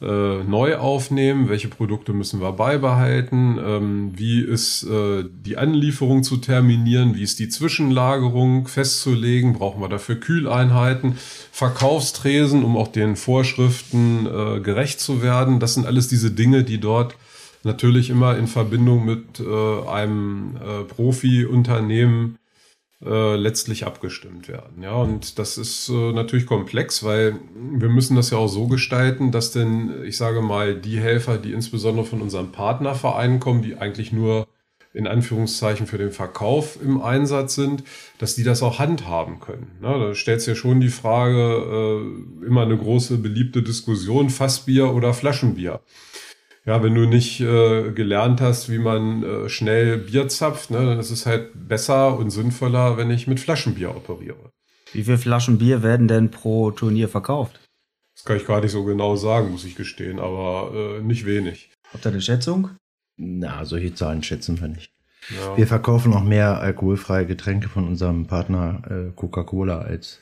äh, 0.00 0.44
neu 0.44 0.76
aufnehmen, 0.76 1.48
welche 1.48 1.68
Produkte 1.68 2.12
müssen 2.12 2.40
wir 2.40 2.52
beibehalten, 2.52 3.58
ähm, 3.58 4.12
wie 4.14 4.40
ist 4.40 4.84
äh, 4.84 5.24
die 5.28 5.56
Anlieferung 5.56 6.22
zu 6.22 6.36
terminieren, 6.36 7.16
wie 7.16 7.22
ist 7.24 7.40
die 7.40 7.48
Zwischenlagerung 7.48 8.68
festzulegen, 8.68 9.54
brauchen 9.54 9.80
wir 9.80 9.88
dafür 9.88 10.14
Kühleinheiten, 10.16 11.16
Verkaufstresen, 11.50 12.62
um 12.62 12.76
auch 12.76 12.88
den 12.88 13.16
Vorschriften 13.16 14.26
äh, 14.26 14.60
gerecht 14.60 15.00
zu 15.00 15.20
werden. 15.20 15.58
Das 15.58 15.74
sind 15.74 15.84
alles 15.84 16.06
diese 16.06 16.30
Dinge, 16.30 16.62
die 16.62 16.78
dort 16.78 17.16
natürlich 17.64 18.08
immer 18.08 18.36
in 18.36 18.46
Verbindung 18.46 19.04
mit 19.04 19.40
äh, 19.40 19.88
einem 19.88 20.56
äh, 20.56 20.84
Profi-Unternehmen 20.84 22.38
äh, 23.04 23.36
letztlich 23.36 23.86
abgestimmt 23.86 24.48
werden. 24.48 24.82
Ja, 24.82 24.94
und 24.94 25.38
das 25.38 25.56
ist 25.56 25.88
äh, 25.88 26.12
natürlich 26.12 26.46
komplex, 26.46 27.04
weil 27.04 27.38
wir 27.54 27.88
müssen 27.88 28.16
das 28.16 28.30
ja 28.30 28.38
auch 28.38 28.48
so 28.48 28.66
gestalten, 28.66 29.30
dass 29.30 29.52
denn, 29.52 30.02
ich 30.04 30.16
sage 30.16 30.42
mal, 30.42 30.74
die 30.74 30.98
Helfer, 30.98 31.38
die 31.38 31.52
insbesondere 31.52 32.04
von 32.04 32.20
unseren 32.20 32.50
Partnervereinen 32.50 33.38
kommen, 33.38 33.62
die 33.62 33.76
eigentlich 33.76 34.12
nur 34.12 34.48
in 34.94 35.06
Anführungszeichen 35.06 35.86
für 35.86 35.98
den 35.98 36.10
Verkauf 36.10 36.78
im 36.82 37.00
Einsatz 37.00 37.54
sind, 37.54 37.84
dass 38.18 38.34
die 38.34 38.42
das 38.42 38.62
auch 38.62 38.80
handhaben 38.80 39.38
können. 39.38 39.70
Na, 39.80 39.96
da 39.96 40.14
stellt 40.14 40.40
sich 40.40 40.48
ja 40.48 40.54
schon 40.56 40.80
die 40.80 40.88
Frage, 40.88 42.02
äh, 42.42 42.46
immer 42.46 42.62
eine 42.62 42.76
große 42.76 43.18
beliebte 43.18 43.62
Diskussion, 43.62 44.30
Fassbier 44.30 44.92
oder 44.92 45.14
Flaschenbier 45.14 45.80
ja, 46.68 46.82
wenn 46.82 46.94
du 46.94 47.06
nicht 47.06 47.40
äh, 47.40 47.92
gelernt 47.92 48.42
hast, 48.42 48.68
wie 48.68 48.78
man 48.78 49.22
äh, 49.22 49.48
schnell 49.48 49.96
Bier 49.96 50.28
zapft, 50.28 50.70
ne, 50.70 50.84
dann 50.84 50.98
ist 50.98 51.10
es 51.10 51.24
halt 51.24 51.48
besser 51.54 52.18
und 52.18 52.28
sinnvoller, 52.28 52.98
wenn 52.98 53.10
ich 53.10 53.26
mit 53.26 53.40
Flaschenbier 53.40 53.96
operiere. 53.96 54.50
Wie 54.92 55.02
viele 55.02 55.16
Flaschen 55.16 55.56
Bier 55.56 55.82
werden 55.82 56.08
denn 56.08 56.30
pro 56.30 56.70
Turnier 56.70 57.08
verkauft? 57.08 57.58
Das 58.14 58.24
kann 58.24 58.36
ich 58.36 58.46
gar 58.46 58.60
nicht 58.60 58.72
so 58.72 58.84
genau 58.84 59.16
sagen, 59.16 59.50
muss 59.50 59.64
ich 59.64 59.76
gestehen, 59.76 60.18
aber 60.18 60.72
äh, 60.74 61.02
nicht 61.02 61.24
wenig. 61.24 61.70
Habt 61.90 62.04
ihr 62.04 62.10
eine 62.10 62.20
Schätzung? 62.20 62.68
Na, 63.16 63.64
solche 63.64 63.94
Zahlen 63.94 64.22
schätzen 64.22 64.60
wir 64.60 64.68
nicht. 64.68 64.92
Ja. 65.30 65.56
Wir 65.56 65.66
verkaufen 65.66 66.12
auch 66.12 66.22
mehr 66.22 66.60
alkoholfreie 66.60 67.24
Getränke 67.24 67.70
von 67.70 67.88
unserem 67.88 68.26
Partner 68.26 68.82
äh, 68.90 69.12
Coca-Cola 69.16 69.78
als 69.78 70.20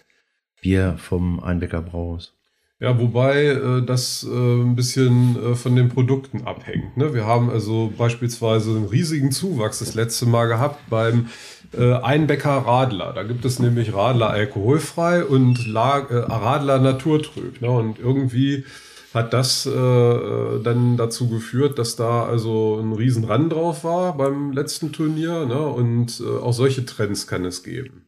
Bier 0.63 0.97
vom 0.97 1.41
Einbecker 1.41 1.83
Brauhaus. 1.83 2.36
Ja, 2.79 3.01
wobei 3.01 3.47
äh, 3.47 3.83
das 3.83 4.23
äh, 4.23 4.29
ein 4.29 4.77
bisschen 4.77 5.53
äh, 5.53 5.55
von 5.55 5.75
den 5.75 5.89
Produkten 5.89 6.43
abhängt. 6.43 6.99
Ne? 6.99 7.15
Wir 7.15 7.25
haben 7.25 7.49
also 7.49 7.91
beispielsweise 7.97 8.71
einen 8.71 8.85
riesigen 8.85 9.33
Zuwachs 9.33 9.79
das 9.79 9.95
letzte 9.95 10.27
Mal 10.27 10.47
gehabt 10.47 10.91
beim 10.91 11.31
äh, 11.73 11.95
Einbecker 11.95 12.51
Radler. 12.51 13.15
Da 13.15 13.23
gibt 13.23 13.47
es 13.47 13.59
nämlich 13.61 13.95
Radler 13.95 14.29
alkoholfrei 14.29 15.25
und 15.25 15.67
La 15.67 16.01
äh, 16.01 16.17
Radler 16.17 16.79
naturtrüb. 16.79 17.63
Ne? 17.63 17.71
Und 17.71 17.99
irgendwie 17.99 18.67
hat 19.15 19.33
das 19.33 19.65
äh, 19.65 19.71
äh, 19.71 20.63
dann 20.63 20.99
dazu 20.99 21.31
geführt, 21.31 21.79
dass 21.79 21.97
da 21.97 22.27
also 22.27 22.79
ein 22.79 22.93
riesen 22.93 23.25
Rand 23.25 23.55
drauf 23.55 23.85
war 23.85 24.19
beim 24.19 24.53
letzten 24.53 24.93
Turnier. 24.93 25.47
Ne? 25.47 25.59
Und 25.59 26.21
äh, 26.21 26.41
auch 26.41 26.53
solche 26.53 26.85
Trends 26.85 27.27
kann 27.27 27.47
es 27.47 27.63
geben. 27.63 28.06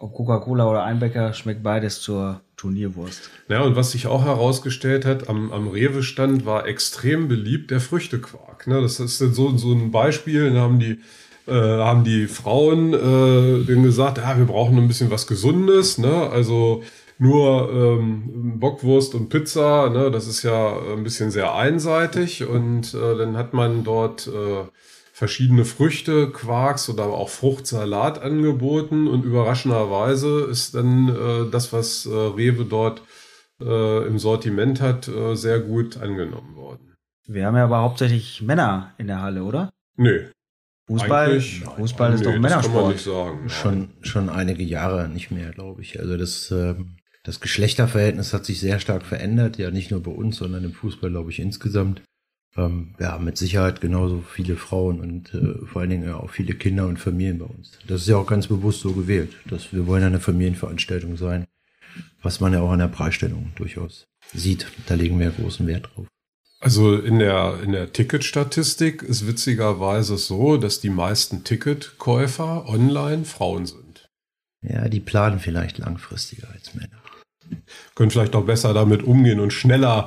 Ob 0.00 0.14
Coca-Cola 0.14 0.70
oder 0.70 0.84
Einbecker 0.84 1.32
schmeckt 1.32 1.64
beides 1.64 2.00
zur 2.00 2.40
Turnierwurst. 2.56 3.30
Ja, 3.48 3.62
und 3.62 3.74
was 3.74 3.90
sich 3.92 4.06
auch 4.06 4.24
herausgestellt 4.24 5.04
hat, 5.04 5.28
am, 5.28 5.50
am 5.52 5.68
Rewe-Stand 5.68 6.46
war 6.46 6.66
extrem 6.66 7.26
beliebt 7.26 7.72
der 7.72 7.80
Früchtequark. 7.80 8.68
Ne? 8.68 8.80
Das 8.80 9.00
ist 9.00 9.18
so, 9.18 9.56
so 9.56 9.72
ein 9.72 9.90
Beispiel, 9.90 10.52
da 10.52 10.60
haben 10.60 10.78
die, 10.78 11.00
äh, 11.48 11.52
haben 11.52 12.04
die 12.04 12.28
Frauen 12.28 12.94
äh, 12.94 13.64
denen 13.64 13.82
gesagt, 13.82 14.18
ja, 14.18 14.38
wir 14.38 14.44
brauchen 14.44 14.78
ein 14.78 14.86
bisschen 14.86 15.10
was 15.10 15.26
Gesundes, 15.26 15.98
ne? 15.98 16.30
also 16.30 16.84
nur 17.18 17.68
ähm, 17.72 18.60
Bockwurst 18.60 19.16
und 19.16 19.28
Pizza, 19.30 19.90
ne? 19.90 20.12
das 20.12 20.28
ist 20.28 20.44
ja 20.44 20.78
ein 20.92 21.02
bisschen 21.02 21.32
sehr 21.32 21.54
einseitig 21.54 22.46
und 22.46 22.94
äh, 22.94 23.16
dann 23.18 23.36
hat 23.36 23.52
man 23.52 23.82
dort 23.82 24.28
äh, 24.28 24.68
verschiedene 25.18 25.64
Früchte, 25.64 26.30
Quarks 26.30 26.88
oder 26.88 27.06
auch 27.06 27.28
Fruchtsalat 27.28 28.22
angeboten 28.22 29.08
und 29.08 29.24
überraschenderweise 29.24 30.46
ist 30.48 30.76
dann 30.76 31.08
äh, 31.08 31.50
das, 31.50 31.72
was 31.72 32.06
äh, 32.06 32.10
Rewe 32.10 32.64
dort 32.64 33.02
äh, 33.60 34.06
im 34.06 34.20
Sortiment 34.20 34.80
hat, 34.80 35.08
äh, 35.08 35.34
sehr 35.34 35.58
gut 35.58 35.96
angenommen 35.96 36.54
worden. 36.54 36.94
Wir 37.26 37.46
haben 37.46 37.56
ja 37.56 37.64
aber 37.64 37.78
hauptsächlich 37.78 38.42
Männer 38.42 38.94
in 38.96 39.08
der 39.08 39.20
Halle, 39.20 39.42
oder? 39.42 39.70
Nö. 39.96 40.30
Fußball, 40.86 41.40
Fußball 41.40 42.14
ist 42.14 42.20
nee, 42.20 42.26
doch 42.26 42.38
Männersport. 42.38 42.64
Das 42.64 42.72
kann 42.72 42.82
man 42.82 42.92
nicht 42.92 43.04
sagen. 43.04 43.48
Schon, 43.48 43.88
schon 44.02 44.28
einige 44.28 44.62
Jahre 44.62 45.08
nicht 45.08 45.32
mehr, 45.32 45.50
glaube 45.50 45.82
ich. 45.82 45.98
Also 45.98 46.16
das, 46.16 46.52
ähm, 46.52 46.96
das 47.24 47.40
Geschlechterverhältnis 47.40 48.32
hat 48.32 48.44
sich 48.44 48.60
sehr 48.60 48.78
stark 48.78 49.02
verändert. 49.02 49.58
Ja, 49.58 49.72
nicht 49.72 49.90
nur 49.90 50.00
bei 50.00 50.12
uns, 50.12 50.36
sondern 50.36 50.62
im 50.62 50.72
Fußball, 50.72 51.10
glaube 51.10 51.32
ich, 51.32 51.40
insgesamt. 51.40 52.02
Ähm, 52.58 52.94
ja, 52.98 53.18
mit 53.18 53.38
Sicherheit 53.38 53.80
genauso 53.80 54.20
viele 54.20 54.56
Frauen 54.56 55.00
und 55.00 55.32
äh, 55.32 55.64
vor 55.64 55.80
allen 55.80 55.90
Dingen 55.90 56.12
auch 56.12 56.30
viele 56.30 56.54
Kinder 56.54 56.88
und 56.88 56.98
Familien 56.98 57.38
bei 57.38 57.44
uns. 57.44 57.78
Das 57.86 58.02
ist 58.02 58.08
ja 58.08 58.16
auch 58.16 58.26
ganz 58.26 58.48
bewusst 58.48 58.80
so 58.80 58.92
gewählt, 58.92 59.30
dass 59.48 59.72
wir 59.72 59.86
wollen 59.86 60.02
eine 60.02 60.18
Familienveranstaltung 60.18 61.16
sein, 61.16 61.46
was 62.20 62.40
man 62.40 62.52
ja 62.52 62.60
auch 62.60 62.72
an 62.72 62.80
der 62.80 62.88
Preisstellung 62.88 63.52
durchaus 63.54 64.08
sieht. 64.34 64.66
Da 64.86 64.94
legen 64.94 65.20
wir 65.20 65.30
großen 65.30 65.68
Wert 65.68 65.88
drauf. 65.94 66.08
Also 66.58 66.96
in 66.96 67.20
der, 67.20 67.60
in 67.62 67.70
der 67.70 67.92
Ticketstatistik 67.92 69.04
ist 69.04 69.28
witzigerweise 69.28 70.18
so, 70.18 70.56
dass 70.56 70.80
die 70.80 70.90
meisten 70.90 71.44
Ticketkäufer 71.44 72.68
online 72.68 73.24
Frauen 73.24 73.66
sind. 73.66 74.08
Ja, 74.62 74.88
die 74.88 74.98
planen 74.98 75.38
vielleicht 75.38 75.78
langfristiger 75.78 76.50
als 76.50 76.74
Männer. 76.74 77.00
Können 77.94 78.10
vielleicht 78.10 78.34
auch 78.36 78.44
besser 78.44 78.74
damit 78.74 79.02
umgehen 79.02 79.40
und 79.40 79.52
schneller 79.52 80.06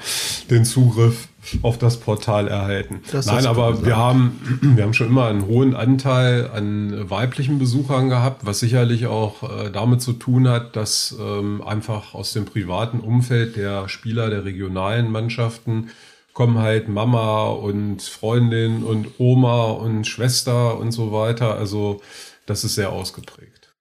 den 0.50 0.66
Zugriff 0.66 1.28
auf 1.64 1.78
das 1.78 2.00
Portal 2.00 2.48
erhalten. 2.48 3.02
Das 3.12 3.26
Nein, 3.26 3.46
aber 3.46 3.86
wir 3.86 3.98
haben, 3.98 4.60
wir 4.76 4.84
haben 4.84 4.94
schon 4.94 5.08
immer 5.08 5.28
einen 5.28 5.48
hohen 5.48 5.76
Anteil 5.76 6.50
an 6.54 7.10
weiblichen 7.10 7.60
Besuchern 7.60 8.10
gehabt, 8.10 8.46
was 8.46 8.60
sicherlich 8.60 9.08
auch 9.08 9.44
äh, 9.44 9.72
damit 9.72 10.02
zu 10.02 10.14
tun 10.14 10.48
hat, 10.48 10.76
dass 10.76 11.16
ähm, 11.20 11.62
einfach 11.64 12.14
aus 12.14 12.34
dem 12.34 12.46
privaten 12.46 13.00
Umfeld 13.00 13.56
der 13.56 13.90
Spieler 13.90 14.30
der 14.30 14.46
regionalen 14.46 15.12
Mannschaften 15.12 15.90
kommen 16.34 16.60
halt 16.60 16.88
Mama 16.88 17.50
und 17.50 18.02
Freundin 18.02 18.84
und 18.84 19.20
Oma 19.20 19.66
und 19.66 20.08
Schwester 20.08 20.78
und 20.78 20.92
so 20.92 21.12
weiter. 21.12 21.56
Also 21.56 22.02
das 22.46 22.64
ist 22.64 22.76
sehr 22.76 22.92
ausgeprägt. 22.92 23.74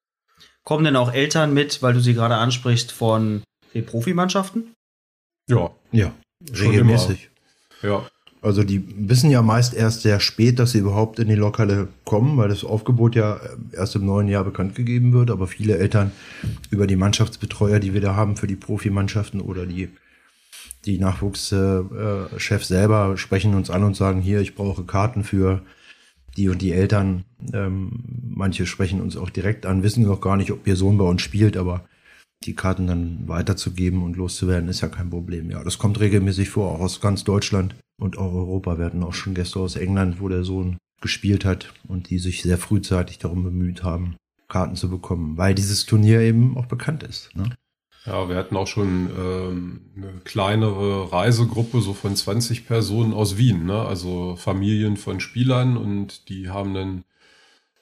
Kommen 0.65 0.85
denn 0.85 0.97
auch 0.97 1.13
Eltern 1.13 1.55
mit, 1.55 1.83
weil 1.83 1.95
du 1.95 2.01
sie 2.01 2.15
gerade 2.15 2.37
ansprichst, 2.37 2.93
von 2.93 3.43
den 3.75 3.87
Profimannschaften? 3.87 4.75
Ja. 5.49 5.71
Ja, 5.93 6.13
regelmäßig. 6.59 7.31
Ja. 7.83 8.07
Also 8.43 8.65
die 8.65 8.83
wissen 9.09 9.31
ja 9.31 9.43
meist 9.43 9.75
erst 9.75 10.01
sehr 10.01 10.19
spät, 10.19 10.59
dass 10.59 10.73
sie 10.73 10.79
überhaupt 10.79 11.19
in 11.19 11.29
die 11.29 11.35
Lokale 11.35 11.89
kommen, 12.07 12.39
weil 12.39 12.49
das 12.49 12.65
Aufgebot 12.65 13.15
ja 13.15 13.39
erst 13.73 13.97
im 13.97 14.07
neuen 14.07 14.29
Jahr 14.29 14.45
bekannt 14.45 14.75
gegeben 14.75 15.13
wird. 15.13 15.31
Aber 15.31 15.47
viele 15.47 15.77
Eltern 15.77 16.13
über 16.71 16.87
die 16.87 16.97
Mannschaftsbetreuer, 16.97 17.81
die 17.81 17.93
wir 17.93 18.01
da 18.01 18.17
haben 18.17 18.37
für 18.37 18.47
die 18.47 18.57
Profimannschaften 18.57 19.43
oder 19.43 19.67
die, 19.67 19.91
die 20.87 20.99
Nachwuchschefs 20.99 22.69
selber 22.69 23.19
sprechen 23.19 23.55
uns 23.55 23.69
an 23.69 23.85
und 23.85 23.95
sagen, 23.95 24.23
hier, 24.23 24.41
ich 24.41 24.55
brauche 24.55 24.85
Karten 24.85 25.23
für 25.23 25.61
die 26.39 26.49
und 26.49 26.63
die 26.63 26.73
Eltern. 26.73 27.25
Ähm, 27.53 28.05
manche 28.23 28.65
sprechen 28.65 29.03
uns 29.03 29.19
auch 29.19 29.29
direkt 29.29 29.67
an, 29.67 29.83
wissen 29.83 30.05
noch 30.05 30.23
gar 30.23 30.39
nicht, 30.39 30.51
ob 30.51 30.67
ihr 30.67 30.77
Sohn 30.77 30.97
bei 30.97 31.05
uns 31.05 31.21
spielt, 31.21 31.59
aber 31.59 31.85
die 32.45 32.55
Karten 32.55 32.87
dann 32.87 33.29
weiterzugeben 33.29 34.03
und 34.03 34.17
loszuwerden, 34.17 34.69
ist 34.69 34.81
ja 34.81 34.89
kein 34.89 35.11
Problem. 35.11 35.51
Ja, 35.51 35.63
das 35.63 35.79
kommt 35.79 36.01
regelmäßig 36.01 36.49
vor, 36.49 36.73
auch 36.73 36.81
aus 36.81 37.01
ganz 37.01 37.25
Deutschland 37.25 37.75
und 38.01 38.17
auch 38.17 38.33
Europa. 38.33 38.79
Wir 38.79 38.87
hatten 38.87 39.03
auch 39.03 39.13
schon 39.13 39.35
Gäste 39.35 39.61
aus 39.61 39.77
England, 39.77 40.21
wo 40.21 40.29
der 40.29 40.45
Sohn 40.45 40.79
gespielt 41.01 41.45
hat 41.45 41.73
und 41.87 42.11
die 42.11 42.19
sich 42.19 42.43
sehr 42.43 42.59
frühzeitig 42.59 43.19
darum 43.19 43.43
bemüht 43.43 43.83
haben, 43.83 44.17
Karten 44.49 44.77
zu 44.77 44.91
bekommen, 44.91 45.37
weil 45.37 45.55
dieses 45.55 45.87
Turnier 45.87 46.21
eben 46.21 46.57
auch 46.57 46.67
bekannt 46.67 47.03
ist. 47.03 47.35
Ne? 47.37 47.51
Ja, 48.07 48.29
wir 48.29 48.37
hatten 48.37 48.57
auch 48.57 48.67
schon 48.67 49.11
ähm, 49.19 49.81
eine 49.97 50.13
kleinere 50.25 51.13
Reisegruppe, 51.13 51.81
so 51.83 51.93
von 51.93 52.17
20 52.17 52.67
Personen 52.67 53.13
aus 53.13 53.37
Wien, 53.37 53.67
ne? 53.67 53.83
also 53.83 54.37
Familien 54.37 54.97
von 54.97 55.21
Spielern 55.21 55.77
und 55.77 56.29
die 56.31 56.49
haben 56.49 56.73
dann 56.73 57.05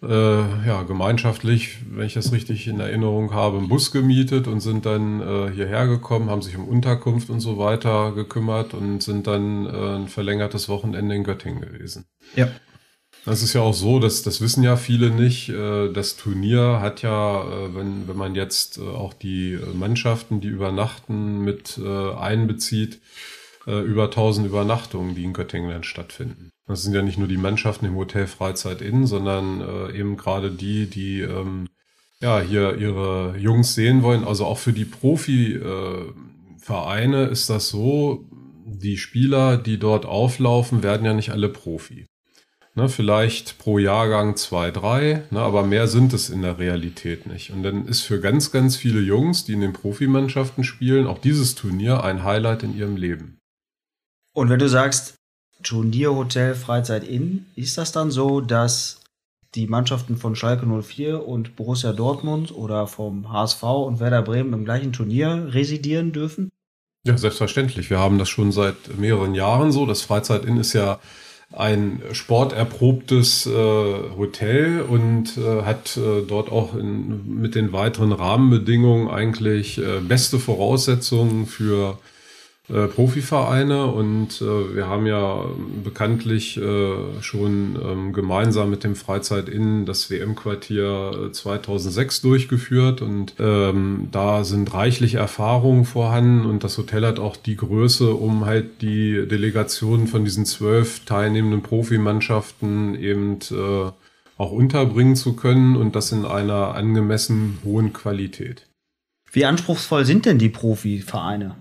äh, 0.03 0.67
ja, 0.67 0.83
gemeinschaftlich, 0.83 1.79
wenn 1.91 2.07
ich 2.07 2.15
das 2.15 2.33
richtig 2.33 2.67
in 2.69 2.81
Erinnerung 2.81 3.33
habe, 3.33 3.59
einen 3.59 3.69
Bus 3.69 3.91
gemietet 3.91 4.47
und 4.47 4.61
sind 4.61 4.87
dann 4.87 5.21
äh, 5.21 5.51
hierher 5.53 5.87
gekommen, 5.87 6.31
haben 6.31 6.43
sich 6.43 6.57
um 6.57 6.69
Unterkunft 6.69 7.31
und 7.31 7.41
so 7.41 7.59
weiter 7.59 8.13
gekümmert 8.13 8.75
und 8.75 9.03
sind 9.03 9.27
dann 9.27 9.67
äh, 9.67 9.97
ein 9.97 10.09
verlängertes 10.09 10.69
Wochenende 10.69 11.15
in 11.15 11.25
Göttingen 11.25 11.61
gewesen. 11.61 12.07
Ja. 12.37 12.49
Das 13.25 13.43
ist 13.43 13.53
ja 13.53 13.61
auch 13.61 13.75
so, 13.75 13.99
dass 13.99 14.23
das 14.23 14.41
wissen 14.41 14.63
ja 14.63 14.77
viele 14.77 15.11
nicht. 15.11 15.51
Äh, 15.51 15.93
das 15.93 16.17
Turnier 16.17 16.79
hat 16.81 17.03
ja, 17.03 17.43
äh, 17.43 17.75
wenn, 17.75 18.09
wenn 18.09 18.17
man 18.17 18.35
jetzt 18.35 18.79
äh, 18.79 18.83
auch 18.83 19.13
die 19.13 19.59
Mannschaften, 19.75 20.41
die 20.41 20.49
übernachten, 20.49 21.45
mit 21.45 21.79
einbezieht, 21.79 23.01
über 23.67 24.05
1000 24.05 24.47
Übernachtungen, 24.47 25.15
die 25.15 25.25
in 25.25 25.35
Göttingen 25.35 25.71
dann 25.71 25.85
stattfinden. 25.85 26.51
Das 26.69 26.83
sind 26.83 26.95
ja 26.95 27.03
nicht 27.03 27.19
nur 27.19 27.29
die 27.29 27.39
Mannschaften 27.39 27.87
im 27.87 27.97
Hotel 27.97 28.27
Freizeit 28.27 28.83
Inn, 28.83 29.07
sondern 29.07 29.63
äh, 29.63 29.99
eben 29.99 30.19
gerade 30.19 30.51
die, 30.51 30.85
die 30.87 31.23
ähm, 31.23 31.67
ja, 32.21 32.41
hier 32.41 32.77
ihre 32.77 33.37
Jungs 33.39 33.75
sehen 33.75 34.03
wollen. 34.03 34.25
Also 34.25 34.45
auch 34.45 34.59
für 34.59 34.75
die 34.75 34.85
Profivereine 34.85 37.27
äh, 37.27 37.33
ist 37.33 37.49
das 37.49 37.69
so, 37.69 38.27
die 38.67 38.99
Spieler, 38.99 39.57
die 39.57 39.79
dort 39.79 40.05
auflaufen, 40.05 40.83
werden 40.83 41.07
ja 41.07 41.15
nicht 41.15 41.31
alle 41.31 41.49
Profi. 41.49 42.07
Ne, 42.75 42.89
vielleicht 42.89 43.59
pro 43.59 43.79
Jahrgang 43.79 44.37
zwei, 44.37 44.71
drei, 44.71 45.25
ne, 45.31 45.41
aber 45.41 45.65
mehr 45.65 45.89
sind 45.89 46.13
es 46.13 46.31
in 46.31 46.43
der 46.43 46.59
Realität 46.59 47.27
nicht. 47.27 47.51
Und 47.51 47.63
dann 47.63 47.87
ist 47.87 48.03
für 48.03 48.21
ganz, 48.21 48.53
ganz 48.53 48.77
viele 48.77 49.01
Jungs, 49.01 49.45
die 49.45 49.55
in 49.55 49.63
den 49.63 49.73
Profimannschaften 49.73 50.63
spielen, 50.63 51.07
auch 51.07 51.19
dieses 51.19 51.55
Turnier 51.55 52.05
ein 52.05 52.23
Highlight 52.23 52.63
in 52.63 52.77
ihrem 52.77 52.97
Leben. 52.97 53.39
Und 54.33 54.51
wenn 54.51 54.61
du 54.61 54.69
sagst, 54.69 55.18
Turnierhotel 55.63 56.55
Freizeit 56.55 57.05
Inn, 57.05 57.47
ist 57.57 57.79
das 57.79 57.93
dann 57.93 58.11
so, 58.11 58.41
dass 58.41 59.01
die 59.55 59.67
Mannschaften 59.67 60.17
von 60.17 60.37
Schalke 60.37 60.67
04 60.67 61.27
und 61.27 61.57
Borussia 61.57 61.93
Dortmund 61.93 62.55
oder 62.55 62.87
vom 62.87 63.33
HSV 63.33 63.63
und 63.63 64.01
Werder 64.01 64.23
Bremen 64.23 64.53
im 64.53 64.65
gleichen 64.65 64.93
Turnier 64.93 65.49
residieren 65.53 66.13
dürfen? 66.13 66.51
Ja, 67.07 67.17
selbstverständlich. 67.17 67.91
Wir 67.91 67.99
haben 67.99 68.19
das 68.19 68.29
schon 68.29 68.53
seit 68.53 68.99
mehreren 68.99 69.35
Jahren 69.35 69.73
so. 69.73 69.87
Das 69.87 70.03
Freizeit 70.03 70.45
Inn 70.45 70.59
ist 70.59 70.75
ja 70.75 71.01
ein 71.51 72.03
sporterprobtes 72.13 73.47
äh, 73.47 73.51
Hotel 73.51 74.83
und 74.83 75.39
äh, 75.39 75.63
hat 75.63 75.97
äh, 75.97 76.23
dort 76.27 76.53
auch 76.53 76.75
in, 76.75 77.41
mit 77.41 77.55
den 77.55 77.73
weiteren 77.73 78.13
Rahmenbedingungen 78.13 79.09
eigentlich 79.09 79.79
äh, 79.79 80.01
beste 80.01 80.39
Voraussetzungen 80.39 81.47
für 81.47 81.99
äh, 82.71 82.87
Profivereine 82.87 83.87
und 83.87 84.43
äh, 84.43 84.75
wir 84.75 84.89
haben 84.89 85.07
ja 85.07 85.47
bekanntlich 85.83 86.59
äh, 86.59 87.23
schon 87.23 87.79
ähm, 87.83 88.13
gemeinsam 88.13 88.69
mit 88.69 88.85
dem 88.85 88.95
Freizeit 88.95 89.49
in 89.49 89.87
das 89.87 90.11
WM-Quartier 90.11 91.31
2006 91.33 92.19
äh, 92.19 92.23
durchgeführt 92.23 93.01
und 93.01 93.35
ähm, 93.39 94.09
da 94.13 94.45
sind 94.45 94.75
reichlich 94.75 95.15
Erfahrungen 95.15 95.87
vorhanden 95.87 96.45
und 96.45 96.63
das 96.63 96.77
Hotel 96.77 97.07
hat 97.07 97.19
auch 97.19 97.37
die 97.37 97.57
Größe, 97.57 98.13
um 98.13 98.45
halt 98.45 98.83
die 98.83 99.27
Delegationen 99.27 100.07
von 100.07 100.25
diesen 100.25 100.45
zwölf 100.45 101.07
teilnehmenden 101.07 101.63
Profimannschaften 101.63 102.95
eben 102.97 103.39
äh, 103.51 103.91
auch 104.37 104.53
unterbringen 104.53 105.17
zu 105.17 105.35
können 105.35 105.75
und 105.75 105.97
das 105.97 106.13
in 106.13 106.27
einer 106.27 106.75
angemessen 106.75 107.59
hohen 107.65 107.95
Qualität. 107.95 108.67
Wie 109.33 109.45
anspruchsvoll 109.45 110.05
sind 110.05 110.27
denn 110.27 110.39
die 110.39 110.49
Profivereine? 110.49 111.57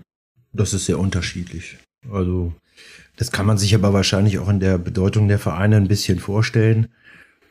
Das 0.52 0.72
ist 0.72 0.86
sehr 0.86 0.98
unterschiedlich. 0.98 1.78
Also 2.10 2.52
das 3.16 3.32
kann 3.32 3.46
man 3.46 3.58
sich 3.58 3.74
aber 3.74 3.92
wahrscheinlich 3.92 4.38
auch 4.38 4.48
in 4.48 4.60
der 4.60 4.78
Bedeutung 4.78 5.28
der 5.28 5.38
Vereine 5.38 5.76
ein 5.76 5.88
bisschen 5.88 6.18
vorstellen. 6.18 6.88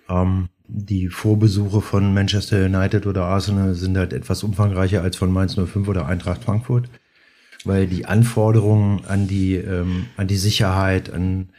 Ähm, 0.09 0.47
die 0.67 1.09
Vorbesuche 1.09 1.81
von 1.81 2.13
Manchester 2.13 2.65
United 2.65 3.05
oder 3.05 3.25
Arsenal 3.25 3.73
sind 3.73 3.97
halt 3.97 4.13
etwas 4.13 4.43
umfangreicher 4.43 5.01
als 5.01 5.15
von 5.15 5.31
Mainz 5.31 5.55
05 5.55 5.87
oder 5.87 6.05
Eintracht 6.07 6.43
Frankfurt, 6.43 6.89
weil 7.63 7.87
die 7.87 8.05
Anforderungen 8.05 9.05
an 9.05 9.27
die, 9.27 9.55
ähm, 9.55 10.07
an 10.17 10.27
die 10.27 10.37
Sicherheit, 10.37 11.11
an 11.11 11.49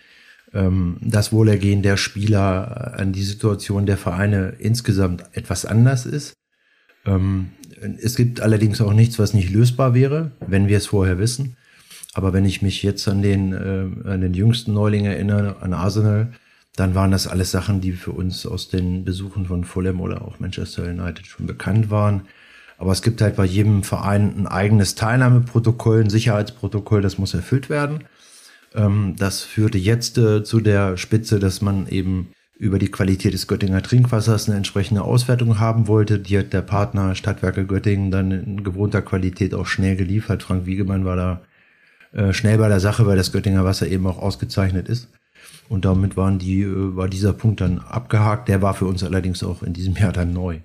ähm, 0.53 0.97
das 1.01 1.32
Wohlergehen 1.32 1.82
der 1.82 1.97
Spieler, 1.97 2.99
an 2.99 3.12
die 3.12 3.22
Situation 3.22 3.86
der 3.86 3.97
Vereine 3.97 4.55
insgesamt 4.59 5.24
etwas 5.32 5.64
anders 5.64 6.07
ist. 6.07 6.34
Ähm, 7.07 7.51
es 8.01 8.16
gibt 8.16 8.41
allerdings 8.41 8.81
auch 8.81 8.93
nichts, 8.93 9.18
was 9.18 9.35
nicht 9.35 9.51
lösbar 9.51 9.95
wäre, 9.95 10.33
wenn 10.47 10.68
wir 10.68 10.76
es 10.76 10.87
vorher 10.87 11.18
wissen. 11.18 11.57
Aber 12.14 12.33
wenn 12.33 12.45
ich 12.45 12.62
mich 12.62 12.83
jetzt 12.83 13.07
an 13.09 13.22
den, 13.22 13.53
äh, 13.53 14.09
an 14.09 14.20
den 14.20 14.35
jüngsten 14.35 14.72
Neuling 14.72 15.05
erinnere, 15.05 15.57
an 15.61 15.72
Arsenal, 15.72 16.33
dann 16.74 16.95
waren 16.95 17.11
das 17.11 17.26
alles 17.26 17.51
Sachen, 17.51 17.81
die 17.81 17.93
für 17.93 18.12
uns 18.12 18.47
aus 18.47 18.68
den 18.68 19.05
Besuchen 19.05 19.47
von 19.47 19.64
Fulham 19.64 20.01
oder 20.01 20.22
auch 20.22 20.39
Manchester 20.39 20.85
United 20.85 21.26
schon 21.26 21.47
bekannt 21.47 21.91
waren. 21.91 22.22
Aber 22.79 22.93
es 22.93 23.03
gibt 23.03 23.20
halt 23.20 23.37
bei 23.37 23.45
jedem 23.45 23.83
Verein 23.83 24.35
ein 24.37 24.47
eigenes 24.47 24.95
Teilnahmeprotokoll, 24.95 26.01
ein 26.01 26.11
Sicherheitsprotokoll, 26.11 27.03
das 27.03 27.18
muss 27.18 27.35
erfüllt 27.35 27.68
werden. 27.68 28.05
Ähm, 28.74 29.16
das 29.18 29.43
führte 29.43 29.79
jetzt 29.79 30.18
äh, 30.18 30.45
zu 30.45 30.61
der 30.61 30.97
Spitze, 30.97 31.41
dass 31.41 31.61
man 31.61 31.89
eben 31.89 32.29
über 32.59 32.81
die 32.81 32.91
Qualität 32.91 33.33
des 33.33 33.47
Göttinger 33.47 33.83
Trinkwassers 33.83 34.49
eine 34.49 34.57
entsprechende 34.57 35.03
Auswertung 35.03 35.61
haben 35.61 35.87
wollte. 35.87 36.19
Die 36.19 36.37
hat 36.37 36.53
der 36.53 36.63
Partner 36.63 37.15
Stadtwerke 37.15 37.65
Göttingen 37.67 38.11
dann 38.11 38.33
in 38.33 38.65
gewohnter 38.65 39.01
Qualität 39.01 39.55
auch 39.55 39.67
schnell 39.67 39.95
geliefert. 39.95 40.43
Frank 40.43 40.67
Wiegemann 40.67 41.05
war 41.05 41.17
da 41.17 41.41
äh, 42.13 42.33
schnell 42.33 42.59
bei 42.59 42.69
der 42.69 42.81
Sache, 42.81 43.07
weil 43.07 43.17
das 43.17 43.31
Göttinger 43.31 43.65
Wasser 43.65 43.87
eben 43.87 44.07
auch 44.07 44.19
ausgezeichnet 44.19 44.89
ist. 44.89 45.09
Und 45.69 45.85
damit 45.85 46.17
waren 46.17 46.41
die, 46.41 46.63
äh, 46.63 46.97
war 46.97 47.09
dieser 47.09 47.33
Punkt 47.33 47.61
dann 47.61 47.79
abgehakt. 47.79 48.49
Der 48.49 48.61
war 48.61 48.75
für 48.75 48.87
uns 48.87 49.05
allerdings 49.05 49.45
auch 49.45 49.63
in 49.63 49.73
diesem 49.73 49.95
Jahr 49.95 50.13
dann 50.13 50.33
neu, 50.33 50.59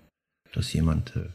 dass 0.51 0.73
jemand 0.73 1.15
äh, 1.15 1.29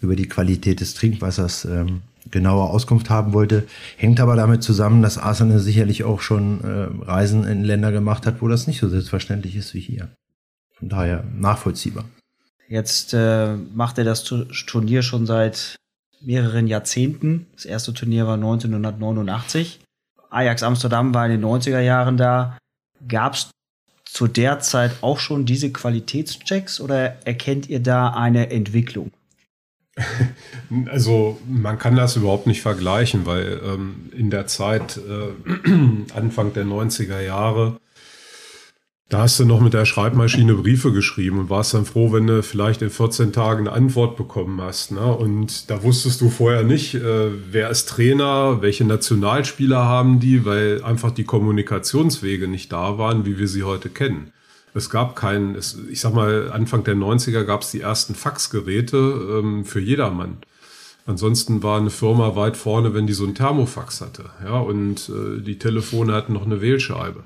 über 0.00 0.16
die 0.16 0.28
Qualität 0.28 0.80
des 0.80 0.94
Trinkwassers 0.94 1.64
ähm, 1.64 2.02
genauer 2.30 2.70
Auskunft 2.70 3.10
haben 3.10 3.32
wollte. 3.32 3.64
Hängt 3.96 4.20
aber 4.20 4.36
damit 4.36 4.62
zusammen, 4.62 5.02
dass 5.02 5.18
Arsenal 5.18 5.58
sicherlich 5.58 6.04
auch 6.04 6.20
schon 6.20 6.62
äh, 6.62 7.04
Reisen 7.04 7.44
in 7.44 7.64
Länder 7.64 7.92
gemacht 7.92 8.26
hat, 8.26 8.42
wo 8.42 8.48
das 8.48 8.66
nicht 8.66 8.80
so 8.80 8.88
selbstverständlich 8.88 9.56
ist 9.56 9.74
wie 9.74 9.80
hier. 9.80 10.08
Von 10.74 10.88
daher 10.88 11.24
nachvollziehbar. 11.36 12.04
Jetzt 12.68 13.12
äh, 13.12 13.56
macht 13.74 13.98
er 13.98 14.04
das 14.04 14.24
Turnier 14.24 15.02
schon 15.02 15.26
seit 15.26 15.76
mehreren 16.20 16.66
Jahrzehnten. 16.66 17.46
Das 17.54 17.64
erste 17.64 17.92
Turnier 17.92 18.26
war 18.26 18.34
1989. 18.34 19.80
Ajax 20.30 20.62
Amsterdam 20.62 21.12
war 21.12 21.26
in 21.26 21.32
den 21.32 21.44
90er 21.44 21.80
Jahren 21.80 22.16
da. 22.16 22.56
Gab 23.06 23.34
es 23.34 23.50
zu 24.04 24.26
der 24.26 24.60
Zeit 24.60 24.92
auch 25.02 25.18
schon 25.18 25.44
diese 25.44 25.72
Qualitätschecks 25.72 26.80
oder 26.80 27.26
erkennt 27.26 27.68
ihr 27.68 27.80
da 27.80 28.10
eine 28.10 28.50
Entwicklung? 28.50 29.10
Also 30.90 31.38
man 31.46 31.78
kann 31.78 31.96
das 31.96 32.16
überhaupt 32.16 32.46
nicht 32.46 32.62
vergleichen, 32.62 33.26
weil 33.26 33.60
ähm, 33.64 34.10
in 34.16 34.30
der 34.30 34.46
Zeit 34.46 34.96
äh, 34.96 35.70
Anfang 36.14 36.54
der 36.54 36.64
90er 36.64 37.20
Jahre, 37.20 37.78
da 39.12 39.20
hast 39.20 39.38
du 39.38 39.44
noch 39.44 39.60
mit 39.60 39.74
der 39.74 39.84
Schreibmaschine 39.84 40.54
Briefe 40.54 40.90
geschrieben 40.90 41.38
und 41.38 41.50
warst 41.50 41.74
dann 41.74 41.84
froh, 41.84 42.12
wenn 42.12 42.26
du 42.26 42.42
vielleicht 42.42 42.80
in 42.80 42.88
14 42.88 43.34
Tagen 43.34 43.68
eine 43.68 43.76
Antwort 43.76 44.16
bekommen 44.16 44.58
hast. 44.62 44.92
Ne? 44.92 45.04
Und 45.14 45.68
da 45.68 45.82
wusstest 45.82 46.22
du 46.22 46.30
vorher 46.30 46.62
nicht, 46.62 46.94
äh, 46.94 47.28
wer 47.50 47.68
ist 47.68 47.90
Trainer, 47.90 48.62
welche 48.62 48.86
Nationalspieler 48.86 49.84
haben 49.84 50.18
die, 50.18 50.46
weil 50.46 50.82
einfach 50.82 51.10
die 51.10 51.24
Kommunikationswege 51.24 52.48
nicht 52.48 52.72
da 52.72 52.96
waren, 52.96 53.26
wie 53.26 53.38
wir 53.38 53.48
sie 53.48 53.64
heute 53.64 53.90
kennen. 53.90 54.32
Es 54.74 54.88
gab 54.88 55.16
keinen, 55.16 55.56
ich 55.56 56.00
sag 56.00 56.14
mal, 56.14 56.50
Anfang 56.50 56.84
der 56.84 56.96
90er 56.96 57.44
gab 57.44 57.62
es 57.62 57.70
die 57.70 57.80
ersten 57.80 58.14
Faxgeräte 58.14 58.96
ähm, 58.96 59.64
für 59.64 59.80
jedermann. 59.80 60.38
Ansonsten 61.04 61.62
war 61.62 61.78
eine 61.78 61.90
Firma 61.90 62.36
weit 62.36 62.56
vorne, 62.56 62.94
wenn 62.94 63.06
die 63.06 63.12
so 63.12 63.24
ein 63.24 63.34
Thermofax 63.34 64.00
hatte. 64.00 64.30
Ja, 64.42 64.60
und 64.60 65.08
äh, 65.08 65.40
die 65.40 65.58
Telefone 65.58 66.14
hatten 66.14 66.32
noch 66.32 66.46
eine 66.46 66.60
Wählscheibe. 66.60 67.24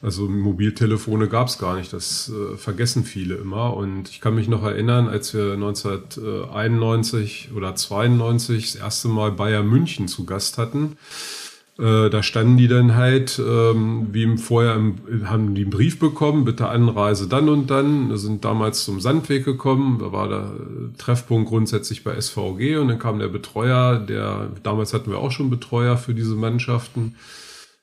Also 0.00 0.26
Mobiltelefone 0.26 1.28
gab 1.28 1.46
es 1.46 1.58
gar 1.58 1.76
nicht, 1.76 1.92
das 1.92 2.28
äh, 2.28 2.56
vergessen 2.56 3.04
viele 3.04 3.36
immer. 3.36 3.76
Und 3.76 4.08
ich 4.08 4.20
kann 4.20 4.34
mich 4.34 4.48
noch 4.48 4.64
erinnern, 4.64 5.08
als 5.08 5.32
wir 5.32 5.52
1991 5.52 7.50
oder 7.54 7.76
92 7.76 8.72
das 8.72 8.80
erste 8.80 9.06
Mal 9.08 9.30
Bayern 9.30 9.68
München 9.68 10.08
zu 10.08 10.24
Gast 10.24 10.58
hatten, 10.58 10.96
äh, 11.82 12.10
da 12.10 12.22
standen 12.22 12.58
die 12.58 12.68
dann 12.68 12.94
halt, 12.94 13.40
ähm, 13.44 14.06
wie 14.12 14.22
im 14.22 14.38
vorher, 14.38 14.76
im, 14.76 14.94
haben 15.24 15.56
die 15.56 15.62
einen 15.62 15.70
Brief 15.70 15.98
bekommen, 15.98 16.44
bitte 16.44 16.68
Anreise 16.68 17.28
dann 17.28 17.48
und 17.48 17.70
dann. 17.70 18.08
Wir 18.08 18.18
sind 18.18 18.44
damals 18.44 18.84
zum 18.84 19.00
Sandweg 19.00 19.44
gekommen, 19.44 19.98
da 19.98 20.12
war 20.12 20.28
der 20.28 20.52
Treffpunkt 20.96 21.48
grundsätzlich 21.48 22.04
bei 22.04 22.14
SVG 22.20 22.76
und 22.76 22.86
dann 22.86 23.00
kam 23.00 23.18
der 23.18 23.26
Betreuer, 23.26 23.98
der, 23.98 24.50
damals 24.62 24.94
hatten 24.94 25.10
wir 25.10 25.18
auch 25.18 25.32
schon 25.32 25.50
Betreuer 25.50 25.96
für 25.96 26.14
diese 26.14 26.36
Mannschaften, 26.36 27.16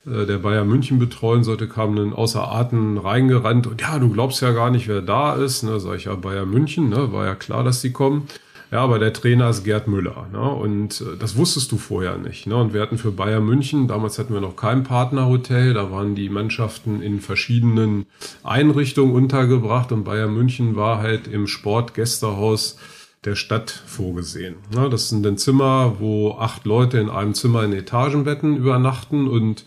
äh, 0.06 0.24
der 0.24 0.38
Bayern 0.38 0.68
München 0.68 0.98
betreuen 0.98 1.44
sollte, 1.44 1.68
kam 1.68 1.94
dann 1.94 2.14
außer 2.14 2.50
Atem 2.50 2.96
reingerannt 2.96 3.66
und 3.66 3.82
ja, 3.82 3.98
du 3.98 4.08
glaubst 4.08 4.40
ja 4.40 4.52
gar 4.52 4.70
nicht, 4.70 4.88
wer 4.88 5.02
da 5.02 5.34
ist. 5.34 5.62
Ne, 5.62 5.78
sag 5.78 5.96
ich 5.96 6.04
ja, 6.04 6.14
Bayern 6.14 6.48
München, 6.48 6.88
ne, 6.88 7.12
war 7.12 7.26
ja 7.26 7.34
klar, 7.34 7.64
dass 7.64 7.82
die 7.82 7.92
kommen. 7.92 8.28
Ja, 8.70 8.82
aber 8.82 9.00
der 9.00 9.12
Trainer 9.12 9.50
ist 9.50 9.64
Gerd 9.64 9.88
Müller. 9.88 10.28
Ne? 10.32 10.40
Und 10.40 11.00
äh, 11.00 11.16
das 11.18 11.36
wusstest 11.36 11.72
du 11.72 11.76
vorher 11.76 12.16
nicht. 12.18 12.46
Ne? 12.46 12.56
Und 12.56 12.72
wir 12.72 12.80
hatten 12.80 12.98
für 12.98 13.10
Bayern 13.10 13.44
München, 13.44 13.88
damals 13.88 14.18
hatten 14.18 14.32
wir 14.32 14.40
noch 14.40 14.54
kein 14.54 14.84
Partnerhotel, 14.84 15.74
da 15.74 15.90
waren 15.90 16.14
die 16.14 16.28
Mannschaften 16.28 17.02
in 17.02 17.20
verschiedenen 17.20 18.06
Einrichtungen 18.44 19.12
untergebracht 19.14 19.90
und 19.90 20.04
Bayern 20.04 20.34
München 20.34 20.76
war 20.76 20.98
halt 20.98 21.26
im 21.26 21.48
Sportgästehaus 21.48 22.78
der 23.24 23.34
Stadt 23.34 23.70
vorgesehen. 23.70 24.56
Ne? 24.74 24.88
Das 24.88 25.08
sind 25.08 25.24
dann 25.24 25.36
Zimmer, 25.36 25.96
wo 25.98 26.36
acht 26.38 26.64
Leute 26.64 26.98
in 26.98 27.10
einem 27.10 27.34
Zimmer 27.34 27.64
in 27.64 27.72
Etagenbetten 27.72 28.56
übernachten 28.56 29.26
und 29.28 29.64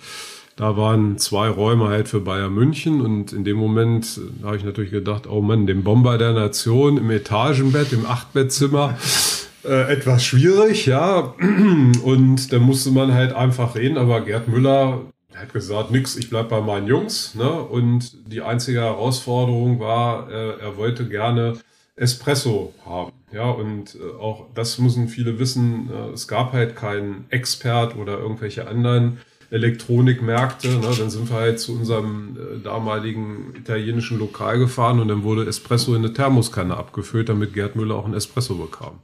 da 0.56 0.78
waren 0.78 1.18
zwei 1.18 1.50
Räume 1.50 1.88
halt 1.88 2.08
für 2.08 2.20
Bayern 2.20 2.54
München 2.54 3.02
und 3.02 3.34
in 3.34 3.44
dem 3.44 3.58
Moment 3.58 4.20
äh, 4.20 4.46
habe 4.46 4.58
ich 4.58 4.64
natürlich 4.64 4.92
gedacht, 4.92 5.28
oh 5.28 5.42
Mann, 5.42 5.66
dem 5.66 5.84
Bomber 5.84 6.18
der 6.18 6.34
Nation 6.34 6.98
im 6.98 7.10
Etagenbett, 7.10 7.92
im 7.92 8.06
Achtbettzimmer, 8.06 8.98
äh, 9.66 9.92
etwas 9.92 10.24
schwierig, 10.24 10.86
ja. 10.86 11.34
Und 12.04 12.52
da 12.52 12.60
musste 12.60 12.92
man 12.92 13.14
halt 13.14 13.34
einfach 13.34 13.76
reden, 13.76 13.98
aber 13.98 14.22
Gerd 14.22 14.48
Müller 14.48 15.02
hat 15.36 15.54
gesagt, 15.54 15.92
nix, 15.92 16.16
ich 16.16 16.30
bleib 16.30 16.50
bei 16.50 16.62
meinen 16.62 16.88
Jungs. 16.88 17.34
Ne? 17.36 17.50
Und 17.50 18.32
die 18.32 18.42
einzige 18.42 18.82
Herausforderung 18.82 19.80
war, 19.80 20.30
äh, 20.30 20.60
er 20.60 20.78
wollte 20.78 21.08
gerne 21.10 21.54
Espresso 21.96 22.74
haben. 22.86 23.12
Ja, 23.32 23.50
und 23.50 23.96
äh, 23.96 24.20
auch 24.20 24.46
das 24.54 24.78
müssen 24.78 25.08
viele 25.08 25.40
wissen. 25.40 25.90
Äh, 25.92 26.14
es 26.14 26.28
gab 26.28 26.54
halt 26.54 26.76
keinen 26.76 27.26
Expert 27.30 27.96
oder 27.96 28.20
irgendwelche 28.20 28.68
anderen 28.68 29.20
Elektronikmärkte. 29.54 30.68
Ne? 30.68 30.82
Dann 30.98 31.12
sind 31.12 31.30
wir 31.30 31.36
halt 31.36 31.60
zu 31.60 31.74
unserem 31.74 32.36
äh, 32.38 32.64
damaligen 32.64 33.54
italienischen 33.56 34.18
Lokal 34.18 34.58
gefahren 34.58 35.00
und 35.00 35.08
dann 35.10 35.24
wurde 35.24 35.46
Espresso 35.46 35.94
in 35.94 36.04
eine 36.04 36.14
Thermoskanne 36.14 36.76
abgefüllt, 36.76 37.30
damit 37.30 37.54
Gerd 37.54 37.76
Müller 37.76 37.96
auch 37.96 38.06
ein 38.06 38.16
Espresso 38.16 38.56
bekam. 38.56 39.00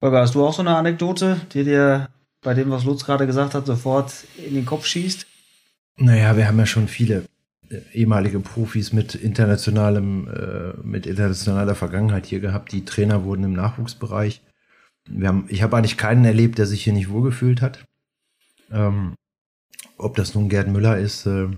Holger, 0.00 0.20
hast 0.20 0.36
du 0.36 0.44
auch 0.44 0.54
so 0.54 0.62
eine 0.62 0.76
Anekdote, 0.76 1.40
die 1.52 1.64
dir 1.64 2.08
bei 2.40 2.54
dem, 2.54 2.70
was 2.70 2.84
Lutz 2.84 3.04
gerade 3.04 3.26
gesagt 3.26 3.54
hat, 3.54 3.66
sofort 3.66 4.12
in 4.36 4.54
den 4.54 4.64
Kopf 4.64 4.86
schießt? 4.86 5.26
Naja, 5.96 6.36
wir 6.36 6.46
haben 6.46 6.58
ja 6.58 6.66
schon 6.66 6.86
viele 6.86 7.24
äh, 7.68 7.80
ehemalige 7.92 8.38
Profis 8.38 8.92
mit 8.92 9.16
internationalem, 9.16 10.28
äh, 10.28 10.86
mit 10.86 11.06
internationaler 11.06 11.74
Vergangenheit 11.74 12.26
hier 12.26 12.38
gehabt, 12.38 12.70
die 12.70 12.84
Trainer 12.84 13.24
wurden 13.24 13.42
im 13.42 13.54
Nachwuchsbereich. 13.54 14.40
Wir 15.08 15.26
haben, 15.26 15.46
ich 15.48 15.64
habe 15.64 15.76
eigentlich 15.76 15.96
keinen 15.96 16.24
erlebt, 16.24 16.58
der 16.58 16.66
sich 16.66 16.84
hier 16.84 16.92
nicht 16.92 17.10
wohlgefühlt 17.10 17.60
hat. 17.60 17.84
Ähm, 18.72 19.14
ob 19.98 20.16
das 20.16 20.34
nun 20.34 20.48
Gerd 20.48 20.68
Müller 20.68 20.98
ist, 20.98 21.26
äh, 21.26 21.48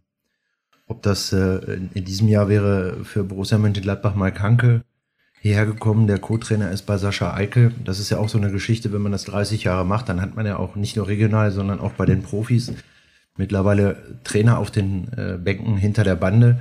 ob 0.87 1.03
das 1.03 1.33
äh, 1.33 1.79
in, 1.95 2.05
diesem 2.05 2.29
Jahr 2.29 2.49
wäre 2.49 3.05
für 3.05 3.25
Borussia 3.25 3.59
Mönchengladbach 3.59 4.15
Mike 4.15 4.43
Hanke 4.43 4.85
hierher 5.41 5.67
gekommen. 5.67 6.07
Der 6.07 6.19
Co-Trainer 6.19 6.71
ist 6.71 6.83
bei 6.83 6.99
Sascha 6.99 7.35
Eike. 7.35 7.73
Das 7.85 7.99
ist 7.99 8.11
ja 8.11 8.19
auch 8.19 8.29
so 8.29 8.39
eine 8.39 8.51
Geschichte, 8.51 8.93
wenn 8.93 9.03
man 9.03 9.13
das 9.13 9.25
30 9.25 9.65
Jahre 9.65 9.87
macht, 9.87 10.09
dann 10.09 10.21
hat 10.21 10.37
man 10.37 10.47
ja 10.47 10.59
auch 10.59 10.77
nicht 10.77 10.97
nur 10.97 11.09
regional, 11.09 11.51
sondern 11.51 11.81
auch 11.81 11.93
bei 11.93 12.07
den 12.07 12.23
Profis 12.23 12.73
mittlerweile 13.37 14.21
Trainer 14.25 14.59
auf 14.59 14.71
den 14.71 15.13
äh, 15.17 15.39
Bänken 15.39 15.77
hinter 15.77 16.05
der 16.05 16.17
Bande, 16.17 16.61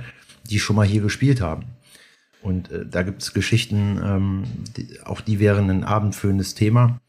die 0.50 0.58
schon 0.58 0.76
mal 0.76 0.86
hier 0.86 1.02
gespielt 1.02 1.40
haben. 1.40 1.64
Und 2.42 2.70
äh, 2.70 2.84
da 2.84 3.02
gibt 3.02 3.22
es 3.22 3.32
Geschichten, 3.32 4.00
ähm, 4.04 4.44
die, 4.76 5.00
auch 5.04 5.20
die 5.20 5.40
wären 5.40 5.70
ein 5.70 5.84
abendfüllendes 5.84 6.54
Thema. 6.54 7.00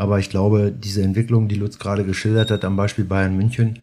Aber 0.00 0.18
ich 0.18 0.30
glaube, 0.30 0.72
diese 0.72 1.02
Entwicklung, 1.02 1.46
die 1.46 1.56
Lutz 1.56 1.78
gerade 1.78 2.04
geschildert 2.04 2.50
hat, 2.50 2.64
am 2.64 2.74
Beispiel 2.74 3.04
Bayern 3.04 3.36
München, 3.36 3.80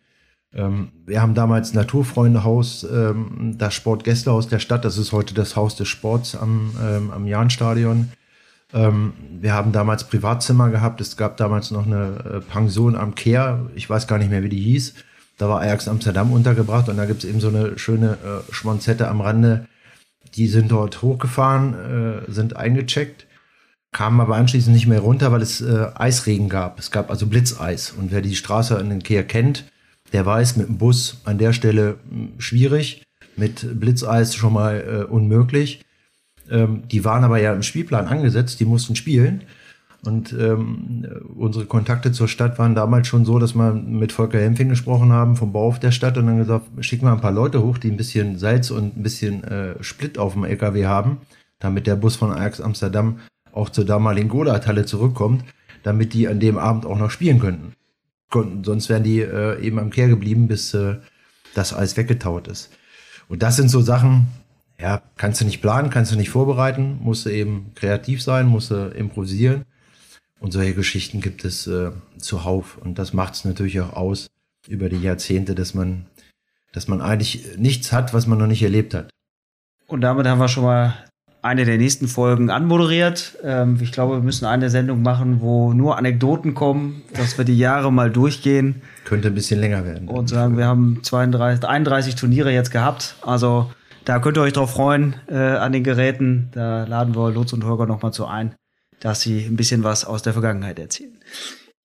ähm, 0.52 0.88
wir 1.06 1.22
haben 1.22 1.36
damals 1.36 1.76
Naturfreundehaus, 1.76 2.88
ähm, 2.92 3.54
das 3.60 3.76
Sportgästehaus 3.76 4.48
der 4.48 4.58
Stadt, 4.58 4.84
das 4.84 4.98
ist 4.98 5.12
heute 5.12 5.36
das 5.36 5.56
Haus 5.56 5.76
des 5.76 5.88
Sports 5.88 6.36
am, 6.36 6.72
ähm, 6.84 7.12
am 7.12 7.28
Jahnstadion. 7.28 8.10
Ähm, 8.74 9.14
wir 9.40 9.54
haben 9.54 9.72
damals 9.72 10.06
Privatzimmer 10.06 10.72
gehabt, 10.72 11.02
es 11.02 11.18
gab 11.18 11.38
damals 11.38 11.70
noch 11.70 11.86
eine 11.86 12.18
äh, 12.26 12.40
Pension 12.40 12.96
am 12.96 13.14
Kehr, 13.14 13.70
ich 13.76 13.88
weiß 13.88 14.08
gar 14.08 14.18
nicht 14.18 14.32
mehr, 14.32 14.42
wie 14.42 14.50
die 14.50 14.62
hieß. 14.62 14.96
Da 15.38 15.48
war 15.50 15.62
Ajax 15.62 15.88
Amsterdam 15.88 16.34
untergebracht 16.34 16.90
und 16.90 16.98
da 16.98 17.06
gibt 17.06 17.24
es 17.24 17.30
eben 17.30 17.42
so 17.42 17.50
eine 17.50 17.78
schöne 17.78 18.14
äh, 18.14 18.52
Schmonzette 18.52 19.08
am 19.08 19.22
Rande. 19.22 19.68
Die 20.34 20.48
sind 20.48 20.72
dort 20.72 21.04
hochgefahren, 21.04 22.24
äh, 22.28 22.32
sind 22.32 22.56
eingecheckt, 22.56 23.27
kamen 23.92 24.20
aber 24.20 24.36
anschließend 24.36 24.74
nicht 24.74 24.88
mehr 24.88 25.00
runter, 25.00 25.32
weil 25.32 25.42
es 25.42 25.62
äh, 25.62 25.88
Eisregen 25.96 26.50
gab. 26.50 26.80
Es 26.80 26.92
gab 26.92 27.10
also 27.10 27.28
Blitzeis. 27.28 27.92
Und 27.92 28.12
wer 28.12 28.22
die 28.22 28.36
Straße 28.36 28.78
in 28.80 28.90
den 28.90 29.04
Kehr 29.04 29.24
kennt, 29.24 29.66
der 30.14 30.26
weiß, 30.26 30.58
mit 30.58 30.68
dem 30.68 30.78
Bus 30.78 31.22
an 31.26 31.38
der 31.38 31.54
Stelle 31.54 31.98
hm, 32.10 32.34
schwierig, 32.38 33.04
mit 33.36 33.80
Blitzeis 33.80 34.36
schon 34.36 34.54
mal 34.54 35.06
äh, 35.08 35.12
unmöglich. 35.12 35.82
Ähm, 36.50 36.84
die 36.90 37.06
waren 37.06 37.24
aber 37.24 37.40
ja 37.40 37.54
im 37.54 37.64
Spielplan 37.64 38.08
angesetzt, 38.08 38.60
die 38.60 38.66
mussten 38.66 38.96
spielen. 38.96 39.44
Und 40.06 40.32
ähm, 40.32 41.06
unsere 41.36 41.66
Kontakte 41.66 42.12
zur 42.12 42.28
Stadt 42.28 42.60
waren 42.60 42.76
damals 42.76 43.08
schon 43.08 43.26
so, 43.26 43.40
dass 43.40 43.56
wir 43.56 43.74
mit 43.74 44.12
Volker 44.12 44.40
Hempfing 44.40 44.70
gesprochen 44.70 45.12
haben 45.12 45.36
vom 45.36 45.52
Bauhof 45.52 45.80
der 45.80 45.92
Stadt 45.92 46.18
und 46.18 46.28
dann 46.28 46.38
gesagt, 46.38 46.68
schick 46.82 47.02
mal 47.02 47.14
ein 47.14 47.22
paar 47.22 47.32
Leute 47.32 47.64
hoch, 47.64 47.78
die 47.78 47.90
ein 47.90 47.98
bisschen 47.98 48.38
Salz 48.38 48.70
und 48.70 48.96
ein 48.96 49.04
bisschen 49.04 49.44
äh, 49.44 49.84
Split 49.84 50.18
auf 50.18 50.34
dem 50.34 50.44
LKW 50.44 50.86
haben, 50.86 51.18
damit 51.60 51.88
der 51.88 51.96
Bus 51.96 52.16
von 52.16 52.32
Ajax 52.32 52.62
Amsterdam 52.62 53.20
auch 53.58 53.70
zur 53.70 53.86
damaligen 53.86 54.30
Gola-Halle 54.30 54.86
zurückkommt, 54.86 55.44
damit 55.84 56.14
die 56.14 56.28
an 56.28 56.40
dem 56.40 56.58
Abend 56.58 56.86
auch 56.86 56.98
noch 56.98 57.12
spielen 57.12 57.40
könnten. 57.40 57.74
Konnten, 58.30 58.64
sonst 58.64 58.90
wären 58.90 59.04
die 59.04 59.22
äh, 59.22 59.60
eben 59.62 59.80
am 59.80 59.90
Kehr 59.90 60.08
geblieben, 60.08 60.48
bis 60.48 60.74
äh, 60.74 60.98
das 61.54 61.74
alles 61.74 61.98
weggetaut 61.98 62.48
ist. 62.48 62.72
Und 63.30 63.42
das 63.42 63.56
sind 63.56 63.70
so 63.70 63.82
Sachen, 63.82 64.28
ja, 64.80 65.02
kannst 65.16 65.42
du 65.42 65.46
nicht 65.46 65.62
planen, 65.62 65.90
kannst 65.90 66.12
du 66.12 66.16
nicht 66.16 66.30
vorbereiten, 66.30 67.00
musst 67.02 67.26
du 67.26 67.30
eben 67.30 67.72
kreativ 67.76 68.22
sein, 68.22 68.48
musst 68.48 68.72
du 68.72 68.90
improvisieren. 68.90 69.66
Und 70.40 70.52
solche 70.52 70.76
Geschichten 70.76 71.20
gibt 71.20 71.46
es 71.46 71.68
äh, 71.68 71.92
zuhauf. 72.20 72.78
Und 72.78 73.00
das 73.00 73.14
macht 73.14 73.34
es 73.34 73.46
natürlich 73.46 73.82
auch 73.82 73.94
aus 73.94 74.28
über 74.68 74.90
die 74.90 75.02
Jahrzehnte, 75.02 75.56
dass 75.56 75.74
man, 75.74 76.06
dass 76.74 76.88
man 76.88 77.02
eigentlich 77.02 77.58
nichts 77.58 77.92
hat, 77.92 78.14
was 78.14 78.28
man 78.28 78.38
noch 78.38 78.48
nicht 78.48 78.62
erlebt 78.62 78.94
hat. 78.94 79.10
Und 79.88 80.02
damit 80.02 80.28
haben 80.28 80.40
wir 80.40 80.50
schon 80.50 80.64
mal 80.64 81.07
eine 81.42 81.66
der 81.66 81.78
nächsten 81.78 82.08
Folgen 82.08 82.50
anmoderiert. 82.50 83.38
Ähm, 83.44 83.78
ich 83.82 83.92
glaube, 83.92 84.16
wir 84.16 84.24
müssen 84.24 84.46
eine 84.46 84.70
Sendung 84.70 85.02
machen, 85.02 85.42
wo 85.42 85.74
nur 85.74 85.98
Anekdoten 85.98 86.54
kommen, 86.54 87.04
dass 87.14 87.38
wir 87.38 87.46
die 87.46 87.58
Jahre 87.58 87.92
mal 87.92 88.12
durchgehen. 88.12 88.82
Könnte 89.06 89.30
ein 89.30 89.36
bisschen 89.36 89.60
länger 89.60 89.86
werden. 89.86 90.08
Und 90.08 90.30
sagen, 90.30 90.58
wir 90.58 90.66
haben 90.66 91.00
32, 91.04 91.68
31 91.68 92.16
Turniere 92.16 92.52
jetzt 92.52 92.72
gehabt. 92.72 93.16
Also 93.22 93.72
da 94.06 94.20
könnt 94.20 94.38
ihr 94.38 94.42
euch 94.42 94.54
drauf 94.54 94.72
freuen 94.72 95.16
äh, 95.28 95.36
an 95.36 95.72
den 95.72 95.84
Geräten. 95.84 96.50
Da 96.54 96.86
laden 96.86 97.16
wir 97.16 97.32
Lutz 97.32 97.54
und 97.54 97.64
Holger 97.66 97.86
nochmal 97.86 98.14
zu 98.14 98.26
ein 98.26 98.56
dass 99.00 99.22
sie 99.22 99.46
ein 99.46 99.56
bisschen 99.56 99.84
was 99.84 100.06
aus 100.06 100.24
der 100.24 100.34
Vergangenheit 100.34 100.80
erzählen. 100.80 101.18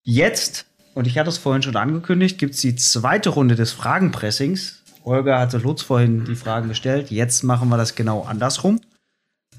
Jetzt, 0.03 0.67
und 0.95 1.07
ich 1.07 1.19
hatte 1.19 1.29
es 1.29 1.39
vorhin 1.39 1.63
schon 1.63 1.77
angekündigt, 1.77 2.39
gibt 2.39 2.55
es 2.55 2.61
die 2.61 2.77
zweite 2.77 3.31
Runde 3.31 3.55
des 3.55 3.73
Fragenpressings. 3.73 4.83
Holger 5.05 5.39
hatte 5.39 5.59
Lutz 5.59 5.83
vorhin 5.83 6.25
die 6.25 6.37
Fragen 6.37 6.69
gestellt. 6.69 7.11
Jetzt 7.11 7.43
machen 7.43 7.69
wir 7.69 7.77
das 7.77 7.95
genau 7.95 8.23
andersrum. 8.23 8.81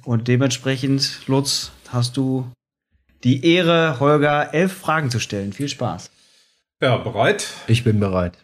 Und 0.06 0.28
dementsprechend, 0.28 1.22
Lutz, 1.28 1.72
hast 1.89 2.18
du 2.18 2.51
die 3.24 3.45
Ehre, 3.45 3.99
Holger 3.99 4.54
elf 4.54 4.74
Fragen 4.74 5.10
zu 5.10 5.20
stellen. 5.20 5.54
Viel 5.54 5.70
Spaß. 5.70 6.12
Ja, 6.82 6.97
bereit? 6.97 7.47
Ich 7.68 7.84
bin 7.86 7.99
bereit. 7.99 8.38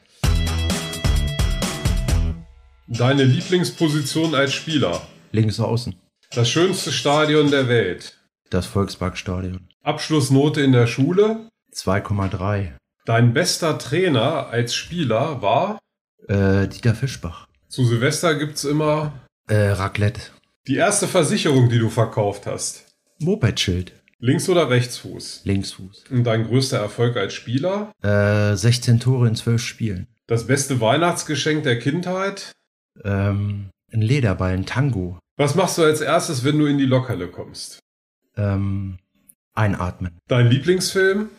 Deine 2.88 3.24
Lieblingsposition 3.24 4.34
als 4.34 4.53
Spieler? 4.53 5.01
Links 5.32 5.60
außen. 5.60 5.95
Das 6.32 6.49
schönste 6.49 6.91
Stadion 6.91 7.51
der 7.51 7.68
Welt? 7.68 8.18
Das 8.49 8.66
Volksparkstadion. 8.66 9.68
Abschlussnote 9.84 10.62
in 10.62 10.72
der 10.72 10.88
Schule? 10.88 11.49
2,3. 11.74 12.72
Dein 13.05 13.34
bester 13.34 13.78
Trainer 13.78 14.47
als 14.47 14.74
Spieler 14.76 15.41
war? 15.41 15.80
Äh, 16.28 16.68
Dieter 16.68 16.95
Fischbach. 16.95 17.47
Zu 17.68 17.86
Silvester 17.86 18.36
gibt's 18.36 18.64
immer? 18.64 19.12
Äh, 19.47 19.72
Raclette. 19.72 20.22
Die 20.68 20.76
erste 20.76 21.07
Versicherung, 21.07 21.70
die 21.70 21.80
du 21.80 21.89
verkauft 21.89 22.45
hast? 22.45 22.86
Moped-Schild. 23.20 23.93
Links- 24.20 24.49
oder 24.49 24.70
Rechtsfuß? 24.70 25.41
Linksfuß. 25.45 26.03
Und 26.12 26.24
dein 26.26 26.45
größter 26.45 26.78
Erfolg 26.78 27.16
als 27.18 27.34
Spieler? 27.34 27.91
Äh, 28.03 28.55
16 28.55 28.99
Tore 28.99 29.28
in 29.28 29.36
12 29.36 29.62
Spielen. 29.62 30.07
Das 30.28 30.45
beste 30.47 30.82
Weihnachtsgeschenk 30.82 31.64
der 31.64 31.80
Kindheit? 31.80 32.51
Ähm, 33.03 33.70
ein 33.91 34.01
Lederball, 34.01 34.53
ein 34.53 34.66
Tango. 34.66 35.18
Was 35.38 35.55
machst 35.55 35.78
du 35.78 35.84
als 35.84 36.01
erstes, 36.01 36.43
wenn 36.43 36.60
du 36.60 36.66
in 36.66 36.78
die 36.78 36.86
Lokhalle 36.86 37.28
kommst? 37.30 37.80
ähm, 38.38 38.99
einatmen. 39.53 40.18
Dein 40.28 40.47
Lieblingsfilm? 40.47 41.30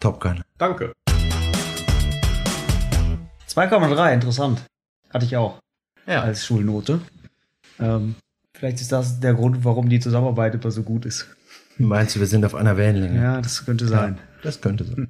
Top 0.00 0.20
Gun. 0.20 0.42
Danke. 0.58 0.92
2,3, 3.48 4.12
interessant. 4.12 4.62
Hatte 5.10 5.24
ich 5.24 5.36
auch. 5.36 5.58
Ja. 6.06 6.22
Als 6.22 6.44
Schulnote. 6.44 7.00
Ähm, 7.82 8.14
vielleicht 8.54 8.80
ist 8.80 8.92
das 8.92 9.20
der 9.20 9.34
Grund, 9.34 9.64
warum 9.64 9.88
die 9.88 10.00
Zusammenarbeit 10.00 10.54
immer 10.54 10.70
so 10.70 10.82
gut 10.82 11.04
ist. 11.06 11.26
Meinst 11.78 12.16
du, 12.16 12.20
wir 12.20 12.26
sind 12.26 12.44
auf 12.44 12.54
einer 12.54 12.76
Wellenlänge? 12.76 13.20
Ja, 13.20 13.40
das 13.40 13.64
könnte 13.64 13.86
sein. 13.86 14.16
Ja, 14.16 14.22
das 14.42 14.60
könnte 14.60 14.84
sein. 14.84 15.08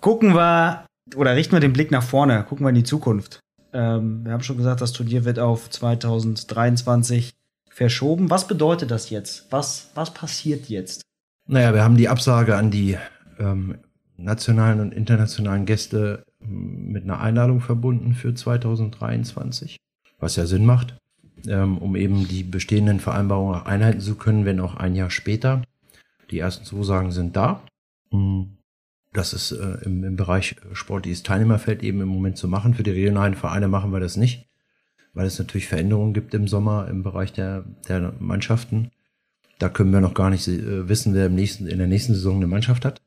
Gucken 0.00 0.34
wir 0.34 0.86
oder 1.14 1.36
richten 1.36 1.52
wir 1.52 1.60
den 1.60 1.72
Blick 1.72 1.90
nach 1.90 2.02
vorne, 2.02 2.44
gucken 2.48 2.64
wir 2.64 2.70
in 2.70 2.76
die 2.76 2.84
Zukunft. 2.84 3.40
Ähm, 3.72 4.24
wir 4.24 4.32
haben 4.32 4.42
schon 4.42 4.56
gesagt, 4.56 4.80
das 4.80 4.92
Turnier 4.92 5.24
wird 5.24 5.38
auf 5.38 5.70
2023 5.70 7.32
verschoben. 7.70 8.30
Was 8.30 8.46
bedeutet 8.46 8.90
das 8.90 9.10
jetzt? 9.10 9.46
Was, 9.50 9.90
was 9.94 10.12
passiert 10.12 10.68
jetzt? 10.68 11.02
Naja, 11.48 11.74
wir 11.74 11.82
haben 11.82 11.96
die 11.96 12.08
Absage 12.08 12.56
an 12.56 12.70
die 12.70 12.96
ähm, 13.38 13.78
nationalen 14.16 14.80
und 14.80 14.92
internationalen 14.92 15.66
Gäste 15.66 16.24
ähm, 16.42 16.92
mit 16.92 17.04
einer 17.04 17.20
Einladung 17.20 17.60
verbunden 17.60 18.14
für 18.14 18.34
2023, 18.34 19.76
was 20.18 20.36
ja 20.36 20.46
Sinn 20.46 20.66
macht, 20.66 20.96
ähm, 21.46 21.78
um 21.78 21.96
eben 21.96 22.28
die 22.28 22.42
bestehenden 22.42 23.00
Vereinbarungen 23.00 23.66
einhalten 23.66 24.00
zu 24.00 24.16
können, 24.16 24.44
wenn 24.44 24.60
auch 24.60 24.76
ein 24.76 24.94
Jahr 24.94 25.10
später. 25.10 25.62
Die 26.30 26.38
ersten 26.38 26.64
Zusagen 26.64 27.12
sind 27.12 27.36
da. 27.36 27.62
Hm, 28.10 28.58
das 29.12 29.32
ist 29.32 29.52
äh, 29.52 29.84
im, 29.84 30.04
im 30.04 30.16
Bereich 30.16 30.56
sportliches 30.72 31.22
Teilnehmerfeld 31.22 31.82
eben 31.82 32.00
im 32.00 32.08
Moment 32.08 32.38
zu 32.38 32.48
machen. 32.48 32.74
Für 32.74 32.82
die 32.82 32.90
regionalen 32.90 33.34
Vereine 33.34 33.68
machen 33.68 33.92
wir 33.92 34.00
das 34.00 34.16
nicht 34.16 34.48
weil 35.14 35.26
es 35.26 35.38
natürlich 35.38 35.68
Veränderungen 35.68 36.14
gibt 36.14 36.34
im 36.34 36.48
Sommer 36.48 36.88
im 36.88 37.02
Bereich 37.02 37.32
der, 37.32 37.64
der 37.88 38.14
Mannschaften. 38.18 38.90
Da 39.58 39.68
können 39.68 39.92
wir 39.92 40.00
noch 40.00 40.14
gar 40.14 40.30
nicht 40.30 40.48
äh, 40.48 40.88
wissen, 40.88 41.14
wer 41.14 41.26
im 41.26 41.34
nächsten, 41.34 41.66
in 41.66 41.78
der 41.78 41.86
nächsten 41.86 42.14
Saison 42.14 42.36
eine 42.36 42.46
Mannschaft 42.46 42.84
hat. 42.84 43.00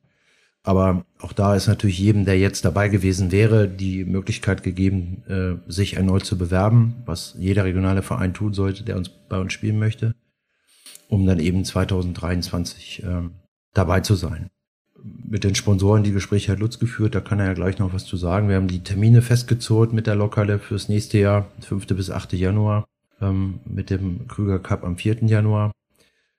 Aber 0.65 1.05
auch 1.19 1.31
da 1.31 1.55
ist 1.55 1.67
natürlich 1.67 1.99
jedem, 1.99 2.25
der 2.25 2.39
jetzt 2.39 2.65
dabei 2.65 2.89
gewesen 2.89 3.31
wäre, 3.31 3.67
die 3.67 4.03
Möglichkeit 4.03 4.63
gegeben, 4.63 5.23
äh, 5.27 5.71
sich 5.71 5.95
erneut 5.95 6.25
zu 6.25 6.39
bewerben, 6.39 6.95
was 7.05 7.35
jeder 7.37 7.65
regionale 7.65 8.01
Verein 8.01 8.33
tun 8.33 8.55
sollte, 8.55 8.83
der 8.83 8.97
uns 8.97 9.09
bei 9.09 9.39
uns 9.39 9.53
spielen 9.53 9.77
möchte, 9.77 10.15
um 11.07 11.27
dann 11.27 11.39
eben 11.39 11.63
2023 11.63 13.03
äh, 13.03 13.29
dabei 13.75 13.99
zu 13.99 14.15
sein. 14.15 14.49
Mit 15.03 15.43
den 15.43 15.53
Sponsoren 15.53 16.01
die 16.01 16.13
Gespräche 16.13 16.51
hat 16.51 16.59
Lutz 16.59 16.79
geführt, 16.79 17.13
da 17.13 17.19
kann 17.19 17.39
er 17.39 17.45
ja 17.45 17.53
gleich 17.53 17.77
noch 17.77 17.93
was 17.93 18.05
zu 18.05 18.17
sagen. 18.17 18.49
Wir 18.49 18.55
haben 18.55 18.67
die 18.67 18.83
Termine 18.83 19.21
festgezurrt 19.21 19.93
mit 19.93 20.07
der 20.07 20.15
Lokale 20.15 20.57
fürs 20.57 20.89
nächste 20.89 21.19
Jahr, 21.19 21.45
5. 21.61 21.85
bis 21.89 22.09
8. 22.09 22.33
Januar, 22.33 22.85
ähm, 23.21 23.59
mit 23.65 23.91
dem 23.91 24.27
Krüger 24.27 24.57
Cup 24.57 24.83
am 24.83 24.97
4. 24.97 25.27
Januar. 25.27 25.71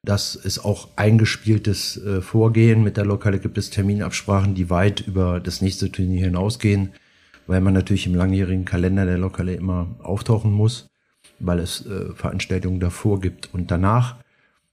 Das 0.07 0.37
ist 0.37 0.61
auch 0.61 0.89
eingespieltes 0.95 1.97
äh, 1.97 2.23
Vorgehen. 2.23 2.85
Mit 2.85 2.97
der 2.97 3.05
Lokale 3.05 3.41
gibt 3.41 3.59
es 3.59 3.71
Terminabsprachen, 3.71 4.55
die 4.55 4.71
weit 4.71 5.01
über 5.01 5.41
das 5.41 5.61
nächste 5.63 5.91
Turnier 5.91 6.27
hinausgehen, 6.27 6.93
weil 7.49 7.61
man 7.61 7.75
natürlich 7.75 8.07
im 8.07 8.15
langjährigen 8.15 8.65
Kalender 8.65 9.05
der 9.05 9.19
Lokale 9.19 9.55
immer 9.55 9.97
auftauchen 10.01 10.53
muss, 10.53 10.89
weil 11.41 11.59
es 11.59 11.85
äh, 11.87 12.15
Veranstaltungen 12.15 12.79
davor 12.79 13.19
gibt 13.19 13.53
und 13.53 13.73
danach. 13.73 14.15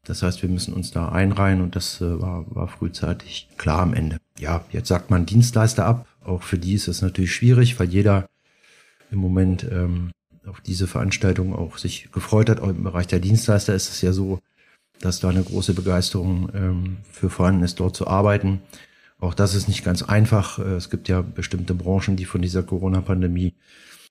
Das 0.05 0.21
heißt, 0.21 0.43
wir 0.43 0.49
müssen 0.49 0.71
uns 0.71 0.91
da 0.91 1.09
einreihen 1.09 1.61
und 1.61 1.75
das 1.75 1.99
äh, 1.99 2.21
war, 2.21 2.45
war 2.53 2.67
frühzeitig 2.67 3.49
klar 3.57 3.81
am 3.81 3.95
Ende. 3.95 4.17
Ja, 4.37 4.63
jetzt 4.71 4.87
sagt 4.87 5.09
man 5.09 5.25
Dienstleister 5.25 5.83
ab. 5.83 6.05
Auch 6.23 6.43
für 6.43 6.59
die 6.59 6.75
ist 6.75 6.87
es 6.87 7.01
natürlich 7.01 7.33
schwierig, 7.33 7.79
weil 7.79 7.89
jeder 7.89 8.29
im 9.09 9.17
Moment 9.17 9.63
ähm, 9.63 10.11
auf 10.45 10.61
diese 10.61 10.85
Veranstaltung 10.85 11.55
auch 11.55 11.79
sich 11.79 12.11
gefreut 12.11 12.51
hat. 12.51 12.59
Auch 12.59 12.69
im 12.69 12.83
Bereich 12.83 13.07
der 13.07 13.19
Dienstleister 13.19 13.73
ist 13.73 13.89
es 13.89 14.01
ja 14.01 14.13
so, 14.13 14.39
dass 15.03 15.19
da 15.19 15.29
eine 15.29 15.43
große 15.43 15.73
Begeisterung 15.73 16.49
ähm, 16.53 16.97
für 17.11 17.29
vorhanden 17.29 17.63
ist, 17.63 17.79
dort 17.79 17.95
zu 17.95 18.07
arbeiten. 18.07 18.61
Auch 19.19 19.33
das 19.33 19.53
ist 19.53 19.67
nicht 19.67 19.83
ganz 19.83 20.01
einfach. 20.01 20.59
Äh, 20.59 20.75
es 20.75 20.89
gibt 20.89 21.09
ja 21.09 21.21
bestimmte 21.21 21.73
Branchen, 21.73 22.15
die 22.15 22.25
von 22.25 22.41
dieser 22.41 22.63
Corona-Pandemie 22.63 23.53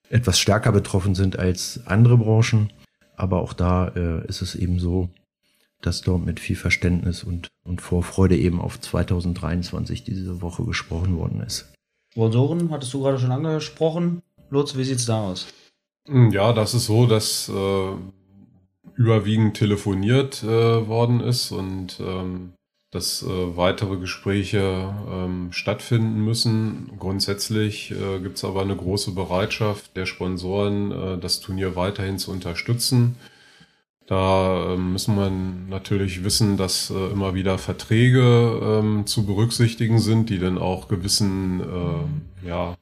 etwas 0.09 0.39
stärker 0.39 0.71
betroffen 0.71 1.15
sind 1.15 1.39
als 1.39 1.81
andere 1.85 2.17
Branchen. 2.17 2.71
Aber 3.15 3.41
auch 3.41 3.53
da 3.53 3.87
äh, 3.89 4.27
ist 4.27 4.41
es 4.43 4.53
eben 4.53 4.79
so, 4.79 5.09
dass 5.81 6.01
dort 6.01 6.25
mit 6.25 6.39
viel 6.39 6.55
Verständnis 6.55 7.23
und, 7.23 7.49
und 7.63 7.81
Vorfreude 7.81 8.37
eben 8.37 8.61
auf 8.61 8.79
2023 8.79 10.03
diese 10.03 10.41
Woche 10.41 10.63
gesprochen 10.63 11.17
worden 11.17 11.41
ist. 11.41 11.73
Sponsoren 12.11 12.69
hattest 12.69 12.93
du 12.93 13.01
gerade 13.01 13.17
schon 13.17 13.31
angesprochen. 13.31 14.21
Lutz, 14.51 14.77
wie 14.77 14.83
sieht's 14.83 15.07
da 15.07 15.23
aus? 15.23 15.47
Ja, 16.07 16.53
das 16.53 16.75
ist 16.75 16.85
so, 16.85 17.07
dass 17.07 17.49
äh, 17.49 17.95
überwiegend 18.95 19.57
telefoniert 19.57 20.43
äh, 20.43 20.87
worden 20.87 21.19
ist 21.21 21.51
und 21.51 21.99
ähm, 21.99 22.53
dass 22.91 23.23
äh, 23.23 23.57
weitere 23.57 23.97
Gespräche 23.97 24.93
ähm, 25.11 25.51
stattfinden 25.51 26.23
müssen. 26.23 26.91
Grundsätzlich 26.99 27.91
äh, 27.91 28.19
gibt 28.19 28.37
es 28.37 28.45
aber 28.45 28.61
eine 28.61 28.75
große 28.75 29.11
Bereitschaft 29.11 29.97
der 29.97 30.05
Sponsoren, 30.05 30.91
äh, 30.91 31.17
das 31.17 31.39
Turnier 31.39 31.75
weiterhin 31.75 32.19
zu 32.19 32.31
unterstützen. 32.31 33.15
Da 34.05 34.75
müssen 34.77 35.15
wir 35.15 35.29
natürlich 35.29 36.23
wissen, 36.23 36.57
dass 36.57 36.89
äh, 36.91 37.11
immer 37.11 37.33
wieder 37.33 37.57
Verträge 37.57 38.59
ähm, 38.61 39.07
zu 39.07 39.25
berücksichtigen 39.25 39.97
sind, 39.99 40.29
die 40.29 40.39
dann 40.39 40.57
auch 40.57 40.87
gewissen 40.87 41.61
äh, 41.61 42.47
ja, 42.47 42.75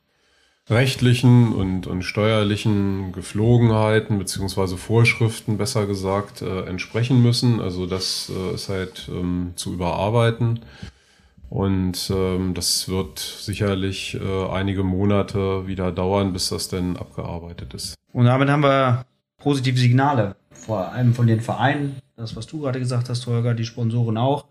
rechtlichen 0.72 1.54
und, 1.54 1.86
und 1.86 2.04
steuerlichen 2.04 3.12
Geflogenheiten 3.12 4.18
beziehungsweise 4.18 4.78
Vorschriften, 4.78 5.58
besser 5.58 5.86
gesagt, 5.86 6.42
äh, 6.42 6.66
entsprechen 6.66 7.22
müssen. 7.22 7.60
Also 7.60 7.86
das 7.86 8.32
äh, 8.36 8.56
ist 8.56 8.70
halt 8.70 9.10
ähm, 9.14 9.52
zu 9.56 9.74
überarbeiten. 9.74 10.62
Und 11.50 12.10
ähm, 12.16 12.54
das 12.54 12.88
wird 12.88 13.20
sicherlich 13.20 14.16
äh, 14.16 14.50
einige 14.50 14.84
Monate 14.84 15.68
wieder 15.68 15.92
dauern, 15.92 16.32
bis 16.32 16.48
das 16.48 16.70
denn 16.70 16.96
abgearbeitet 16.96 17.74
ist. 17.74 17.96
Und 18.14 18.26
damit 18.26 18.50
haben 18.50 18.64
wir 18.64 19.06
positive 19.38 19.78
Signale, 19.78 20.38
vor 20.52 20.94
allem 20.94 21.14
von 21.14 21.28
den 21.28 21.42
Vereinen, 21.42 21.98
das, 22.16 22.38
was 22.38 22.48
du 22.48 22.62
gerade 22.62 22.80
gesagt 22.80 23.10
hast, 23.10 23.28
Holger, 23.28 23.54
die 23.54 23.66
Sponsoren 23.66 24.18
auch. 24.18 24.46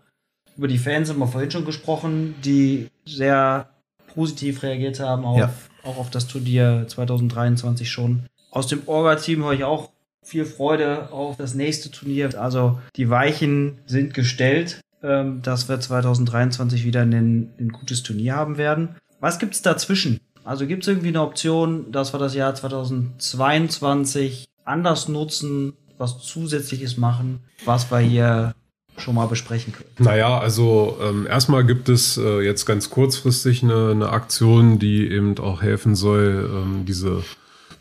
Über 0.55 0.67
die 0.67 0.77
Fans 0.77 1.09
haben 1.09 1.17
wir 1.17 1.27
vorhin 1.27 1.49
schon 1.49 1.65
gesprochen, 1.65 2.35
die 2.43 2.89
sehr 3.05 3.69
positiv 4.13 4.61
reagiert 4.61 4.99
haben 4.99 5.25
auf, 5.25 5.39
ja. 5.39 5.49
Auch 5.83 5.97
auf 5.97 6.09
das 6.09 6.27
Turnier 6.27 6.85
2023 6.87 7.89
schon. 7.89 8.25
Aus 8.51 8.67
dem 8.67 8.83
Orga-Team 8.85 9.43
habe 9.43 9.55
ich 9.55 9.63
auch 9.63 9.89
viel 10.23 10.45
Freude 10.45 11.11
auf 11.11 11.37
das 11.37 11.53
nächste 11.55 11.89
Turnier. 11.89 12.39
Also 12.39 12.79
die 12.95 13.09
Weichen 13.09 13.79
sind 13.85 14.13
gestellt, 14.13 14.81
ähm, 15.03 15.41
dass 15.41 15.67
wir 15.67 15.79
2023 15.79 16.85
wieder 16.85 17.01
ein, 17.01 17.53
ein 17.59 17.69
gutes 17.69 18.03
Turnier 18.03 18.35
haben 18.35 18.57
werden. 18.57 18.95
Was 19.19 19.39
gibt 19.39 19.55
es 19.55 19.61
dazwischen? 19.61 20.19
Also 20.43 20.67
gibt 20.67 20.83
es 20.83 20.87
irgendwie 20.87 21.09
eine 21.09 21.21
Option, 21.21 21.91
dass 21.91 22.13
wir 22.13 22.19
das 22.19 22.35
Jahr 22.35 22.53
2022 22.55 24.49
anders 24.63 25.07
nutzen, 25.07 25.73
was 25.97 26.19
Zusätzliches 26.19 26.97
machen, 26.97 27.41
was 27.65 27.91
wir 27.91 27.99
hier 27.99 28.53
schon 28.97 29.15
mal 29.15 29.27
besprechen 29.27 29.73
können? 29.73 29.89
Naja, 29.99 30.37
also 30.37 30.97
ähm, 31.01 31.27
erstmal 31.27 31.65
gibt 31.65 31.89
es 31.89 32.17
äh, 32.17 32.41
jetzt 32.41 32.65
ganz 32.65 32.89
kurzfristig 32.89 33.63
eine, 33.63 33.91
eine, 33.91 34.09
Aktion, 34.09 34.79
die 34.79 35.09
eben 35.09 35.37
auch 35.39 35.61
helfen 35.61 35.95
soll, 35.95 36.49
ähm, 36.53 36.85
diese 36.85 37.23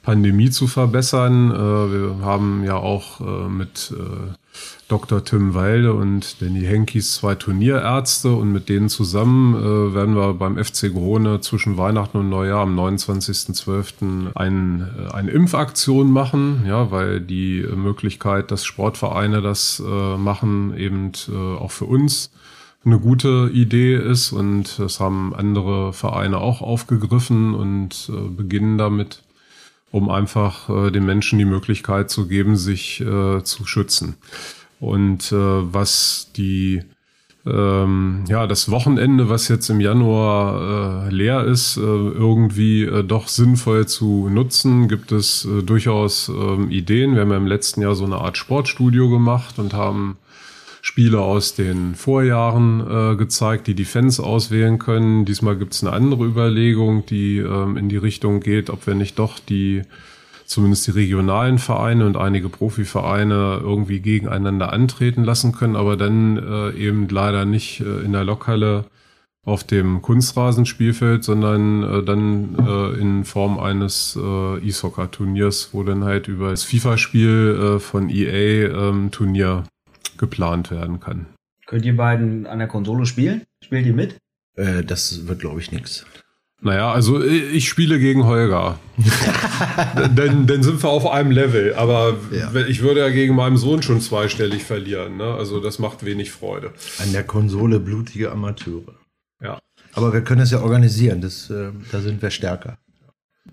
Pandemie 0.02 0.50
zu 0.50 0.66
verbessern. 0.66 1.50
Äh, 1.50 1.54
wir 1.54 2.16
haben 2.22 2.64
ja 2.64 2.76
auch 2.76 3.20
äh, 3.20 3.48
mit 3.48 3.92
äh, 3.96 4.32
Dr. 4.90 5.24
Tim 5.24 5.54
Walde 5.54 5.94
und 5.94 6.42
Danny 6.42 6.62
Henkis 6.62 7.14
zwei 7.14 7.36
Turnierärzte 7.36 8.32
und 8.32 8.50
mit 8.50 8.68
denen 8.68 8.88
zusammen 8.88 9.54
äh, 9.54 9.94
werden 9.94 10.16
wir 10.16 10.34
beim 10.34 10.62
FC 10.62 10.92
Grone 10.92 11.40
zwischen 11.40 11.76
Weihnachten 11.76 12.18
und 12.18 12.28
Neujahr 12.28 12.62
am 12.62 12.76
29.12. 12.76 14.34
Ein, 14.34 14.88
äh, 14.98 15.14
eine 15.14 15.30
Impfaktion 15.30 16.10
machen, 16.10 16.64
ja, 16.66 16.90
weil 16.90 17.20
die 17.20 17.64
Möglichkeit, 17.72 18.50
dass 18.50 18.64
Sportvereine 18.64 19.42
das 19.42 19.80
äh, 19.80 20.16
machen, 20.16 20.76
eben 20.76 21.12
äh, 21.28 21.36
auch 21.36 21.70
für 21.70 21.84
uns 21.84 22.32
eine 22.84 22.98
gute 22.98 23.48
Idee 23.52 23.94
ist 23.94 24.32
und 24.32 24.80
das 24.80 24.98
haben 24.98 25.36
andere 25.36 25.92
Vereine 25.92 26.38
auch 26.38 26.62
aufgegriffen 26.62 27.54
und 27.54 28.10
äh, 28.12 28.28
beginnen 28.28 28.76
damit 28.76 29.22
um 29.92 30.08
einfach 30.08 30.68
äh, 30.68 30.90
den 30.90 31.04
Menschen 31.04 31.38
die 31.38 31.44
Möglichkeit 31.44 32.10
zu 32.10 32.28
geben, 32.28 32.56
sich 32.56 33.00
äh, 33.00 33.42
zu 33.42 33.66
schützen. 33.66 34.14
Und 34.80 35.30
äh, 35.30 35.36
was 35.36 36.30
die 36.36 36.82
ähm, 37.46 38.24
ja, 38.28 38.46
das 38.46 38.70
Wochenende, 38.70 39.30
was 39.30 39.48
jetzt 39.48 39.70
im 39.70 39.80
Januar 39.80 41.06
äh, 41.06 41.10
leer 41.10 41.44
ist, 41.44 41.78
äh, 41.78 41.80
irgendwie 41.80 42.84
äh, 42.84 43.02
doch 43.02 43.28
sinnvoll 43.28 43.86
zu 43.86 44.28
nutzen, 44.28 44.88
gibt 44.88 45.10
es 45.10 45.46
äh, 45.46 45.62
durchaus 45.62 46.28
äh, 46.28 46.62
Ideen. 46.64 47.14
Wir 47.14 47.22
haben 47.22 47.30
ja 47.30 47.38
im 47.38 47.46
letzten 47.46 47.80
Jahr 47.80 47.94
so 47.94 48.04
eine 48.04 48.18
Art 48.18 48.36
Sportstudio 48.36 49.08
gemacht 49.08 49.58
und 49.58 49.72
haben 49.72 50.18
Spiele 50.82 51.20
aus 51.20 51.54
den 51.54 51.94
Vorjahren 51.94 52.80
äh, 53.12 53.16
gezeigt, 53.16 53.66
die 53.66 53.74
die 53.74 53.84
Fans 53.84 54.20
auswählen 54.20 54.78
können. 54.78 55.24
Diesmal 55.24 55.56
gibt 55.56 55.72
es 55.74 55.82
eine 55.82 55.94
andere 55.94 56.24
Überlegung, 56.24 57.06
die 57.06 57.38
ähm, 57.38 57.76
in 57.78 57.88
die 57.88 57.98
Richtung 57.98 58.40
geht, 58.40 58.68
ob 58.68 58.86
wir 58.86 58.94
nicht 58.94 59.18
doch 59.18 59.38
die 59.38 59.82
zumindest 60.50 60.88
die 60.88 60.90
regionalen 60.90 61.58
Vereine 61.58 62.04
und 62.04 62.16
einige 62.16 62.48
Profivereine 62.48 63.60
irgendwie 63.62 64.00
gegeneinander 64.00 64.72
antreten 64.72 65.22
lassen 65.22 65.52
können, 65.52 65.76
aber 65.76 65.96
dann 65.96 66.38
äh, 66.38 66.70
eben 66.72 67.08
leider 67.08 67.44
nicht 67.44 67.80
äh, 67.80 68.00
in 68.00 68.12
der 68.12 68.24
Lokhalle 68.24 68.84
auf 69.46 69.62
dem 69.62 70.02
Kunstrasenspielfeld, 70.02 71.22
sondern 71.22 71.84
äh, 71.84 72.02
dann 72.02 72.56
äh, 72.58 73.00
in 73.00 73.24
Form 73.24 73.60
eines 73.60 74.18
äh, 74.20 74.58
E-Soccer-Turniers, 74.58 75.70
wo 75.72 75.84
dann 75.84 76.02
halt 76.02 76.26
über 76.26 76.50
das 76.50 76.64
FIFA-Spiel 76.64 77.76
äh, 77.76 77.78
von 77.78 78.10
EA 78.10 78.70
ähm, 78.88 79.12
Turnier 79.12 79.64
geplant 80.18 80.72
werden 80.72 80.98
kann. 80.98 81.26
Könnt 81.66 81.86
ihr 81.86 81.96
beiden 81.96 82.46
an 82.46 82.58
der 82.58 82.66
Konsole 82.66 83.06
spielen? 83.06 83.42
Spielt 83.62 83.86
ihr 83.86 83.94
mit? 83.94 84.18
Äh, 84.56 84.82
das 84.82 85.28
wird, 85.28 85.38
glaube 85.38 85.60
ich, 85.60 85.70
nichts. 85.70 86.04
Naja, 86.62 86.92
also 86.92 87.22
ich 87.22 87.68
spiele 87.68 87.98
gegen 87.98 88.26
Holger. 88.26 88.78
dann, 90.14 90.46
dann 90.46 90.62
sind 90.62 90.82
wir 90.82 90.90
auf 90.90 91.10
einem 91.10 91.30
Level. 91.30 91.74
Aber 91.74 92.16
ja. 92.30 92.54
ich 92.66 92.82
würde 92.82 93.00
ja 93.00 93.08
gegen 93.08 93.34
meinen 93.34 93.56
Sohn 93.56 93.82
schon 93.82 94.00
zweistellig 94.00 94.64
verlieren. 94.64 95.16
Ne? 95.16 95.24
Also 95.24 95.60
das 95.60 95.78
macht 95.78 96.04
wenig 96.04 96.30
Freude. 96.30 96.72
An 96.98 97.12
der 97.12 97.24
Konsole 97.24 97.80
blutige 97.80 98.30
Amateure. 98.30 98.94
Ja. 99.42 99.58
Aber 99.94 100.12
wir 100.12 100.22
können 100.22 100.42
es 100.42 100.50
ja 100.50 100.60
organisieren. 100.60 101.22
Das, 101.22 101.48
äh, 101.48 101.70
da 101.92 102.00
sind 102.00 102.20
wir 102.20 102.30
stärker. 102.30 102.76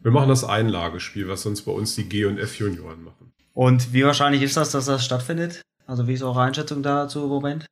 Wir 0.04 0.12
machen 0.12 0.30
das 0.30 0.44
Einlagespiel, 0.44 1.30
was 1.30 1.44
sonst 1.44 1.62
bei 1.62 1.72
uns 1.72 1.96
die 1.96 2.10
G- 2.10 2.26
und 2.26 2.38
F-Junioren 2.38 3.04
machen. 3.04 3.32
Und 3.54 3.94
wie 3.94 4.04
wahrscheinlich 4.04 4.42
ist 4.42 4.58
das, 4.58 4.72
dass 4.72 4.86
das 4.86 5.04
stattfindet? 5.04 5.62
Also 5.86 6.08
wie 6.08 6.14
ist 6.14 6.24
eure 6.24 6.42
Einschätzung 6.42 6.84
dazu 6.84 7.24
im 7.24 7.30
Moment? 7.30 7.66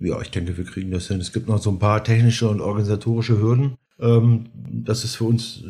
Ja, 0.00 0.20
ich 0.20 0.30
denke, 0.30 0.56
wir 0.56 0.64
kriegen 0.64 0.90
das 0.90 1.08
hin. 1.08 1.20
Es 1.20 1.32
gibt 1.32 1.46
noch 1.46 1.60
so 1.60 1.70
ein 1.70 1.78
paar 1.78 2.02
technische 2.02 2.48
und 2.48 2.60
organisatorische 2.60 3.38
Hürden. 3.38 3.76
Ähm, 4.00 4.46
das 4.54 5.04
ist 5.04 5.16
für 5.16 5.24
uns 5.24 5.62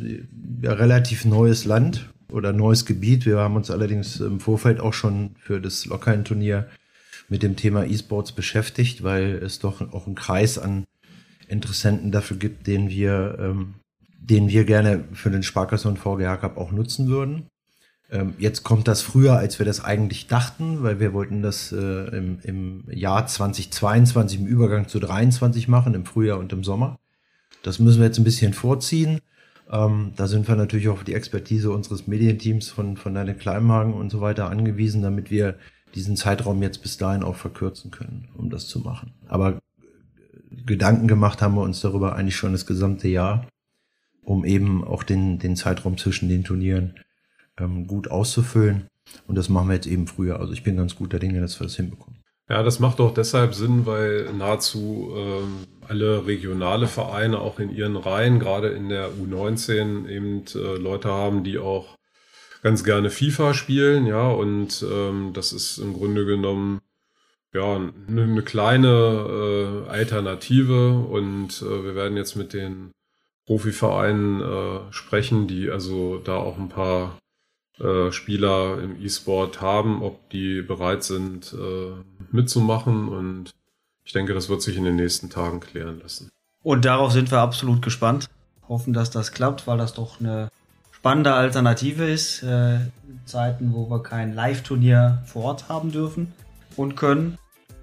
ja 0.63 0.73
relativ 0.73 1.25
neues 1.25 1.65
Land 1.65 2.09
oder 2.31 2.53
neues 2.53 2.87
Gebiet. 2.87 3.27
Wir 3.27 3.39
haben 3.39 3.57
uns 3.57 3.71
allerdings 3.71 4.21
im 4.21 4.39
Vorfeld 4.39 4.79
auch 4.79 4.95
schon 4.95 5.35
für 5.41 5.61
das 5.61 5.85
Lockerheim-Turnier 5.85 6.69
mit 7.29 7.43
dem 7.43 7.57
Thema 7.57 7.85
E-Sports 7.85 8.33
beschäftigt, 8.33 9.03
weil 9.03 9.35
es 9.35 9.59
doch 9.59 9.81
auch 9.93 10.07
einen 10.07 10.15
Kreis 10.15 10.59
an 10.59 10.85
Interessenten 11.49 12.13
dafür 12.13 12.37
gibt, 12.37 12.69
den 12.69 12.89
wir, 12.89 13.37
ähm, 13.41 13.75
den 14.17 14.49
wir 14.49 14.65
gerne 14.65 15.05
für 15.13 15.31
den 15.31 15.43
Sparkasse 15.43 15.89
und 15.89 15.99
VGH 15.99 16.37
Cup 16.37 16.57
auch 16.57 16.71
nutzen 16.71 17.09
würden. 17.09 17.47
Ähm, 18.11 18.35
jetzt 18.39 18.65
kommt 18.65 18.89
das 18.89 19.03
früher, 19.03 19.37
als 19.37 19.59
wir 19.59 19.67
das 19.67 19.83
eigentlich 19.83 20.27
dachten, 20.27 20.83
weil 20.83 20.99
wir 20.99 21.13
wollten 21.13 21.43
das 21.43 21.71
äh, 21.71 22.17
im, 22.17 22.41
im 22.43 22.85
Jahr 22.91 23.27
2022 23.27 24.41
im 24.41 24.47
Übergang 24.47 24.89
zu 24.89 24.99
23 24.99 25.69
machen, 25.69 25.95
im 25.95 26.05
Frühjahr 26.05 26.39
und 26.39 26.53
im 26.53 26.65
Sommer. 26.65 26.99
Das 27.63 27.79
müssen 27.79 27.99
wir 28.01 28.07
jetzt 28.07 28.19
ein 28.19 28.25
bisschen 28.25 28.53
vorziehen. 28.53 29.21
Ähm, 29.71 30.13
da 30.17 30.27
sind 30.27 30.49
wir 30.49 30.57
natürlich 30.57 30.89
auch 30.89 30.95
auf 30.95 31.05
die 31.05 31.15
Expertise 31.15 31.71
unseres 31.71 32.09
Medienteams 32.09 32.69
von, 32.69 32.97
von 32.97 33.15
Deine 33.15 33.35
Kleinmagen 33.35 33.95
und 33.95 34.11
so 34.11 34.21
weiter 34.21 34.51
angewiesen, 34.51 35.03
damit 35.03 35.31
wir 35.31 35.57
diesen 35.95 36.17
Zeitraum 36.17 36.63
jetzt 36.63 36.83
bis 36.83 36.97
dahin 36.97 37.23
auch 37.23 37.37
verkürzen 37.37 37.93
können, 37.93 38.29
um 38.37 38.51
das 38.51 38.67
zu 38.67 38.81
machen. 38.81 39.13
Aber 39.29 39.61
Gedanken 40.51 41.07
gemacht 41.07 41.43
haben 41.43 41.55
wir 41.55 41.63
uns 41.63 41.81
darüber 41.81 42.17
eigentlich 42.17 42.37
schon 42.37 42.53
das 42.53 42.67
gesamte 42.67 43.07
Jahr, 43.07 43.47
um 44.25 44.45
eben 44.45 44.83
auch 44.85 45.05
den, 45.05 45.39
den 45.39 45.55
Zeitraum 45.55 45.97
zwischen 45.97 46.29
den 46.29 46.43
Turnieren 46.43 46.95
ähm, 47.61 47.87
gut 47.87 48.11
auszufüllen. 48.11 48.87
Und 49.27 49.37
das 49.37 49.49
machen 49.49 49.69
wir 49.69 49.75
jetzt 49.75 49.87
eben 49.87 50.07
früher. 50.07 50.41
Also 50.41 50.53
ich 50.53 50.63
bin 50.63 50.77
ganz 50.77 50.97
guter 50.97 51.19
Dinge, 51.19 51.41
dass 51.41 51.59
wir 51.61 51.67
das 51.67 51.77
hinbekommen. 51.77 52.21
Ja, 52.49 52.63
das 52.65 52.81
macht 52.81 53.01
auch 53.01 53.15
deshalb 53.15 53.55
Sinn, 53.55 53.87
weil 53.87 54.33
nahezu 54.33 55.13
ähm, 55.17 55.67
alle 55.87 56.27
regionale 56.27 56.89
Vereine 56.89 57.39
auch 57.39 57.61
in 57.61 57.71
ihren 57.71 57.97
Reihen, 57.97 58.41
gerade 58.41 58.69
in 58.71 58.89
der 58.89 59.11
U19, 59.11 60.09
eben 60.09 60.45
äh, 60.55 60.77
Leute 60.77 61.11
haben, 61.11 61.45
die 61.45 61.59
auch 61.59 61.97
ganz 62.63 62.83
gerne 62.83 63.11
FIFA 63.11 63.55
spielen, 63.55 64.07
ja, 64.07 64.29
und 64.29 64.85
ähm, 64.89 65.31
das 65.33 65.53
ist 65.53 65.79
im 65.79 65.93
Grunde 65.93 66.27
genommen 66.27 66.81
ja 67.55 67.77
eine, 67.77 68.23
eine 68.23 68.43
kleine 68.43 69.87
äh, 69.87 69.89
Alternative 69.89 70.91
und 70.91 71.63
äh, 71.63 71.85
wir 71.85 71.95
werden 71.95 72.17
jetzt 72.17 72.37
mit 72.37 72.53
den 72.53 72.91
Profivereinen 73.47 74.41
äh, 74.41 74.93
sprechen, 74.93 75.47
die 75.47 75.71
also 75.71 76.19
da 76.19 76.37
auch 76.37 76.59
ein 76.59 76.69
paar 76.69 77.19
äh, 77.81 78.13
Spieler 78.13 78.79
im 78.83 79.03
E-Sport 79.03 79.61
haben, 79.61 80.03
ob 80.03 80.29
die 80.31 80.63
bereit 80.63 81.03
sind 81.03 81.55
äh, 81.55 81.93
mitzumachen 82.31 83.09
und 83.09 83.53
ich 84.05 84.13
denke, 84.13 84.35
das 84.35 84.49
wird 84.49 84.61
sich 84.61 84.77
in 84.77 84.85
den 84.85 84.97
nächsten 84.97 85.31
Tagen 85.31 85.61
klären 85.61 86.01
lassen. 86.01 86.31
Und 86.63 86.85
darauf 86.85 87.13
sind 87.13 87.31
wir 87.31 87.39
absolut 87.39 87.81
gespannt. 87.81 88.29
Hoffen, 88.69 88.93
dass 88.93 89.11
das 89.11 89.33
klappt, 89.33 89.67
weil 89.67 89.79
das 89.79 89.95
doch 89.95 90.21
eine 90.21 90.51
spannende 90.91 91.33
Alternative 91.33 92.05
ist. 92.05 92.43
Äh, 92.43 92.75
in 92.75 93.21
Zeiten, 93.25 93.73
wo 93.73 93.89
wir 93.89 94.03
kein 94.03 94.35
Live-Turnier 94.35 95.23
vor 95.27 95.45
Ort 95.45 95.69
haben 95.69 95.93
dürfen 95.93 96.33
und 96.77 96.97
können. 96.97 97.39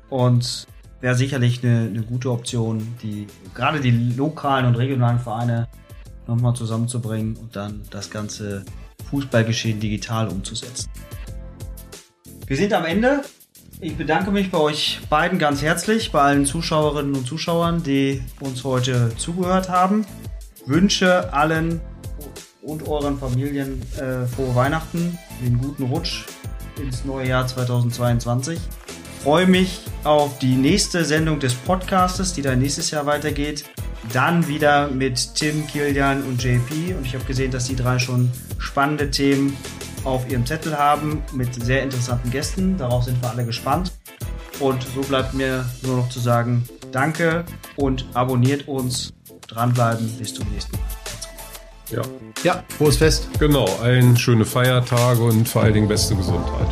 Und 0.10 0.68
wäre 1.02 1.16
sicherlich 1.16 1.64
eine, 1.64 1.88
eine 1.88 2.02
gute 2.02 2.32
Option, 2.32 2.96
die 3.02 3.28
gerade 3.54 3.80
die 3.80 3.92
lokalen 4.16 4.66
und 4.66 4.76
regionalen 4.76 5.20
Vereine 5.20 5.68
nochmal 6.28 6.56
zusammenzubringen 6.56 7.36
und 7.38 7.56
dann 7.56 7.82
das 7.90 8.10
ganze 8.10 8.66
Fußballgeschehen 9.10 9.80
digital 9.80 10.28
umzusetzen. 10.28 10.90
Wir 12.46 12.58
sind 12.58 12.74
am 12.74 12.86
Ende. 12.86 13.24
Ich 13.80 13.96
bedanke 13.96 14.32
mich 14.32 14.50
bei 14.50 14.58
euch 14.58 15.00
beiden 15.10 15.38
ganz 15.38 15.62
herzlich, 15.62 16.12
bei 16.12 16.22
allen 16.22 16.46
Zuschauerinnen 16.46 17.14
und 17.14 17.28
Zuschauern, 17.28 17.84
die 17.84 18.24
uns 18.40 18.64
heute 18.64 19.12
zugehört 19.18 19.70
haben. 19.70 20.06
Wünsche 20.66 21.32
allen 21.34 21.82
und 22.62 22.88
euren 22.88 23.18
Familien 23.18 23.82
äh, 23.98 24.26
frohe 24.26 24.56
Weihnachten, 24.56 25.18
einen 25.42 25.60
guten 25.60 25.84
Rutsch 25.84 26.26
ins 26.82 27.06
neue 27.06 27.28
Jahr 27.28 27.48
2022. 27.48 28.60
Freue 29.24 29.48
mich 29.48 29.82
auf 30.04 30.40
die 30.40 30.56
nächste 30.56 31.04
Sendung 31.06 31.40
des 31.40 31.54
Podcastes, 31.54 32.34
die 32.34 32.42
dann 32.42 32.60
nächstes 32.60 32.92
Jahr 32.92 33.06
weitergeht. 33.06 33.66
Dann 34.14 34.48
wieder 34.48 34.88
mit 34.90 35.36
Tim, 35.36 35.68
Kilian 35.68 36.24
und 36.24 36.42
JP. 36.42 36.96
Und 36.96 37.06
ich 37.06 37.14
habe 37.14 37.26
gesehen, 37.26 37.52
dass 37.52 37.66
die 37.66 37.76
drei 37.76 38.00
schon 38.00 38.32
spannende 38.58 39.12
Themen 39.12 39.56
auf 40.04 40.30
ihrem 40.30 40.46
Zettel 40.46 40.78
haben 40.78 41.22
mit 41.34 41.54
sehr 41.64 41.84
interessanten 41.84 42.32
Gästen. 42.32 42.78
Darauf 42.78 43.04
sind 43.04 43.22
wir 43.22 43.30
alle 43.30 43.46
gespannt. 43.46 43.92
Und 44.60 44.84
so 44.96 45.02
bleibt 45.02 45.34
mir 45.34 45.66
nur 45.84 45.98
noch 45.98 46.10
zu 46.10 46.20
sagen, 46.20 46.68
danke 46.92 47.46
und 47.76 48.06
abonniert 48.14 48.68
uns. 48.68 49.14
Dranbleiben. 49.48 50.10
Bis 50.18 50.34
zum 50.34 50.48
nächsten 50.50 50.78
Mal. 50.78 50.86
Ja. 51.90 52.02
Ja, 52.44 52.64
frohes 52.78 52.98
Fest. 52.98 53.30
Genau, 53.40 53.66
ein 53.82 54.18
schöne 54.18 54.46
Feiertage 54.46 55.24
und 55.24 55.48
vor 55.48 55.64
allen 55.64 55.74
Dingen 55.74 55.88
beste 55.88 56.16
Gesundheit. 56.16 56.68